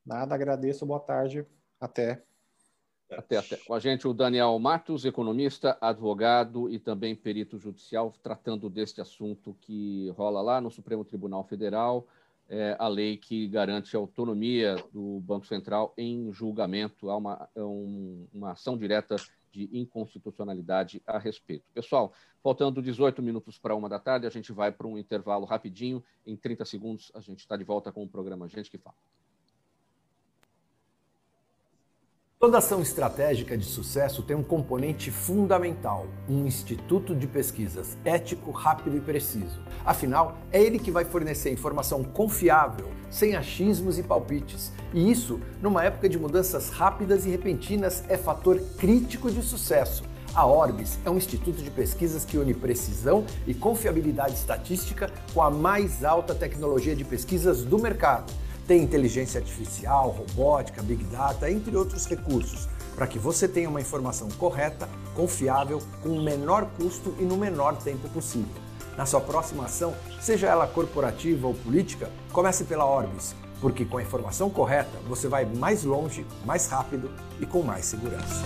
Nada, 0.06 0.36
agradeço. 0.36 0.86
Boa 0.86 1.00
tarde. 1.00 1.46
Até. 1.80 2.24
Até, 3.12 3.38
até. 3.38 3.58
Com 3.58 3.74
a 3.74 3.80
gente 3.80 4.08
o 4.08 4.14
Daniel 4.14 4.58
Matos, 4.58 5.04
economista, 5.06 5.78
advogado 5.82 6.70
e 6.70 6.80
também 6.80 7.16
perito 7.16 7.58
judicial, 7.58 8.14
tratando 8.24 8.70
deste 8.70 9.02
assunto 9.02 9.56
que 9.62 10.10
rola 10.16 10.42
lá 10.42 10.62
no 10.62 10.72
Supremo 10.72 11.04
Tribunal 11.04 11.44
Federal, 11.44 12.08
é, 12.50 12.76
a 12.80 12.88
lei 12.88 13.18
que 13.18 13.48
garante 13.48 13.96
a 13.96 14.00
autonomia 14.00 14.76
do 14.94 15.20
Banco 15.22 15.46
Central 15.46 15.94
em 15.98 16.32
julgamento. 16.32 17.10
Há 17.10 17.18
uma, 17.18 17.50
é 17.56 17.64
um, 17.64 18.28
uma 18.34 18.52
ação 18.52 18.78
direta 18.78 19.16
de 19.52 19.70
inconstitucionalidade 19.74 21.02
a 21.06 21.18
respeito. 21.18 21.66
Pessoal, 21.74 22.14
faltando 22.42 22.82
18 22.82 23.22
minutos 23.22 23.58
para 23.58 23.76
uma 23.76 23.90
da 23.90 24.00
tarde, 24.00 24.26
a 24.26 24.30
gente 24.30 24.52
vai 24.54 24.72
para 24.72 24.88
um 24.88 24.98
intervalo 24.98 25.46
rapidinho. 25.46 26.04
Em 26.26 26.38
30 26.38 26.64
segundos, 26.66 27.12
a 27.14 27.20
gente 27.20 27.40
está 27.40 27.58
de 27.58 27.64
volta 27.64 27.92
com 27.92 28.04
o 28.04 28.08
programa 28.08 28.48
Gente 28.48 28.72
que 28.72 28.78
Fala. 28.78 28.96
Toda 32.42 32.58
ação 32.58 32.82
estratégica 32.82 33.56
de 33.56 33.64
sucesso 33.64 34.24
tem 34.24 34.36
um 34.36 34.42
componente 34.42 35.12
fundamental, 35.12 36.08
um 36.28 36.48
instituto 36.48 37.14
de 37.14 37.28
pesquisas 37.28 37.96
ético, 38.04 38.50
rápido 38.50 38.98
e 38.98 39.00
preciso. 39.00 39.62
Afinal, 39.86 40.40
é 40.52 40.60
ele 40.60 40.80
que 40.80 40.90
vai 40.90 41.06
fornecer 41.06 41.52
informação 41.52 42.04
confiável, 42.04 42.90
sem 43.12 43.36
achismos 43.36 44.00
e 44.00 44.02
palpites. 44.02 44.72
E 44.92 45.12
isso, 45.12 45.40
numa 45.62 45.84
época 45.84 46.10
de 46.10 46.18
mudanças 46.18 46.72
rápidas 46.72 47.28
e 47.28 47.30
repentinas, 47.30 48.04
é 48.10 48.18
fator 48.18 48.60
crítico 48.76 49.30
de 49.30 49.44
sucesso. 49.44 50.04
A 50.34 50.44
Orbis 50.44 50.98
é 51.06 51.12
um 51.12 51.18
instituto 51.18 51.62
de 51.62 51.70
pesquisas 51.70 52.26
que 52.26 52.40
une 52.40 52.56
precisão 52.56 53.24
e 53.46 53.54
confiabilidade 53.54 54.34
estatística 54.34 55.12
com 55.32 55.44
a 55.44 55.52
mais 55.52 56.04
alta 56.04 56.34
tecnologia 56.34 56.96
de 56.96 57.04
pesquisas 57.04 57.64
do 57.64 57.78
mercado 57.78 58.34
tem 58.72 58.84
inteligência 58.84 59.42
artificial, 59.42 60.12
robótica, 60.12 60.82
big 60.82 61.04
data, 61.04 61.52
entre 61.52 61.76
outros 61.76 62.06
recursos, 62.06 62.70
para 62.96 63.06
que 63.06 63.20
você 63.20 63.46
tenha 63.46 63.68
uma 63.68 63.82
informação 63.82 64.30
correta, 64.40 64.88
confiável, 65.14 65.82
com 66.02 66.08
o 66.08 66.24
menor 66.24 66.66
custo 66.78 67.14
e 67.20 67.24
no 67.24 67.36
menor 67.36 67.76
tempo 67.76 68.08
possível. 68.08 68.62
Na 68.96 69.06
sua 69.06 69.20
próxima 69.20 69.66
ação, 69.66 69.94
seja 70.22 70.48
ela 70.48 70.66
corporativa 70.66 71.48
ou 71.48 71.54
política, 71.54 72.10
comece 72.32 72.64
pela 72.64 72.86
Orbis, 72.86 73.36
porque 73.60 73.84
com 73.84 73.98
a 73.98 74.04
informação 74.04 74.50
correta 74.50 75.00
você 75.06 75.28
vai 75.28 75.44
mais 75.44 75.84
longe, 75.84 76.26
mais 76.46 76.68
rápido 76.68 77.12
e 77.42 77.46
com 77.46 77.64
mais 77.64 77.84
segurança. 77.84 78.42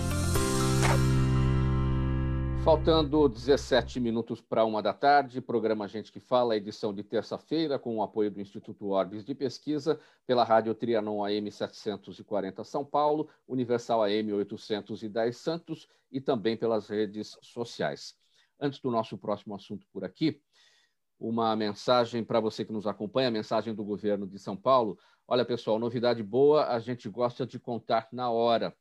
Faltando 2.66 3.28
17 3.28 4.00
minutos 4.00 4.40
para 4.40 4.64
uma 4.64 4.82
da 4.82 4.92
tarde, 4.92 5.40
programa 5.40 5.86
Gente 5.86 6.10
que 6.10 6.18
Fala, 6.18 6.56
edição 6.56 6.92
de 6.92 7.04
terça-feira, 7.04 7.78
com 7.78 7.98
o 7.98 8.02
apoio 8.02 8.28
do 8.28 8.40
Instituto 8.40 8.88
Orbis 8.88 9.24
de 9.24 9.36
Pesquisa, 9.36 10.00
pela 10.26 10.42
Rádio 10.42 10.74
Trianon 10.74 11.24
AM 11.24 11.48
740 11.48 12.64
São 12.64 12.84
Paulo, 12.84 13.28
Universal 13.46 14.02
AM 14.02 14.32
810 14.32 15.36
Santos 15.36 15.88
e 16.10 16.20
também 16.20 16.56
pelas 16.56 16.88
redes 16.88 17.38
sociais. 17.40 18.16
Antes 18.58 18.80
do 18.80 18.90
nosso 18.90 19.16
próximo 19.16 19.54
assunto 19.54 19.86
por 19.92 20.04
aqui, 20.04 20.42
uma 21.20 21.54
mensagem 21.54 22.24
para 22.24 22.40
você 22.40 22.64
que 22.64 22.72
nos 22.72 22.88
acompanha, 22.88 23.30
mensagem 23.30 23.76
do 23.76 23.84
governo 23.84 24.26
de 24.26 24.40
São 24.40 24.56
Paulo. 24.56 24.98
Olha, 25.28 25.44
pessoal, 25.44 25.78
novidade 25.78 26.20
boa, 26.20 26.66
a 26.66 26.80
gente 26.80 27.08
gosta 27.08 27.46
de 27.46 27.60
contar 27.60 28.08
na 28.10 28.28
hora. 28.28 28.76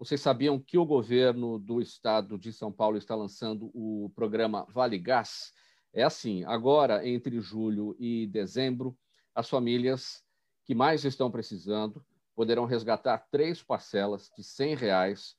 Vocês 0.00 0.22
sabiam 0.22 0.58
que 0.58 0.78
o 0.78 0.86
governo 0.86 1.58
do 1.58 1.78
estado 1.78 2.38
de 2.38 2.54
São 2.54 2.72
Paulo 2.72 2.96
está 2.96 3.14
lançando 3.14 3.70
o 3.74 4.10
programa 4.14 4.66
Vale 4.70 4.98
Gás? 4.98 5.52
É 5.92 6.02
assim, 6.02 6.42
agora, 6.44 7.06
entre 7.06 7.38
julho 7.38 7.94
e 7.98 8.26
dezembro, 8.28 8.96
as 9.34 9.46
famílias 9.46 10.24
que 10.64 10.74
mais 10.74 11.04
estão 11.04 11.30
precisando 11.30 12.02
poderão 12.34 12.64
resgatar 12.64 13.26
três 13.30 13.62
parcelas 13.62 14.30
de 14.34 14.42
R$ 14.42 14.74
reais 14.74 15.36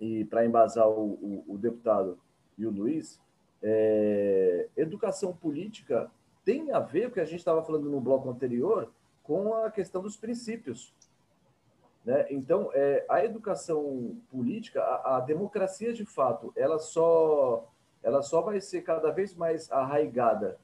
e 0.00 0.24
para 0.24 0.44
embasar 0.44 0.88
o, 0.88 1.12
o, 1.12 1.44
o 1.54 1.56
deputado 1.56 2.18
e 2.58 2.66
o 2.66 2.70
Luiz, 2.70 3.20
é, 3.62 4.68
educação 4.76 5.32
política 5.32 6.10
tem 6.44 6.72
a 6.72 6.80
ver, 6.80 7.08
o 7.08 7.10
que 7.10 7.20
a 7.20 7.24
gente 7.24 7.40
estava 7.40 7.62
falando 7.62 7.90
no 7.90 8.00
bloco 8.00 8.30
anterior, 8.30 8.90
com 9.22 9.54
a 9.54 9.70
questão 9.70 10.00
dos 10.00 10.16
princípios. 10.16 10.94
Né? 12.04 12.26
Então, 12.30 12.70
é, 12.72 13.04
a 13.08 13.22
educação 13.22 14.16
política, 14.30 14.82
a, 14.82 15.18
a, 15.18 15.20
democracia 15.20 15.92
de 15.92 16.06
fato, 16.06 16.52
ela 16.56 16.78
só, 16.78 17.68
ela 18.02 18.22
só 18.22 18.40
vai 18.40 18.60
ser 18.62 18.80
cada 18.80 19.10
vez 19.10 19.34
mais 19.34 19.70
arraigada 19.70 20.58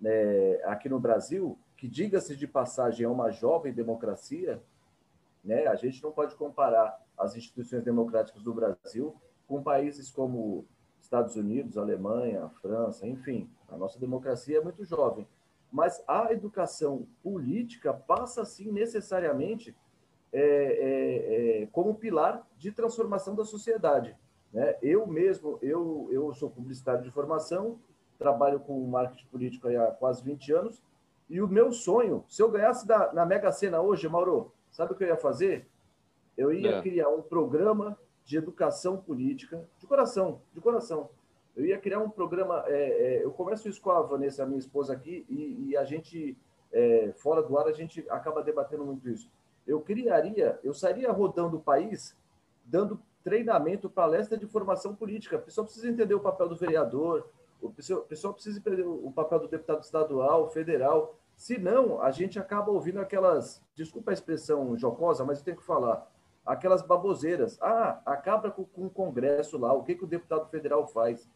né, 0.00 0.54
aqui 0.64 0.88
no 0.88 0.98
Brasil, 0.98 1.58
que 1.76 1.86
diga-se 1.86 2.34
de 2.34 2.46
passagem 2.46 3.04
é 3.04 3.08
uma 3.08 3.30
jovem 3.30 3.74
democracia, 3.74 4.62
né? 5.44 5.66
a 5.66 5.74
gente 5.74 6.02
não 6.02 6.10
pode 6.10 6.34
comparar 6.34 6.98
as 7.18 7.36
instituições 7.36 7.84
democráticas 7.84 8.42
do 8.42 8.54
Brasil 8.54 9.14
com 9.46 9.62
países 9.62 10.10
como 10.10 10.64
Estados 11.06 11.36
Unidos, 11.36 11.78
Alemanha, 11.78 12.50
França, 12.60 13.06
enfim, 13.06 13.48
a 13.68 13.76
nossa 13.76 13.98
democracia 13.98 14.58
é 14.58 14.60
muito 14.60 14.84
jovem. 14.84 15.26
Mas 15.70 16.02
a 16.06 16.32
educação 16.32 17.06
política 17.22 17.94
passa, 17.94 18.44
sim, 18.44 18.70
necessariamente 18.72 19.74
é, 20.32 20.40
é, 20.40 21.62
é, 21.62 21.66
como 21.66 21.94
pilar 21.94 22.46
de 22.58 22.72
transformação 22.72 23.34
da 23.34 23.44
sociedade. 23.44 24.16
Né? 24.52 24.76
Eu 24.82 25.06
mesmo, 25.06 25.58
eu, 25.62 26.08
eu 26.10 26.34
sou 26.34 26.50
publicitário 26.50 27.02
de 27.02 27.10
formação, 27.10 27.78
trabalho 28.18 28.58
com 28.58 28.84
marketing 28.86 29.26
político 29.26 29.68
há 29.68 29.92
quase 29.92 30.22
20 30.24 30.52
anos, 30.52 30.82
e 31.28 31.40
o 31.40 31.48
meu 31.48 31.70
sonho, 31.72 32.24
se 32.28 32.42
eu 32.42 32.50
ganhasse 32.50 32.86
da, 32.86 33.12
na 33.12 33.24
Mega 33.24 33.52
Sena 33.52 33.80
hoje, 33.80 34.08
Mauro, 34.08 34.52
sabe 34.70 34.92
o 34.92 34.96
que 34.96 35.04
eu 35.04 35.08
ia 35.08 35.16
fazer? 35.16 35.68
Eu 36.36 36.52
ia 36.52 36.76
é. 36.76 36.82
criar 36.82 37.08
um 37.08 37.22
programa 37.22 37.98
de 38.26 38.36
educação 38.36 38.96
política, 38.98 39.66
de 39.78 39.86
coração, 39.86 40.40
de 40.52 40.60
coração. 40.60 41.08
Eu 41.56 41.64
ia 41.64 41.78
criar 41.78 42.00
um 42.00 42.10
programa, 42.10 42.64
é, 42.66 42.72
é, 42.74 43.24
eu 43.24 43.30
converso 43.30 43.68
isso 43.68 43.80
com 43.80 43.90
a 43.90 44.02
Vanessa, 44.02 44.44
minha 44.44 44.58
esposa 44.58 44.92
aqui, 44.92 45.24
e, 45.30 45.68
e 45.68 45.76
a 45.76 45.84
gente, 45.84 46.36
é, 46.72 47.12
fora 47.16 47.40
do 47.40 47.56
ar, 47.56 47.68
a 47.68 47.72
gente 47.72 48.04
acaba 48.10 48.42
debatendo 48.42 48.84
muito 48.84 49.08
isso. 49.08 49.30
Eu 49.64 49.80
criaria, 49.80 50.58
eu 50.62 50.74
sairia 50.74 51.10
rodando 51.12 51.56
o 51.56 51.60
país, 51.60 52.16
dando 52.64 53.00
treinamento, 53.22 53.88
palestra 53.88 54.36
de 54.36 54.46
formação 54.46 54.94
política. 54.94 55.36
O 55.36 55.42
pessoal 55.42 55.64
precisa 55.64 55.88
entender 55.88 56.14
o 56.14 56.20
papel 56.20 56.48
do 56.48 56.56
vereador, 56.56 57.28
o 57.62 57.70
pessoal, 57.70 58.00
o 58.00 58.04
pessoal 58.04 58.34
precisa 58.34 58.58
entender 58.58 58.82
o 58.82 59.10
papel 59.12 59.38
do 59.38 59.48
deputado 59.48 59.82
estadual, 59.82 60.50
federal. 60.50 61.16
Senão, 61.36 62.02
a 62.02 62.10
gente 62.10 62.40
acaba 62.40 62.72
ouvindo 62.72 62.98
aquelas, 62.98 63.62
desculpa 63.74 64.10
a 64.10 64.14
expressão 64.14 64.76
jocosa, 64.76 65.24
mas 65.24 65.38
eu 65.38 65.44
tenho 65.44 65.56
que 65.56 65.64
falar, 65.64 66.10
aquelas 66.46 66.82
baboseiras. 66.82 67.58
Ah, 67.60 68.00
acaba 68.06 68.50
com, 68.50 68.64
com 68.64 68.86
o 68.86 68.90
Congresso 68.90 69.58
lá, 69.58 69.72
o 69.72 69.82
que, 69.82 69.94
que 69.94 70.04
o 70.04 70.08
deputado 70.08 70.48
federal 70.48 70.86
faz? 70.86 71.28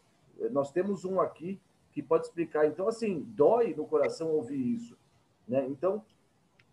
Nós 0.50 0.70
temos 0.70 1.04
um 1.04 1.20
aqui 1.20 1.60
que 1.92 2.02
pode 2.02 2.26
explicar. 2.26 2.66
Então, 2.66 2.88
assim, 2.88 3.20
dói 3.28 3.74
no 3.74 3.86
coração 3.86 4.28
ouvir 4.28 4.74
isso. 4.74 4.96
Né? 5.46 5.66
Então, 5.68 6.02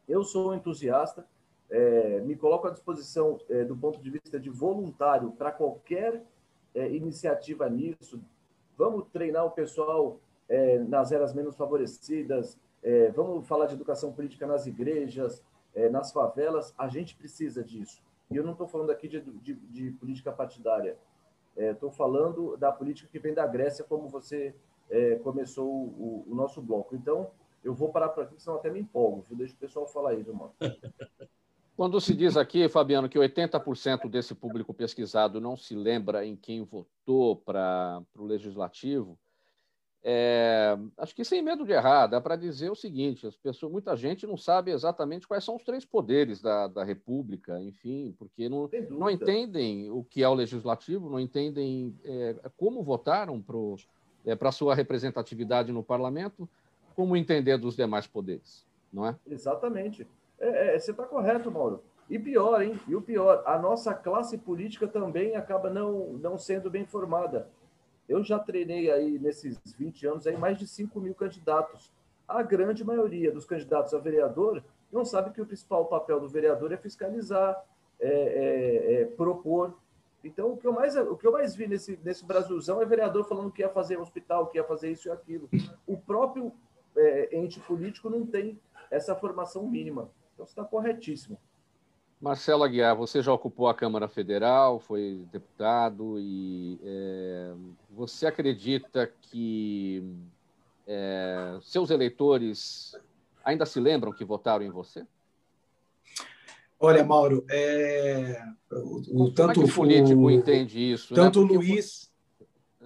eu 0.07 0.23
sou 0.23 0.53
entusiasta, 0.53 1.25
é, 1.69 2.21
me 2.21 2.35
coloco 2.35 2.67
à 2.67 2.71
disposição 2.71 3.39
é, 3.49 3.65
do 3.65 3.75
ponto 3.75 3.99
de 3.99 4.09
vista 4.09 4.39
de 4.39 4.49
voluntário 4.49 5.31
para 5.31 5.51
qualquer 5.51 6.23
é, 6.73 6.89
iniciativa 6.91 7.67
nisso. 7.69 8.21
Vamos 8.77 9.07
treinar 9.11 9.45
o 9.45 9.51
pessoal 9.51 10.19
nas 10.87 11.11
eras 11.11 11.33
menos 11.33 11.57
favorecidas, 11.57 12.57
vamos 13.13 13.45
falar 13.45 13.65
de 13.65 13.73
educação 13.73 14.13
política 14.13 14.47
nas 14.47 14.65
igrejas, 14.65 15.43
nas 15.91 16.13
favelas. 16.13 16.73
A 16.77 16.87
gente 16.87 17.17
precisa 17.17 17.61
disso. 17.61 18.01
E 18.29 18.35
eu 18.35 18.43
não 18.43 18.51
estou 18.51 18.67
falando 18.67 18.89
aqui 18.91 19.07
de, 19.07 19.21
de, 19.21 19.53
de 19.53 19.91
política 19.91 20.31
partidária. 20.31 20.97
Estou 21.55 21.89
é, 21.89 21.93
falando 21.93 22.55
da 22.57 22.71
política 22.71 23.09
que 23.09 23.19
vem 23.19 23.33
da 23.33 23.47
Grécia, 23.47 23.83
como 23.83 24.07
você 24.07 24.53
é, 24.89 25.15
começou 25.15 25.67
o, 25.67 26.25
o, 26.27 26.35
nosso 26.35 26.61
bloco. 26.61 26.95
Então, 26.95 27.31
eu 27.63 27.73
vou 27.73 27.91
parar 27.91 28.09
por 28.09 28.23
aqui, 28.23 28.39
senão 28.39 28.57
até 28.57 28.69
me 28.69 28.79
empolgo. 28.79 29.25
Viu? 29.27 29.37
Deixa 29.37 29.53
o 29.53 29.57
pessoal 29.57 29.87
falar 29.87 30.11
aí, 30.11 30.19
irmão. 30.19 30.51
Quando 31.75 32.01
se 32.01 32.15
diz 32.15 32.35
aqui, 32.35 32.67
Fabiano, 32.67 33.07
que 33.07 33.19
80% 33.19 34.09
desse 34.09 34.33
público 34.33 34.73
pesquisado 34.73 35.39
não 35.39 35.55
se 35.55 35.75
lembra 35.75 36.25
em 36.25 36.35
quem 36.35 36.63
votou 36.63 37.35
para 37.35 38.01
o 38.15 38.23
legislativo, 38.23 39.17
é, 40.03 40.77
acho 40.97 41.15
que 41.15 41.25
sem 41.25 41.41
medo 41.41 41.65
de 41.65 41.71
errar, 41.71 42.07
dá 42.07 42.21
para 42.21 42.35
dizer 42.35 42.69
o 42.71 42.75
seguinte: 42.75 43.27
as 43.27 43.35
pessoas, 43.35 43.71
muita 43.71 43.95
gente 43.95 44.25
não 44.25 44.37
sabe 44.37 44.71
exatamente 44.71 45.27
quais 45.27 45.43
são 45.43 45.55
os 45.55 45.63
três 45.63 45.83
poderes 45.83 46.41
da, 46.41 46.67
da 46.67 46.83
República, 46.83 47.59
enfim, 47.61 48.15
porque 48.17 48.47
não, 48.47 48.69
não 48.89 49.09
entendem 49.09 49.91
o 49.91 50.03
que 50.03 50.23
é 50.23 50.29
o 50.29 50.33
legislativo, 50.33 51.09
não 51.09 51.19
entendem 51.19 51.95
é, 52.05 52.35
como 52.55 52.83
votaram 52.83 53.41
para 53.41 53.57
é, 54.25 54.37
a 54.39 54.51
sua 54.51 54.75
representatividade 54.75 55.71
no 55.71 55.83
parlamento, 55.83 56.47
como 56.95 57.17
entender 57.17 57.57
dos 57.57 57.75
demais 57.75 58.07
poderes, 58.07 58.65
não 58.93 59.05
é? 59.05 59.15
Exatamente. 59.27 60.07
É, 60.39 60.75
é, 60.75 60.79
você 60.79 60.91
está 60.91 61.03
correto, 61.03 61.51
Mauro. 61.51 61.81
E 62.09 62.17
pior, 62.17 62.61
hein? 62.61 62.79
E 62.87 62.95
o 62.95 63.01
pior, 63.01 63.43
a 63.45 63.59
nossa 63.59 63.93
classe 63.93 64.37
política 64.37 64.87
também 64.87 65.35
acaba 65.35 65.69
não, 65.69 66.13
não 66.13 66.37
sendo 66.37 66.69
bem 66.69 66.85
formada. 66.85 67.49
Eu 68.07 68.23
já 68.23 68.39
treinei 68.39 68.89
aí 68.89 69.19
nesses 69.19 69.59
20 69.77 70.07
anos 70.07 70.27
aí 70.27 70.37
mais 70.37 70.57
de 70.57 70.67
5 70.67 70.99
mil 70.99 71.13
candidatos. 71.13 71.91
A 72.27 72.41
grande 72.41 72.83
maioria 72.83 73.31
dos 73.31 73.45
candidatos 73.45 73.93
a 73.93 73.99
vereador 73.99 74.63
não 74.91 75.03
sabe 75.03 75.31
que 75.31 75.41
o 75.41 75.45
principal 75.45 75.85
papel 75.85 76.19
do 76.19 76.29
vereador 76.29 76.71
é 76.71 76.77
fiscalizar, 76.77 77.61
é, 77.99 78.09
é, 78.09 79.01
é 79.01 79.05
propor. 79.05 79.73
Então, 80.23 80.53
o 80.53 80.57
que 80.57 80.65
eu 80.65 80.73
mais, 80.73 80.95
o 80.95 81.15
que 81.15 81.27
eu 81.27 81.31
mais 81.31 81.55
vi 81.55 81.67
nesse, 81.67 81.99
nesse 82.03 82.25
Brasilzão 82.25 82.81
é 82.81 82.85
vereador 82.85 83.25
falando 83.25 83.51
que 83.51 83.61
ia 83.61 83.69
fazer 83.69 83.97
hospital, 83.97 84.47
que 84.47 84.57
ia 84.57 84.63
fazer 84.63 84.91
isso 84.91 85.07
e 85.07 85.11
aquilo. 85.11 85.49
O 85.85 85.97
próprio 85.97 86.51
é, 86.95 87.37
ente 87.37 87.59
político 87.59 88.09
não 88.09 88.25
tem 88.25 88.59
essa 88.89 89.15
formação 89.15 89.67
mínima. 89.67 90.09
Então, 90.33 90.45
você 90.45 90.51
está 90.51 90.63
corretíssimo. 90.63 91.37
Marcelo 92.19 92.63
Aguiar, 92.63 92.95
você 92.95 93.21
já 93.21 93.31
ocupou 93.31 93.67
a 93.67 93.75
Câmara 93.75 94.07
Federal, 94.07 94.79
foi 94.79 95.23
deputado, 95.31 96.19
e 96.19 96.79
é, 96.83 97.53
você 97.91 98.25
acredita 98.25 99.11
que 99.21 100.03
é, 100.87 101.59
seus 101.61 101.91
eleitores 101.91 102.95
ainda 103.45 103.67
se 103.67 103.79
lembram 103.79 104.11
que 104.11 104.25
votaram 104.25 104.65
em 104.65 104.71
você? 104.71 105.05
Olha, 106.79 107.03
Mauro, 107.03 107.45
é, 107.49 108.41
o, 108.71 109.23
o, 109.23 109.31
tanto 109.31 109.61
é 109.61 109.65
o 109.65 109.73
político 109.73 110.31
entende 110.31 110.91
isso? 110.91 111.13
Né? 111.13 111.21
Tanto 111.21 111.41
né? 111.41 111.51
o 111.51 111.53
Luiz, 111.55 112.11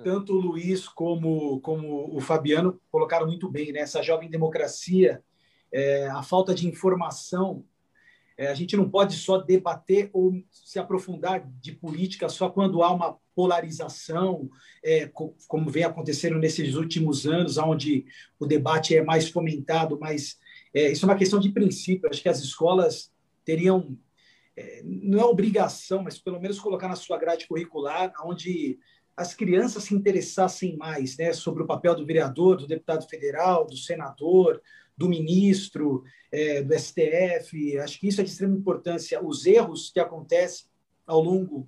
tanto 0.04 0.34
o 0.34 0.42
Luiz 0.42 0.90
como, 0.90 1.60
como 1.62 2.16
o 2.16 2.20
Fabiano 2.20 2.80
colocaram 2.92 3.28
muito 3.28 3.50
bem, 3.50 3.72
né? 3.72 3.80
Essa 3.80 4.02
jovem 4.02 4.30
democracia, 4.30 5.24
é, 5.72 6.08
a 6.10 6.22
falta 6.24 6.54
de 6.54 6.68
informação 6.68 7.64
é, 7.64 7.71
a 8.48 8.54
gente 8.54 8.76
não 8.78 8.89
pode 8.89 9.16
só 9.16 9.38
debater 9.38 10.10
ou 10.14 10.34
se 10.52 10.80
aprofundar 10.80 11.48
de 11.62 11.72
política 11.74 12.30
só 12.30 12.50
quando 12.50 12.82
há 12.82 12.92
uma 12.92 13.18
polarização, 13.36 14.50
é, 14.84 15.10
como 15.48 15.70
vem 15.70 15.84
acontecendo 15.84 16.38
nesses 16.38 16.76
últimos 16.76 17.26
anos, 17.26 17.58
onde 17.58 18.06
o 18.39 18.46
debate 18.46 18.96
é 18.96 19.04
mais 19.04 19.30
fomentado, 19.30 19.98
mas 20.00 20.38
é, 20.74 20.92
isso 20.92 21.06
é 21.06 21.10
uma 21.10 21.18
questão 21.18 21.39
de 21.39 21.52
princípio. 21.52 22.10
Acho 22.10 22.22
que 22.22 22.30
as 22.30 22.39
escolas 22.39 23.12
teriam, 23.44 23.98
é, 24.56 24.82
não 24.84 25.20
é 25.20 25.26
obrigação, 25.26 26.04
mas 26.04 26.18
pelo 26.18 26.39
menos 26.39 26.60
colocar 26.60 26.88
na 26.88 26.96
sua 26.96 27.18
grade 27.18 27.48
curricular, 27.48 28.12
onde 28.24 28.80
as 29.16 29.34
crianças 29.34 29.84
se 29.84 29.94
interessassem 29.94 30.78
mais 30.78 31.18
né, 31.18 31.34
sobre 31.34 31.64
o 31.64 31.68
papel 31.68 31.96
do 31.96 32.06
vereador, 32.06 32.58
do 32.58 32.68
deputado 32.68 33.08
federal, 33.08 33.68
do 33.68 33.78
senador, 33.78 34.62
do 35.02 35.10
ministro, 35.10 36.04
é, 36.32 36.62
do 36.62 36.78
STF. 36.78 37.80
Acho 37.80 37.99
que 37.99 38.08
isso 38.08 38.22
é 38.22 38.24
de 38.24 38.30
extrema 38.30 38.56
importância. 38.56 39.24
Os 39.24 39.47
erros 39.47 39.89
que 39.89 39.99
acontecem 39.99 40.68
ao 41.08 41.22
longo 41.22 41.68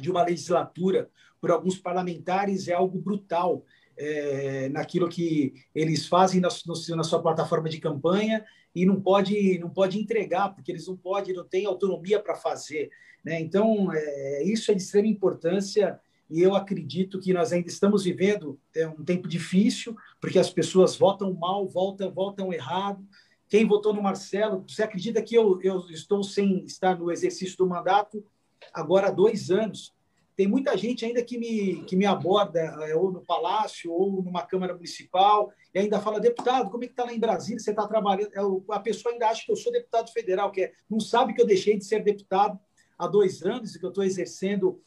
de 0.00 0.10
uma 0.10 0.24
legislatura 0.24 1.10
por 1.40 1.50
alguns 1.50 1.78
parlamentares 1.78 2.68
é 2.68 2.72
algo 2.72 2.98
brutal 2.98 3.64
é, 3.96 4.68
naquilo 4.70 5.08
que 5.10 5.52
eles 5.74 6.06
fazem 6.06 6.40
na, 6.40 6.48
no, 6.66 6.96
na 6.96 7.04
sua 7.04 7.22
plataforma 7.22 7.68
de 7.68 7.78
campanha 7.78 8.44
e 8.74 8.84
não 8.84 9.00
pode 9.00 9.58
não 9.58 9.70
pode 9.70 10.00
entregar 10.00 10.48
porque 10.48 10.72
eles 10.72 10.88
não 10.88 10.96
podem 10.96 11.32
não 11.32 11.44
têm 11.44 11.64
autonomia 11.64 12.18
para 12.18 12.34
fazer 12.34 12.90
né? 13.24 13.40
então 13.40 13.92
é, 13.92 14.42
isso 14.42 14.72
é 14.72 14.74
de 14.74 14.82
extrema 14.82 15.06
importância 15.06 16.00
e 16.30 16.40
eu 16.40 16.54
acredito 16.54 17.20
que 17.20 17.32
nós 17.32 17.52
ainda 17.52 17.68
estamos 17.68 18.04
vivendo 18.04 18.58
é, 18.74 18.88
um 18.88 19.04
tempo 19.04 19.28
difícil, 19.28 19.96
porque 20.20 20.38
as 20.38 20.50
pessoas 20.50 20.96
votam 20.96 21.32
mal, 21.32 21.68
votam, 21.68 22.10
votam 22.10 22.52
errado. 22.52 23.06
Quem 23.48 23.66
votou 23.66 23.92
no 23.92 24.02
Marcelo, 24.02 24.64
você 24.66 24.82
acredita 24.82 25.22
que 25.22 25.34
eu, 25.34 25.60
eu 25.62 25.80
estou 25.90 26.22
sem 26.22 26.64
estar 26.64 26.98
no 26.98 27.12
exercício 27.12 27.56
do 27.58 27.66
mandato 27.66 28.24
agora 28.72 29.08
há 29.08 29.10
dois 29.10 29.50
anos? 29.50 29.92
Tem 30.36 30.48
muita 30.48 30.76
gente 30.76 31.04
ainda 31.04 31.22
que 31.22 31.38
me, 31.38 31.84
que 31.84 31.94
me 31.94 32.06
aborda, 32.06 32.58
é, 32.58 32.96
ou 32.96 33.12
no 33.12 33.20
Palácio, 33.20 33.92
ou 33.92 34.20
numa 34.22 34.42
Câmara 34.42 34.74
Municipal, 34.74 35.52
e 35.72 35.78
ainda 35.78 36.00
fala, 36.00 36.18
deputado, 36.18 36.70
como 36.70 36.82
é 36.82 36.86
que 36.88 36.92
está 36.92 37.04
lá 37.04 37.12
em 37.12 37.20
Brasília? 37.20 37.60
Você 37.60 37.70
está 37.70 37.86
trabalhando? 37.86 38.32
É, 38.34 38.74
a 38.74 38.80
pessoa 38.80 39.12
ainda 39.12 39.28
acha 39.28 39.44
que 39.44 39.52
eu 39.52 39.56
sou 39.56 39.70
deputado 39.70 40.10
federal, 40.10 40.50
que 40.50 40.62
é, 40.62 40.72
não 40.90 40.98
sabe 40.98 41.34
que 41.34 41.40
eu 41.40 41.46
deixei 41.46 41.78
de 41.78 41.84
ser 41.84 42.02
deputado 42.02 42.58
há 42.98 43.06
dois 43.06 43.42
anos 43.42 43.74
e 43.74 43.78
que 43.78 43.84
eu 43.84 43.90
estou 43.90 44.04
exercendo 44.04 44.80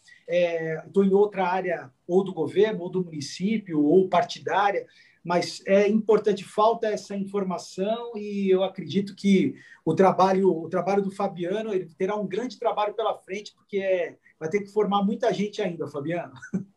estou 0.86 1.04
é, 1.04 1.08
em 1.08 1.14
outra 1.14 1.48
área, 1.48 1.92
ou 2.08 2.24
do 2.24 2.34
governo, 2.34 2.84
ou 2.84 2.90
do 2.90 3.04
município, 3.04 3.84
ou 3.84 4.10
partidária, 4.10 4.86
mas 5.24 5.62
é 5.66 5.88
importante, 5.88 6.44
falta 6.44 6.88
essa 6.88 7.16
informação 7.16 8.14
e 8.16 8.50
eu 8.50 8.64
acredito 8.64 9.14
que 9.16 9.56
o 9.84 9.94
trabalho, 9.94 10.50
o 10.50 10.70
trabalho 10.70 11.04
do 11.04 11.12
Fabiano 11.12 11.74
ele 11.74 11.90
terá 11.98 12.16
um 12.16 12.26
grande 12.26 12.58
trabalho 12.58 12.94
pela 12.94 13.14
frente, 13.18 13.54
porque 13.54 13.78
é, 13.78 14.18
vai 14.40 14.50
ter 14.50 14.62
que 14.62 14.72
formar 14.72 15.04
muita 15.04 15.34
gente 15.34 15.62
ainda, 15.62 15.88
Fabiano. 15.88 16.34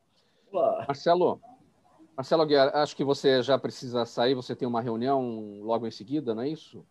Marcelo, 0.88 1.40
Marcelo 2.16 2.44
Guiar, 2.44 2.74
acho 2.74 2.96
que 2.96 3.04
você 3.04 3.40
já 3.40 3.56
precisa 3.56 4.04
sair, 4.04 4.34
você 4.34 4.56
tem 4.56 4.66
uma 4.66 4.80
reunião 4.80 5.60
logo 5.62 5.86
em 5.86 5.90
seguida, 5.92 6.34
não 6.34 6.42
é 6.42 6.48
isso? 6.48 6.84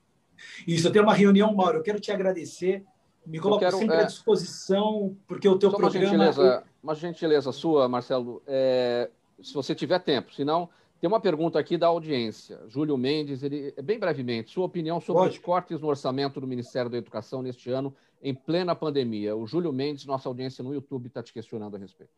Isso, 0.66 0.88
eu 0.88 0.92
tenho 0.92 1.04
uma 1.04 1.14
reunião, 1.14 1.54
Mauro. 1.54 1.80
Eu 1.80 1.84
quero 1.84 2.00
te 2.00 2.12
agradecer 2.12 2.86
me 3.26 3.40
coloco 3.40 3.60
quero, 3.60 3.78
sempre 3.78 3.96
é... 3.96 4.02
à 4.02 4.04
disposição, 4.04 5.16
porque 5.28 5.48
o 5.48 5.58
teu 5.58 5.72
Só 5.72 5.78
programa... 5.78 6.06
Uma 6.06 6.12
gentileza, 6.12 6.64
uma 6.84 6.96
gentileza 6.96 7.52
sua, 7.52 7.88
Marcelo, 7.88 8.42
é, 8.48 9.10
se 9.42 9.54
você 9.54 9.74
tiver 9.74 10.00
tempo, 10.00 10.34
senão... 10.34 10.70
Tem 11.02 11.08
uma 11.08 11.22
pergunta 11.22 11.58
aqui 11.58 11.78
da 11.78 11.88
audiência. 11.88 12.60
Júlio 12.68 12.98
Mendes, 12.98 13.42
ele, 13.42 13.74
bem 13.82 13.98
brevemente, 13.98 14.52
sua 14.52 14.66
opinião 14.66 15.00
sobre 15.00 15.22
Pode. 15.22 15.38
os 15.38 15.40
cortes 15.42 15.80
no 15.80 15.88
orçamento 15.88 16.42
do 16.42 16.46
Ministério 16.46 16.92
da 16.92 16.98
Educação 16.98 17.42
neste 17.42 17.72
ano, 17.72 17.96
em 18.22 18.36
plena 18.36 18.76
pandemia. 18.76 19.34
O 19.34 19.48
Júlio 19.48 19.72
Mendes, 19.72 20.06
nossa 20.06 20.28
audiência 20.28 20.62
no 20.62 20.74
YouTube, 20.74 21.08
está 21.08 21.24
te 21.24 21.32
questionando 21.32 21.78
a 21.78 21.80
respeito. 21.80 22.12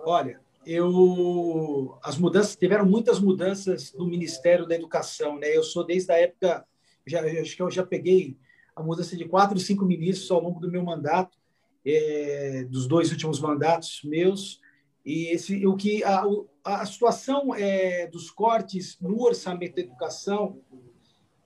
Olha, 0.00 0.40
eu 0.66 1.96
as 2.02 2.18
mudanças 2.18 2.56
tiveram 2.56 2.84
muitas 2.86 3.20
mudanças 3.20 3.92
no 3.92 4.04
Ministério 4.04 4.66
da 4.66 4.74
Educação, 4.74 5.38
né? 5.38 5.56
Eu 5.56 5.62
sou 5.62 5.86
desde 5.86 6.10
a 6.10 6.16
época, 6.16 6.66
já, 7.06 7.20
acho 7.20 7.54
que 7.54 7.62
eu 7.62 7.70
já 7.70 7.86
peguei 7.86 8.36
a 8.80 8.84
mudança 8.84 9.16
de 9.16 9.24
quatro, 9.26 9.58
cinco 9.58 9.84
ministros 9.84 10.30
ao 10.30 10.40
longo 10.40 10.60
do 10.60 10.70
meu 10.70 10.82
mandato, 10.82 11.38
é, 11.84 12.64
dos 12.68 12.86
dois 12.86 13.10
últimos 13.10 13.40
mandatos 13.40 14.00
meus. 14.04 14.60
E 15.04 15.28
esse, 15.32 15.66
o 15.66 15.76
que 15.76 16.04
a, 16.04 16.24
a 16.64 16.86
situação 16.86 17.54
é, 17.54 18.06
dos 18.06 18.30
cortes 18.30 18.98
no 19.00 19.22
orçamento 19.22 19.76
da 19.76 19.82
educação, 19.82 20.60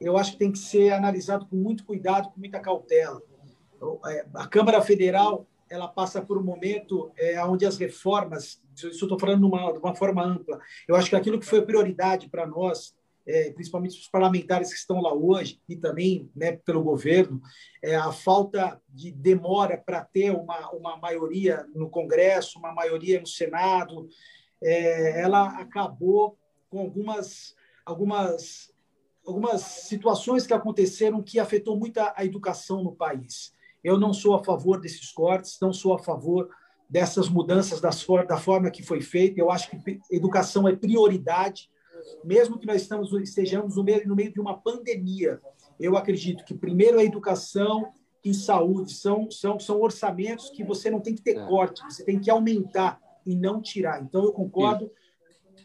eu 0.00 0.16
acho 0.16 0.32
que 0.32 0.38
tem 0.38 0.52
que 0.52 0.58
ser 0.58 0.92
analisado 0.92 1.46
com 1.46 1.56
muito 1.56 1.84
cuidado, 1.84 2.30
com 2.30 2.40
muita 2.40 2.60
cautela. 2.60 3.22
É, 4.06 4.26
a 4.34 4.46
Câmara 4.46 4.80
Federal 4.80 5.46
ela 5.68 5.88
passa 5.88 6.22
por 6.22 6.38
um 6.38 6.42
momento 6.42 7.10
é, 7.16 7.42
onde 7.44 7.66
as 7.66 7.76
reformas, 7.76 8.62
isso 8.76 8.88
estou 8.88 9.18
falando 9.18 9.48
de 9.48 9.78
uma 9.78 9.94
forma 9.94 10.24
ampla, 10.24 10.60
eu 10.86 10.94
acho 10.94 11.10
que 11.10 11.16
aquilo 11.16 11.38
que 11.38 11.46
foi 11.46 11.62
prioridade 11.62 12.28
para 12.28 12.46
nós 12.46 12.94
é, 13.26 13.50
principalmente 13.52 13.98
os 13.98 14.08
parlamentares 14.08 14.70
que 14.70 14.78
estão 14.78 15.00
lá 15.00 15.12
hoje 15.12 15.60
e 15.68 15.76
também 15.76 16.30
né, 16.34 16.52
pelo 16.52 16.82
governo, 16.82 17.40
é, 17.82 17.96
a 17.96 18.12
falta 18.12 18.80
de 18.88 19.10
demora 19.10 19.78
para 19.78 20.04
ter 20.04 20.30
uma, 20.30 20.70
uma 20.70 20.96
maioria 20.96 21.66
no 21.74 21.88
Congresso, 21.88 22.58
uma 22.58 22.72
maioria 22.72 23.20
no 23.20 23.26
Senado, 23.26 24.08
é, 24.62 25.20
ela 25.20 25.58
acabou 25.58 26.38
com 26.68 26.80
algumas, 26.80 27.54
algumas, 27.84 28.72
algumas 29.26 29.62
situações 29.62 30.46
que 30.46 30.54
aconteceram 30.54 31.22
que 31.22 31.38
afetou 31.38 31.78
muito 31.78 31.98
a, 31.98 32.12
a 32.16 32.24
educação 32.24 32.82
no 32.82 32.94
país. 32.94 33.52
Eu 33.82 33.98
não 33.98 34.12
sou 34.12 34.34
a 34.34 34.44
favor 34.44 34.80
desses 34.80 35.12
cortes, 35.12 35.58
não 35.60 35.72
sou 35.72 35.94
a 35.94 35.98
favor 35.98 36.48
dessas 36.88 37.28
mudanças 37.28 37.80
das, 37.80 38.06
da 38.26 38.36
forma 38.36 38.70
que 38.70 38.82
foi 38.82 39.00
feita. 39.00 39.40
Eu 39.40 39.50
acho 39.50 39.70
que 39.70 40.00
educação 40.10 40.68
é 40.68 40.76
prioridade 40.76 41.70
mesmo 42.22 42.58
que 42.58 42.66
nós 42.66 42.82
estamos, 42.82 43.12
estejamos 43.12 43.76
no 43.76 43.84
meio, 43.84 44.06
no 44.06 44.16
meio 44.16 44.32
de 44.32 44.40
uma 44.40 44.58
pandemia, 44.58 45.40
eu 45.78 45.96
acredito 45.96 46.44
que 46.44 46.54
primeiro 46.54 46.98
a 46.98 47.04
educação 47.04 47.92
e 48.24 48.32
saúde 48.32 48.94
são, 48.94 49.30
são, 49.30 49.58
são 49.58 49.80
orçamentos 49.80 50.50
que 50.50 50.64
você 50.64 50.90
não 50.90 51.00
tem 51.00 51.14
que 51.14 51.22
ter 51.22 51.36
é. 51.36 51.46
corte, 51.46 51.82
você 51.84 52.04
tem 52.04 52.18
que 52.18 52.30
aumentar 52.30 53.00
e 53.26 53.36
não 53.36 53.60
tirar. 53.60 54.02
Então, 54.02 54.24
eu 54.24 54.32
concordo, 54.32 54.90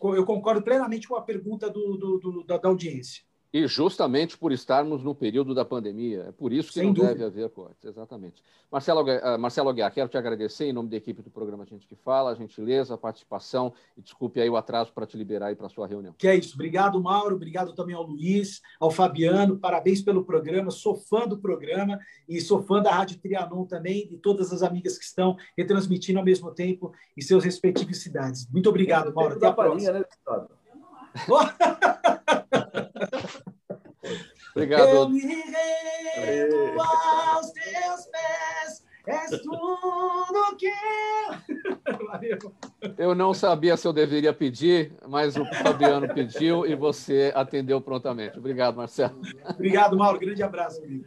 eu 0.01 0.25
concordo 0.25 0.61
plenamente 0.61 1.07
com 1.07 1.15
a 1.15 1.21
pergunta 1.21 1.69
do, 1.69 1.97
do, 1.97 2.19
do 2.19 2.43
da, 2.43 2.57
da 2.57 2.67
audiência. 2.69 3.23
E 3.51 3.65
justamente 3.65 4.37
por 4.37 4.51
estarmos 4.51 5.03
no 5.03 5.15
período 5.15 5.55
da 5.55 5.65
pandemia. 5.65 6.25
É 6.29 6.31
por 6.31 6.53
isso 6.53 6.67
que 6.67 6.75
Sem 6.75 6.85
não 6.85 6.93
dúvida. 6.93 7.13
deve 7.13 7.25
haver 7.25 7.49
cortes, 7.49 7.83
exatamente. 7.83 8.43
Marcelo, 8.71 9.01
uh, 9.01 9.39
Marcelo 9.39 9.69
Aguiar, 9.69 9.91
quero 9.91 10.07
te 10.07 10.17
agradecer 10.17 10.65
em 10.65 10.73
nome 10.73 10.89
da 10.89 10.97
equipe 10.97 11.23
do 11.23 11.31
programa 11.31 11.65
Gente 11.65 11.87
que 11.87 11.95
Fala, 11.95 12.31
a 12.31 12.35
gentileza, 12.35 12.93
a 12.93 12.97
participação 12.97 13.73
e 13.97 14.01
desculpe 14.01 14.39
aí 14.39 14.47
o 14.47 14.55
atraso 14.55 14.93
para 14.93 15.07
te 15.07 15.17
liberar 15.17 15.47
aí 15.47 15.55
para 15.55 15.65
a 15.65 15.69
sua 15.69 15.87
reunião. 15.87 16.13
Que 16.15 16.27
é 16.27 16.35
isso. 16.35 16.53
Obrigado, 16.53 17.01
Mauro. 17.01 17.35
Obrigado 17.35 17.73
também 17.73 17.95
ao 17.95 18.03
Luiz, 18.03 18.61
ao 18.79 18.91
Fabiano. 18.91 19.57
Parabéns 19.57 20.01
pelo 20.01 20.23
programa. 20.23 20.69
Sou 20.69 20.95
fã 20.95 21.27
do 21.27 21.39
programa 21.39 21.99
e 22.27 22.39
sou 22.39 22.61
fã 22.61 22.81
da 22.81 22.91
Rádio 22.91 23.19
Trianon 23.19 23.65
também 23.65 24.07
e 24.11 24.17
todas 24.17 24.53
as 24.53 24.61
amigas 24.61 24.97
que 24.97 25.05
estão 25.05 25.35
retransmitindo 25.57 26.19
ao 26.19 26.25
mesmo 26.25 26.51
tempo 26.51 26.93
em 27.17 27.21
seus 27.21 27.43
respectivos 27.43 27.97
cidades. 27.97 28.47
Muito 28.51 28.69
obrigado, 28.69 29.11
Mauro. 29.11 29.35
Até 29.35 29.47
a 29.47 29.53
próxima. 29.53 29.93
Né, 29.93 30.05
Obrigado. 34.55 34.89
Eu 34.89 35.09
me 35.09 35.19
rendo 35.19 36.81
aos 36.81 37.51
teus 37.51 38.05
pés, 38.07 38.85
és 39.05 39.41
tudo 39.41 40.57
que 40.57 40.71
eu... 42.97 43.15
Não 43.15 43.33
sabia 43.33 43.77
se 43.77 43.87
eu 43.87 43.93
deveria 43.93 44.33
pedir, 44.33 44.93
mas 45.07 45.35
o 45.35 45.45
Fabiano 45.45 46.13
pediu 46.13 46.65
e 46.65 46.75
você 46.75 47.31
atendeu 47.35 47.79
prontamente. 47.81 48.37
Obrigado, 48.37 48.75
Marcelo. 48.75 49.21
Obrigado, 49.49 49.97
Mauro. 49.97 50.19
Grande 50.19 50.43
abraço, 50.43 50.83
amigo. 50.83 51.05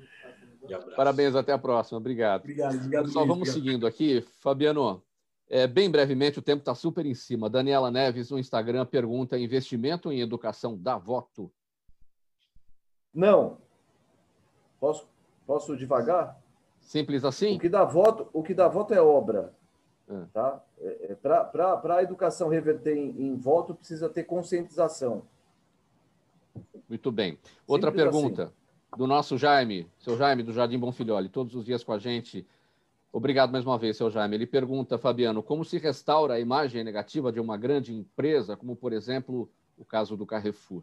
Parabéns, 0.97 1.34
até 1.34 1.53
a 1.53 1.59
próxima. 1.59 1.99
Obrigado. 1.99 2.43
Obrigado, 2.43 2.76
obrigado. 2.76 3.09
Só 3.09 3.20
vamos 3.20 3.49
obrigado. 3.49 3.55
seguindo 3.55 3.86
aqui. 3.86 4.24
Fabiano, 4.40 5.03
é, 5.51 5.66
bem 5.66 5.90
brevemente, 5.90 6.38
o 6.38 6.43
tempo 6.43 6.61
está 6.61 6.74
super 6.74 7.05
em 7.05 7.14
cima. 7.14 7.51
Daniela 7.51 7.90
Neves, 7.90 8.30
no 8.30 8.38
Instagram, 8.38 8.86
pergunta: 8.86 9.38
investimento 9.38 10.11
em 10.12 10.20
educação 10.20 10.78
dá 10.78 10.97
voto? 10.97 11.53
Não. 13.14 13.58
Posso, 14.80 15.08
posso 15.46 15.76
devagar? 15.76 16.40
Simples 16.80 17.24
assim? 17.24 17.56
O 17.56 17.60
que 17.60 17.68
dá 17.68 17.84
voto, 17.84 18.28
o 18.32 18.42
que 18.42 18.54
dá 18.54 18.68
voto 18.68 18.92
é 18.94 19.00
obra. 19.00 19.54
É. 20.08 20.24
Tá? 20.32 20.62
É, 20.80 21.14
Para 21.14 21.96
a 21.96 22.02
educação 22.02 22.48
reverter 22.48 22.96
em, 22.96 23.10
em 23.28 23.36
voto, 23.36 23.74
precisa 23.74 24.08
ter 24.08 24.24
conscientização. 24.24 25.22
Muito 26.88 27.10
bem. 27.10 27.38
Outra 27.66 27.90
Simples 27.90 28.04
pergunta 28.04 28.42
assim. 28.44 28.52
do 28.96 29.06
nosso 29.06 29.38
Jaime, 29.38 29.88
seu 29.98 30.16
Jaime, 30.16 30.42
do 30.42 30.52
Jardim 30.52 30.78
Bonfilholi, 30.78 31.28
todos 31.28 31.54
os 31.54 31.64
dias 31.64 31.82
com 31.82 31.92
a 31.92 31.98
gente. 31.98 32.46
Obrigado 33.12 33.52
mais 33.52 33.64
uma 33.64 33.78
vez, 33.78 33.96
seu 33.96 34.10
Jaime. 34.10 34.34
Ele 34.34 34.46
pergunta, 34.46 34.98
Fabiano, 34.98 35.42
como 35.42 35.64
se 35.64 35.78
restaura 35.78 36.34
a 36.34 36.40
imagem 36.40 36.82
negativa 36.82 37.30
de 37.30 37.40
uma 37.40 37.56
grande 37.56 37.94
empresa, 37.94 38.56
como, 38.56 38.74
por 38.74 38.92
exemplo, 38.92 39.48
o 39.78 39.84
caso 39.84 40.16
do 40.16 40.26
Carrefour? 40.26 40.82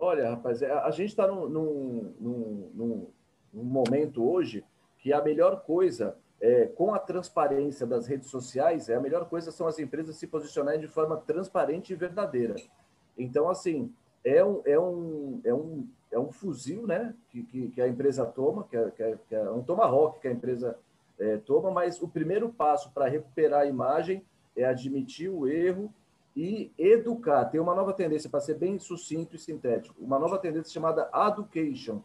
Olha, 0.00 0.30
rapaz, 0.30 0.62
é, 0.62 0.72
a 0.72 0.90
gente 0.90 1.10
está 1.10 1.26
num, 1.26 1.46
num, 1.46 2.14
num, 2.18 3.06
num, 3.52 3.62
momento 3.62 4.26
hoje 4.26 4.64
que 4.98 5.12
a 5.12 5.22
melhor 5.22 5.60
coisa, 5.60 6.16
é, 6.40 6.66
com 6.66 6.94
a 6.94 6.98
transparência 6.98 7.86
das 7.86 8.06
redes 8.06 8.28
sociais, 8.30 8.88
é 8.88 8.94
a 8.94 9.00
melhor 9.00 9.28
coisa 9.28 9.52
são 9.52 9.66
as 9.66 9.78
empresas 9.78 10.16
se 10.16 10.26
posicionarem 10.26 10.80
de 10.80 10.88
forma 10.88 11.18
transparente 11.18 11.92
e 11.92 11.96
verdadeira. 11.96 12.56
Então, 13.16 13.50
assim, 13.50 13.92
é 14.24 14.42
um, 14.42 14.62
é 14.64 14.80
um, 14.80 15.40
é 15.44 15.52
um, 15.52 15.88
é 16.10 16.18
um 16.18 16.32
fuzil 16.32 16.86
né, 16.86 17.14
que, 17.28 17.42
que, 17.42 17.68
que 17.68 17.82
a 17.82 17.86
empresa 17.88 18.24
toma, 18.24 18.64
que 18.64 18.78
é, 18.78 18.90
que 18.90 19.02
é, 19.02 19.18
que 19.28 19.34
é 19.34 19.50
um 19.50 19.62
tomahawk 19.62 20.18
que 20.18 20.28
a 20.28 20.32
empresa 20.32 20.78
é, 21.18 21.36
toma, 21.36 21.70
mas 21.70 22.00
o 22.00 22.08
primeiro 22.08 22.48
passo 22.48 22.90
para 22.92 23.06
recuperar 23.06 23.60
a 23.60 23.66
imagem 23.66 24.24
é 24.56 24.64
admitir 24.64 25.28
o 25.28 25.46
erro 25.46 25.92
e 26.40 26.72
educar. 26.78 27.44
Tem 27.44 27.60
uma 27.60 27.74
nova 27.74 27.92
tendência, 27.92 28.30
para 28.30 28.40
ser 28.40 28.54
bem 28.54 28.78
sucinto 28.78 29.36
e 29.36 29.38
sintético, 29.38 29.94
uma 30.02 30.18
nova 30.18 30.38
tendência 30.38 30.72
chamada 30.72 31.10
education, 31.28 32.00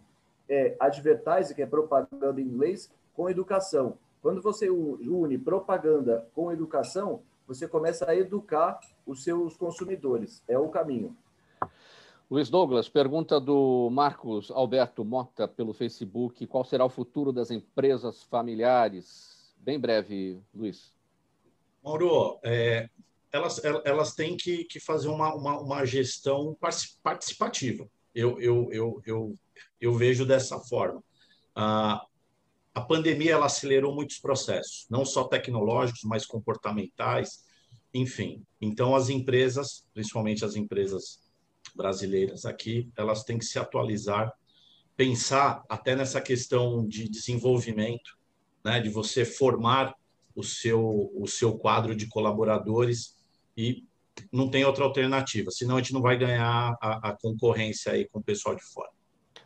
é 0.49 0.75
advertising, 0.77 1.53
que 1.53 1.61
é 1.61 1.65
propaganda 1.65 2.41
em 2.41 2.43
inglês, 2.43 2.91
com 3.15 3.29
educação. 3.29 3.97
Quando 4.21 4.41
você 4.41 4.69
une 4.69 5.37
propaganda 5.37 6.27
com 6.35 6.51
educação, 6.51 7.21
você 7.47 7.65
começa 7.65 8.11
a 8.11 8.13
educar 8.13 8.77
os 9.05 9.23
seus 9.23 9.55
consumidores. 9.55 10.43
É 10.49 10.59
o 10.59 10.67
caminho. 10.67 11.15
Luiz 12.29 12.49
Douglas, 12.49 12.89
pergunta 12.89 13.39
do 13.39 13.89
Marcos 13.89 14.51
Alberto 14.51 15.05
Mota 15.05 15.47
pelo 15.47 15.73
Facebook: 15.73 16.45
qual 16.45 16.65
será 16.65 16.83
o 16.83 16.89
futuro 16.89 17.31
das 17.31 17.51
empresas 17.51 18.21
familiares? 18.23 19.55
Bem 19.59 19.79
breve, 19.79 20.41
Luiz. 20.53 20.93
Mauro, 21.81 22.37
é, 22.43 22.89
elas, 23.35 23.61
elas 23.83 24.13
têm 24.13 24.37
que, 24.37 24.63
que 24.63 24.79
fazer 24.79 25.09
uma, 25.09 25.33
uma, 25.35 25.59
uma 25.59 25.85
gestão 25.85 26.57
participativa. 27.03 27.87
Eu, 28.13 28.39
eu, 28.39 28.69
eu, 28.71 29.01
eu, 29.05 29.35
eu 29.79 29.93
vejo 29.93 30.25
dessa 30.25 30.57
forma. 30.59 31.03
Ah, 31.53 32.01
a 32.73 32.81
pandemia 32.81 33.33
ela 33.33 33.45
acelerou 33.45 33.93
muitos 33.93 34.19
processos, 34.19 34.85
não 34.89 35.05
só 35.05 35.25
tecnológicos, 35.25 36.03
mas 36.03 36.25
comportamentais, 36.25 37.43
enfim. 37.93 38.41
Então, 38.61 38.95
as 38.95 39.09
empresas, 39.09 39.85
principalmente 39.93 40.45
as 40.45 40.55
empresas 40.55 41.19
brasileiras 41.75 42.45
aqui, 42.45 42.89
elas 42.97 43.23
têm 43.23 43.37
que 43.37 43.45
se 43.45 43.59
atualizar, 43.59 44.31
pensar 44.95 45.61
até 45.69 45.93
nessa 45.93 46.21
questão 46.21 46.87
de 46.87 47.09
desenvolvimento, 47.09 48.17
né, 48.63 48.79
de 48.79 48.89
você 48.89 49.25
formar 49.25 49.93
o 50.33 50.43
seu, 50.43 51.11
o 51.15 51.27
seu 51.27 51.57
quadro 51.57 51.95
de 51.95 52.07
colaboradores 52.07 53.14
e 53.57 53.83
não 54.31 54.49
tem 54.49 54.63
outra 54.63 54.83
alternativa, 54.83 55.51
senão 55.51 55.75
a 55.75 55.79
gente 55.79 55.93
não 55.93 56.01
vai 56.01 56.17
ganhar 56.17 56.75
a, 56.81 57.09
a 57.09 57.17
concorrência 57.17 57.91
aí 57.91 58.07
com 58.07 58.19
o 58.19 58.23
pessoal 58.23 58.55
de 58.55 58.63
fora. 58.63 58.89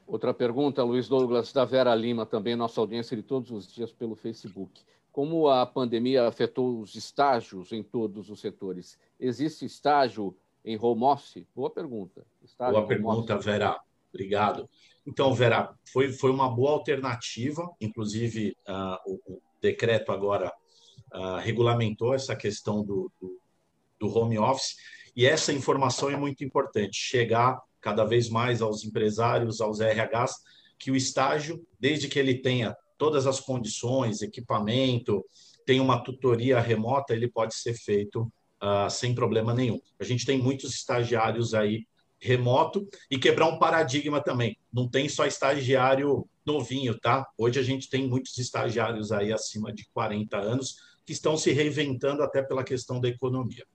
Outra 0.05 0.33
pergunta, 0.33 0.83
Luiz 0.83 1.07
Douglas, 1.07 1.53
da 1.53 1.65
Vera 1.65 1.93
Lima, 1.93 2.25
também 2.25 2.55
nossa 2.55 2.81
audiência 2.81 3.15
de 3.15 3.23
todos 3.23 3.51
os 3.51 3.71
dias 3.71 3.91
pelo 3.91 4.15
Facebook. 4.15 4.81
Como 5.11 5.47
a 5.47 5.65
pandemia 5.65 6.27
afetou 6.27 6.79
os 6.79 6.95
estágios 6.95 7.71
em 7.71 7.83
todos 7.83 8.29
os 8.29 8.39
setores? 8.39 8.97
Existe 9.19 9.65
estágio 9.65 10.35
em 10.63 10.77
home 10.79 11.03
office? 11.03 11.45
Boa 11.55 11.69
pergunta. 11.69 12.25
Estágio 12.41 12.75
boa 12.75 12.87
pergunta, 12.87 13.35
office. 13.35 13.45
Vera. 13.45 13.79
Obrigado. 14.11 14.67
Então, 15.05 15.33
Vera, 15.33 15.73
foi, 15.91 16.11
foi 16.11 16.31
uma 16.31 16.49
boa 16.49 16.71
alternativa, 16.71 17.67
inclusive 17.79 18.55
uh, 18.67 18.97
o, 19.05 19.33
o, 19.33 19.41
decreto 19.61 20.11
agora 20.11 20.51
uh, 21.13 21.35
regulamentou 21.35 22.13
essa 22.13 22.35
questão 22.35 22.83
do, 22.83 23.11
do, 23.19 23.39
do 23.99 24.07
home 24.07 24.37
office, 24.37 24.75
e 25.15 25.25
essa 25.25 25.51
informação 25.51 26.09
é 26.09 26.15
muito 26.15 26.43
importante, 26.43 26.95
chegar 26.95 27.59
cada 27.81 28.03
vez 28.03 28.29
mais 28.29 28.61
aos 28.61 28.83
empresários, 28.83 29.61
aos 29.61 29.79
RHs, 29.79 30.35
que 30.77 30.91
o 30.91 30.95
estágio, 30.95 31.65
desde 31.79 32.07
que 32.07 32.19
ele 32.19 32.35
tenha 32.35 32.75
todas 32.97 33.25
as 33.27 33.39
condições, 33.39 34.21
equipamento, 34.21 35.25
tem 35.65 35.79
uma 35.79 36.03
tutoria 36.03 36.59
remota, 36.59 37.13
ele 37.13 37.29
pode 37.29 37.55
ser 37.55 37.73
feito 37.73 38.31
uh, 38.61 38.89
sem 38.89 39.13
problema 39.13 39.53
nenhum. 39.53 39.79
A 39.99 40.03
gente 40.03 40.25
tem 40.25 40.37
muitos 40.37 40.73
estagiários 40.73 41.53
aí 41.53 41.85
remoto 42.21 42.87
e 43.09 43.17
quebrar 43.17 43.47
um 43.47 43.57
paradigma 43.57 44.21
também. 44.21 44.57
Não 44.71 44.89
tem 44.89 45.07
só 45.07 45.25
estagiário 45.25 46.27
novinho, 46.45 46.99
tá? 46.99 47.25
Hoje 47.37 47.59
a 47.59 47.63
gente 47.63 47.89
tem 47.89 48.07
muitos 48.07 48.37
estagiários 48.37 49.11
aí 49.11 49.31
acima 49.31 49.71
de 49.71 49.87
40 49.93 50.37
anos 50.37 50.75
que 51.05 51.13
estão 51.13 51.37
se 51.37 51.51
reinventando 51.51 52.21
até 52.21 52.41
pela 52.41 52.63
questão 52.63 52.99
da 52.99 53.07
economia. 53.07 53.65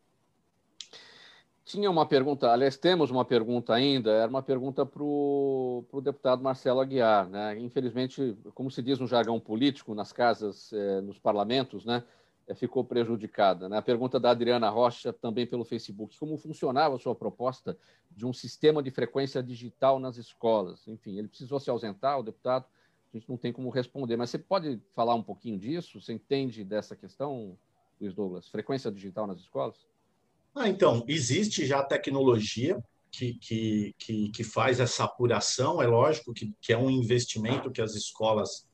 Tinha 1.64 1.90
uma 1.90 2.04
pergunta, 2.04 2.52
aliás, 2.52 2.76
temos 2.76 3.10
uma 3.10 3.24
pergunta 3.24 3.72
ainda, 3.72 4.10
era 4.10 4.28
uma 4.28 4.42
pergunta 4.42 4.84
para 4.84 5.02
o 5.02 6.00
deputado 6.02 6.42
Marcelo 6.42 6.78
Aguiar. 6.78 7.26
Né? 7.26 7.58
Infelizmente, 7.58 8.36
como 8.54 8.70
se 8.70 8.82
diz 8.82 8.98
no 8.98 9.06
jargão 9.06 9.40
político, 9.40 9.94
nas 9.94 10.12
casas, 10.12 10.70
eh, 10.74 11.00
nos 11.00 11.18
parlamentos, 11.18 11.86
né, 11.86 12.04
eh, 12.46 12.54
ficou 12.54 12.84
prejudicada. 12.84 13.66
Né? 13.66 13.78
A 13.78 13.82
pergunta 13.82 14.20
da 14.20 14.30
Adriana 14.30 14.68
Rocha, 14.68 15.10
também 15.10 15.46
pelo 15.46 15.64
Facebook. 15.64 16.18
Como 16.18 16.36
funcionava 16.36 16.96
a 16.96 16.98
sua 16.98 17.14
proposta 17.14 17.78
de 18.10 18.26
um 18.26 18.32
sistema 18.34 18.82
de 18.82 18.90
frequência 18.90 19.42
digital 19.42 19.98
nas 19.98 20.18
escolas? 20.18 20.86
Enfim, 20.86 21.16
ele 21.16 21.28
precisou 21.28 21.58
se 21.58 21.70
ausentar, 21.70 22.18
o 22.18 22.22
deputado, 22.22 22.66
a 23.10 23.16
gente 23.16 23.26
não 23.30 23.38
tem 23.38 23.54
como 23.54 23.70
responder, 23.70 24.18
mas 24.18 24.28
você 24.28 24.38
pode 24.38 24.78
falar 24.92 25.14
um 25.14 25.22
pouquinho 25.22 25.58
disso? 25.58 25.98
Você 25.98 26.12
entende 26.12 26.62
dessa 26.62 26.94
questão, 26.94 27.56
Luiz 27.98 28.12
Douglas? 28.12 28.48
Frequência 28.48 28.92
digital 28.92 29.26
nas 29.26 29.38
escolas? 29.38 29.93
Ah, 30.54 30.68
então, 30.68 31.04
existe 31.08 31.66
já 31.66 31.82
tecnologia 31.82 32.82
que, 33.10 33.34
que, 33.34 33.94
que, 33.98 34.30
que, 34.30 34.44
faz 34.44 34.78
essa 34.78 35.04
apuração, 35.04 35.82
é 35.82 35.86
lógico 35.86 36.32
que, 36.32 36.52
que 36.60 36.72
é 36.72 36.78
um 36.78 36.90
investimento 36.90 37.70
que 37.70 37.82
as 37.82 37.94
escolas 37.94 38.66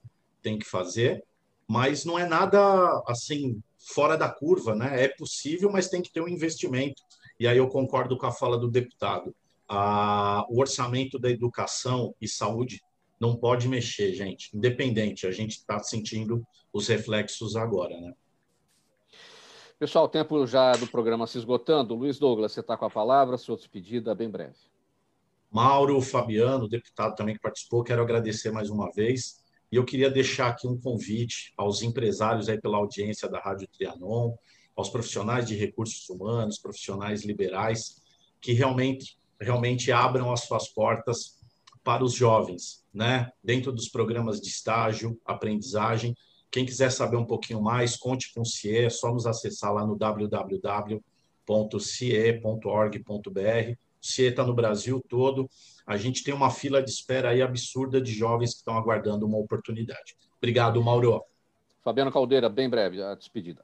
têm 0.43 0.59
que 0.59 0.67
fazer, 0.67 1.25
mas 1.67 2.05
não 2.05 2.19
é 2.19 2.27
nada 2.27 3.03
assim 3.07 3.63
fora 3.79 4.17
da 4.17 4.29
curva, 4.29 4.75
né? 4.75 5.05
É 5.05 5.09
possível, 5.09 5.71
mas 5.71 5.89
tem 5.89 6.03
que 6.03 6.13
ter 6.13 6.21
um 6.21 6.29
investimento. 6.29 7.03
E 7.39 7.47
aí 7.47 7.57
eu 7.57 7.69
concordo 7.69 8.17
com 8.19 8.27
a 8.27 8.33
fala 8.33 8.59
do 8.59 8.71
deputado. 8.71 9.35
Ah, 9.69 10.45
o 10.51 10.61
orçamento 10.61 11.19
da 11.19 11.31
educação 11.31 12.15
e 12.21 12.29
saúde 12.29 12.83
não 13.19 13.37
pode 13.37 13.69
mexer, 13.69 14.13
gente. 14.15 14.55
Independente, 14.55 15.27
a 15.27 15.31
gente 15.31 15.53
está 15.53 15.79
sentindo 15.79 16.45
os 16.73 16.89
reflexos 16.89 17.57
agora, 17.57 17.99
né? 18.01 18.13
Pessoal, 19.81 20.05
o 20.05 20.09
tempo 20.09 20.47
já 20.47 20.73
do 20.73 20.87
programa 20.87 21.27
se 21.27 21.39
esgotando. 21.39 21.95
Luiz 21.95 22.19
Douglas, 22.19 22.53
você 22.53 22.61
está 22.61 22.77
com 22.77 22.85
a 22.85 22.91
palavra, 22.91 23.39
sua 23.39 23.57
despedida 23.57 24.15
bem 24.15 24.29
breve. 24.29 24.59
Mauro, 25.51 25.99
Fabiano, 26.03 26.69
deputado 26.69 27.15
também 27.15 27.35
que 27.35 27.41
participou, 27.41 27.83
quero 27.83 28.03
agradecer 28.03 28.51
mais 28.51 28.69
uma 28.69 28.91
vez. 28.93 29.43
E 29.73 29.77
eu 29.77 29.85
queria 29.87 30.11
deixar 30.11 30.49
aqui 30.49 30.69
um 30.69 30.79
convite 30.79 31.55
aos 31.57 31.81
empresários 31.81 32.51
aí 32.51 32.61
pela 32.61 32.77
audiência 32.77 33.27
da 33.27 33.41
Rádio 33.41 33.69
Trianon, 33.69 34.35
aos 34.77 34.91
profissionais 34.91 35.47
de 35.47 35.57
recursos 35.57 36.07
humanos, 36.11 36.59
profissionais 36.59 37.25
liberais, 37.25 38.03
que 38.39 38.53
realmente, 38.53 39.19
realmente 39.41 39.91
abram 39.91 40.31
as 40.31 40.43
suas 40.43 40.69
portas 40.69 41.41
para 41.83 42.05
os 42.05 42.13
jovens, 42.13 42.85
né? 42.93 43.33
Dentro 43.43 43.73
dos 43.73 43.89
programas 43.89 44.43
de 44.43 44.49
estágio, 44.49 45.19
aprendizagem, 45.25 46.15
quem 46.51 46.67
quiser 46.67 46.91
saber 46.91 47.17
um 47.17 47.25
pouquinho 47.25 47.63
mais, 47.63 47.97
conte 47.97 48.33
com 48.35 48.41
o 48.41 48.47
CIE, 48.47 48.85
é 48.85 48.91
só 48.91 49.13
nos 49.13 49.27
acessar 49.27 49.73
lá 49.73 49.87
no 49.87 49.97
www.cie.org.br 49.97 51.11
o 54.03 54.07
CIE 54.07 54.29
está 54.29 54.45
no 54.45 54.55
Brasil 54.55 55.05
todo. 55.09 55.49
A 55.87 55.97
gente 55.97 56.25
tem 56.25 56.33
uma 56.33 56.51
fila 56.51 56.83
de 56.83 56.91
espera 56.91 57.31
aí 57.31 57.43
absurda 57.43 58.01
de 58.01 58.13
jovens 58.13 58.53
que 58.53 58.59
estão 58.59 58.77
aguardando 58.77 59.27
uma 59.27 59.39
oportunidade. 59.39 60.17
Obrigado, 60.39 60.83
Mauro. 60.83 61.23
Fabiano 61.85 62.11
Caldeira, 62.11 62.49
bem 62.49 62.69
breve, 62.69 63.03
a 63.03 63.15
despedida. 63.15 63.63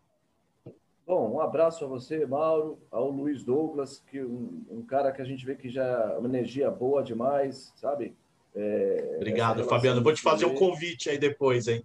Bom, 1.07 1.35
um 1.35 1.41
abraço 1.41 1.85
a 1.85 1.89
você, 1.89 2.27
Mauro, 2.27 2.79
ao 2.91 3.11
Luiz 3.11 3.45
Douglas, 3.45 4.03
que 4.11 4.23
um, 4.23 4.65
um 4.69 4.83
cara 4.83 5.13
que 5.13 5.23
a 5.23 5.25
gente 5.25 5.47
vê 5.47 5.55
que 5.55 5.71
já 5.71 5.85
é 5.85 6.19
uma 6.19 6.29
energia 6.29 6.71
boa 6.71 7.03
demais, 7.03 7.73
sabe? 7.77 8.15
É, 8.55 9.15
Obrigado, 9.17 9.65
Fabiano. 9.65 10.03
Vou 10.03 10.13
te 10.13 10.21
fazer 10.21 10.47
um 10.47 10.55
convite 10.55 11.09
aí 11.09 11.19
depois, 11.19 11.69
hein? 11.69 11.85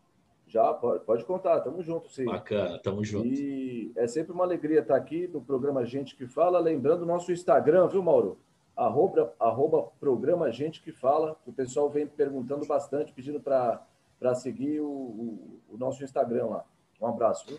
Já, 0.52 0.74
pode, 0.74 1.06
pode 1.06 1.24
contar, 1.24 1.62
tamo 1.62 1.82
junto, 1.82 2.12
sim. 2.12 2.26
Bacana, 2.26 2.78
tamo 2.80 3.02
junto. 3.06 3.26
E 3.26 3.90
é 3.96 4.06
sempre 4.06 4.34
uma 4.34 4.44
alegria 4.44 4.82
estar 4.82 4.98
aqui 4.98 5.26
no 5.26 5.40
programa 5.40 5.86
Gente 5.86 6.14
que 6.14 6.28
Fala, 6.28 6.60
lembrando 6.60 7.04
o 7.04 7.06
nosso 7.06 7.32
Instagram, 7.32 7.88
viu, 7.88 8.04
Mauro? 8.04 8.38
Arroba, 8.76 9.34
arroba 9.40 9.84
programa 9.98 10.52
Gente 10.52 10.82
que 10.82 10.92
Fala, 10.92 11.38
o 11.48 11.54
pessoal 11.54 11.90
vem 11.90 12.06
perguntando 12.06 12.66
bastante, 12.68 13.14
pedindo 13.14 13.40
para 13.40 14.36
seguir 14.36 14.82
o, 14.82 14.90
o, 14.90 15.62
o, 15.70 15.78
nosso 15.78 16.04
Instagram 16.04 16.48
lá. 16.48 16.66
Um 17.00 17.08
abraço, 17.08 17.48
viu? 17.48 17.58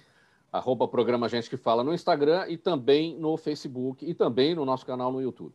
Arroba 0.53 0.86
programa 0.86 1.30
Gente 1.30 1.49
que 1.49 1.57
Fala 1.57 1.82
no 1.82 1.95
Instagram 1.95 2.47
e 2.51 2.59
também 2.59 3.18
no 3.18 3.38
Facebook 3.38 4.05
e 4.05 4.12
também 4.12 4.55
no 4.55 4.66
nosso 4.66 4.84
canal 4.84 5.11
no 5.11 5.22
YouTube. 5.22 5.55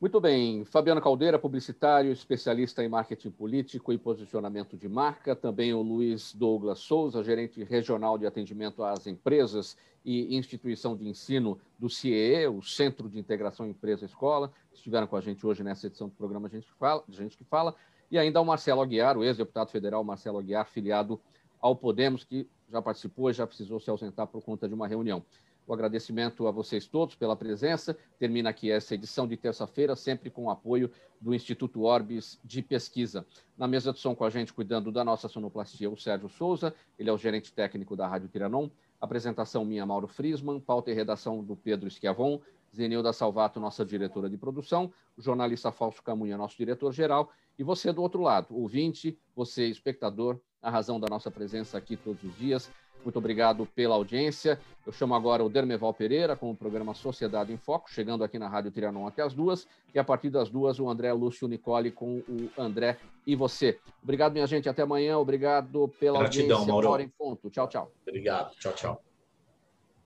Muito 0.00 0.20
bem, 0.20 0.64
Fabiano 0.64 1.00
Caldeira, 1.00 1.38
publicitário, 1.38 2.12
especialista 2.12 2.84
em 2.84 2.88
marketing 2.88 3.30
político 3.30 3.92
e 3.92 3.98
posicionamento 3.98 4.76
de 4.76 4.88
marca. 4.88 5.34
Também 5.34 5.74
o 5.74 5.82
Luiz 5.82 6.32
Douglas 6.34 6.78
Souza, 6.78 7.22
gerente 7.22 7.62
regional 7.64 8.16
de 8.16 8.26
atendimento 8.26 8.82
às 8.82 9.06
empresas 9.06 9.76
e 10.04 10.36
instituição 10.36 10.96
de 10.96 11.08
ensino 11.08 11.58
do 11.78 11.90
CIE, 11.90 12.46
o 12.46 12.62
Centro 12.62 13.08
de 13.08 13.18
Integração 13.18 13.66
Empresa-Escola. 13.66 14.52
Estiveram 14.72 15.06
com 15.06 15.16
a 15.16 15.20
gente 15.20 15.44
hoje 15.44 15.64
nessa 15.64 15.88
edição 15.88 16.08
do 16.08 16.14
programa 16.14 16.48
Gente 16.48 16.66
que 16.66 16.74
Fala. 16.74 17.02
Gente 17.08 17.36
que 17.36 17.44
Fala. 17.44 17.74
E 18.10 18.18
ainda 18.18 18.40
o 18.40 18.44
Marcelo 18.44 18.80
Aguiar, 18.80 19.18
o 19.18 19.24
ex-deputado 19.24 19.70
federal 19.70 20.04
Marcelo 20.04 20.38
Aguiar, 20.38 20.66
filiado 20.66 21.20
ao 21.60 21.74
Podemos, 21.74 22.22
que 22.22 22.48
já 22.70 22.80
participou 22.80 23.30
e 23.30 23.32
já 23.32 23.46
precisou 23.46 23.80
se 23.80 23.90
ausentar 23.90 24.26
por 24.26 24.42
conta 24.42 24.68
de 24.68 24.74
uma 24.74 24.86
reunião. 24.86 25.24
O 25.66 25.74
agradecimento 25.74 26.46
a 26.46 26.50
vocês 26.52 26.86
todos 26.86 27.16
pela 27.16 27.34
presença. 27.34 27.96
Termina 28.18 28.50
aqui 28.50 28.70
essa 28.70 28.94
edição 28.94 29.26
de 29.26 29.36
terça-feira, 29.36 29.96
sempre 29.96 30.30
com 30.30 30.44
o 30.44 30.50
apoio 30.50 30.90
do 31.20 31.34
Instituto 31.34 31.82
Orbis 31.82 32.38
de 32.44 32.62
Pesquisa. 32.62 33.26
Na 33.58 33.66
mesa 33.66 33.92
de 33.92 33.98
som 33.98 34.14
com 34.14 34.24
a 34.24 34.30
gente, 34.30 34.52
cuidando 34.52 34.92
da 34.92 35.04
nossa 35.04 35.28
sonoplastia, 35.28 35.90
o 35.90 35.96
Sérgio 35.96 36.28
Souza, 36.28 36.72
ele 36.96 37.10
é 37.10 37.12
o 37.12 37.18
gerente 37.18 37.52
técnico 37.52 37.96
da 37.96 38.06
Rádio 38.06 38.28
Tiranon. 38.28 38.68
Apresentação 39.00 39.64
minha, 39.64 39.84
Mauro 39.84 40.06
Frisman, 40.06 40.60
pauta 40.60 40.90
e 40.90 40.94
redação 40.94 41.42
do 41.42 41.56
Pedro 41.56 41.90
Schiavon, 41.90 42.40
Zenilda 42.74 43.12
Salvato, 43.12 43.58
nossa 43.58 43.84
diretora 43.84 44.30
de 44.30 44.36
produção, 44.36 44.92
o 45.16 45.22
jornalista 45.22 45.72
Falso 45.72 46.02
Camunha, 46.02 46.36
nosso 46.36 46.56
diretor-geral, 46.56 47.30
e 47.58 47.64
você 47.64 47.92
do 47.92 48.02
outro 48.02 48.20
lado, 48.22 48.54
ouvinte, 48.56 49.18
você 49.34 49.66
espectador, 49.66 50.38
a 50.62 50.70
razão 50.70 51.00
da 51.00 51.08
nossa 51.08 51.30
presença 51.30 51.78
aqui 51.78 51.96
todos 51.96 52.22
os 52.22 52.36
dias. 52.36 52.70
Muito 53.04 53.18
obrigado 53.18 53.66
pela 53.66 53.94
audiência. 53.94 54.58
Eu 54.84 54.92
chamo 54.92 55.14
agora 55.14 55.44
o 55.44 55.48
Dermeval 55.48 55.94
Pereira 55.94 56.34
com 56.34 56.50
o 56.50 56.56
programa 56.56 56.94
Sociedade 56.94 57.52
em 57.52 57.56
Foco, 57.56 57.90
chegando 57.90 58.24
aqui 58.24 58.38
na 58.38 58.48
Rádio 58.48 58.70
Trianon 58.70 59.06
até 59.06 59.22
as 59.22 59.32
duas. 59.32 59.66
E 59.94 59.98
a 59.98 60.04
partir 60.04 60.30
das 60.30 60.50
duas, 60.50 60.80
o 60.80 60.88
André 60.88 61.12
Lúcio 61.12 61.48
Nicole 61.48 61.90
com 61.90 62.18
o 62.28 62.50
André 62.58 62.98
e 63.26 63.36
você. 63.36 63.78
Obrigado, 64.02 64.32
minha 64.32 64.46
gente. 64.46 64.68
Até 64.68 64.82
amanhã. 64.82 65.18
Obrigado 65.18 65.88
pela 66.00 66.18
Gratidão, 66.18 66.58
audiência. 66.58 66.82
Mauro. 66.82 67.02
Em 67.02 67.08
ponto. 67.08 67.50
Tchau, 67.50 67.68
tchau. 67.68 67.92
Obrigado. 68.06 68.54
Tchau, 68.56 68.72
tchau. 68.72 69.05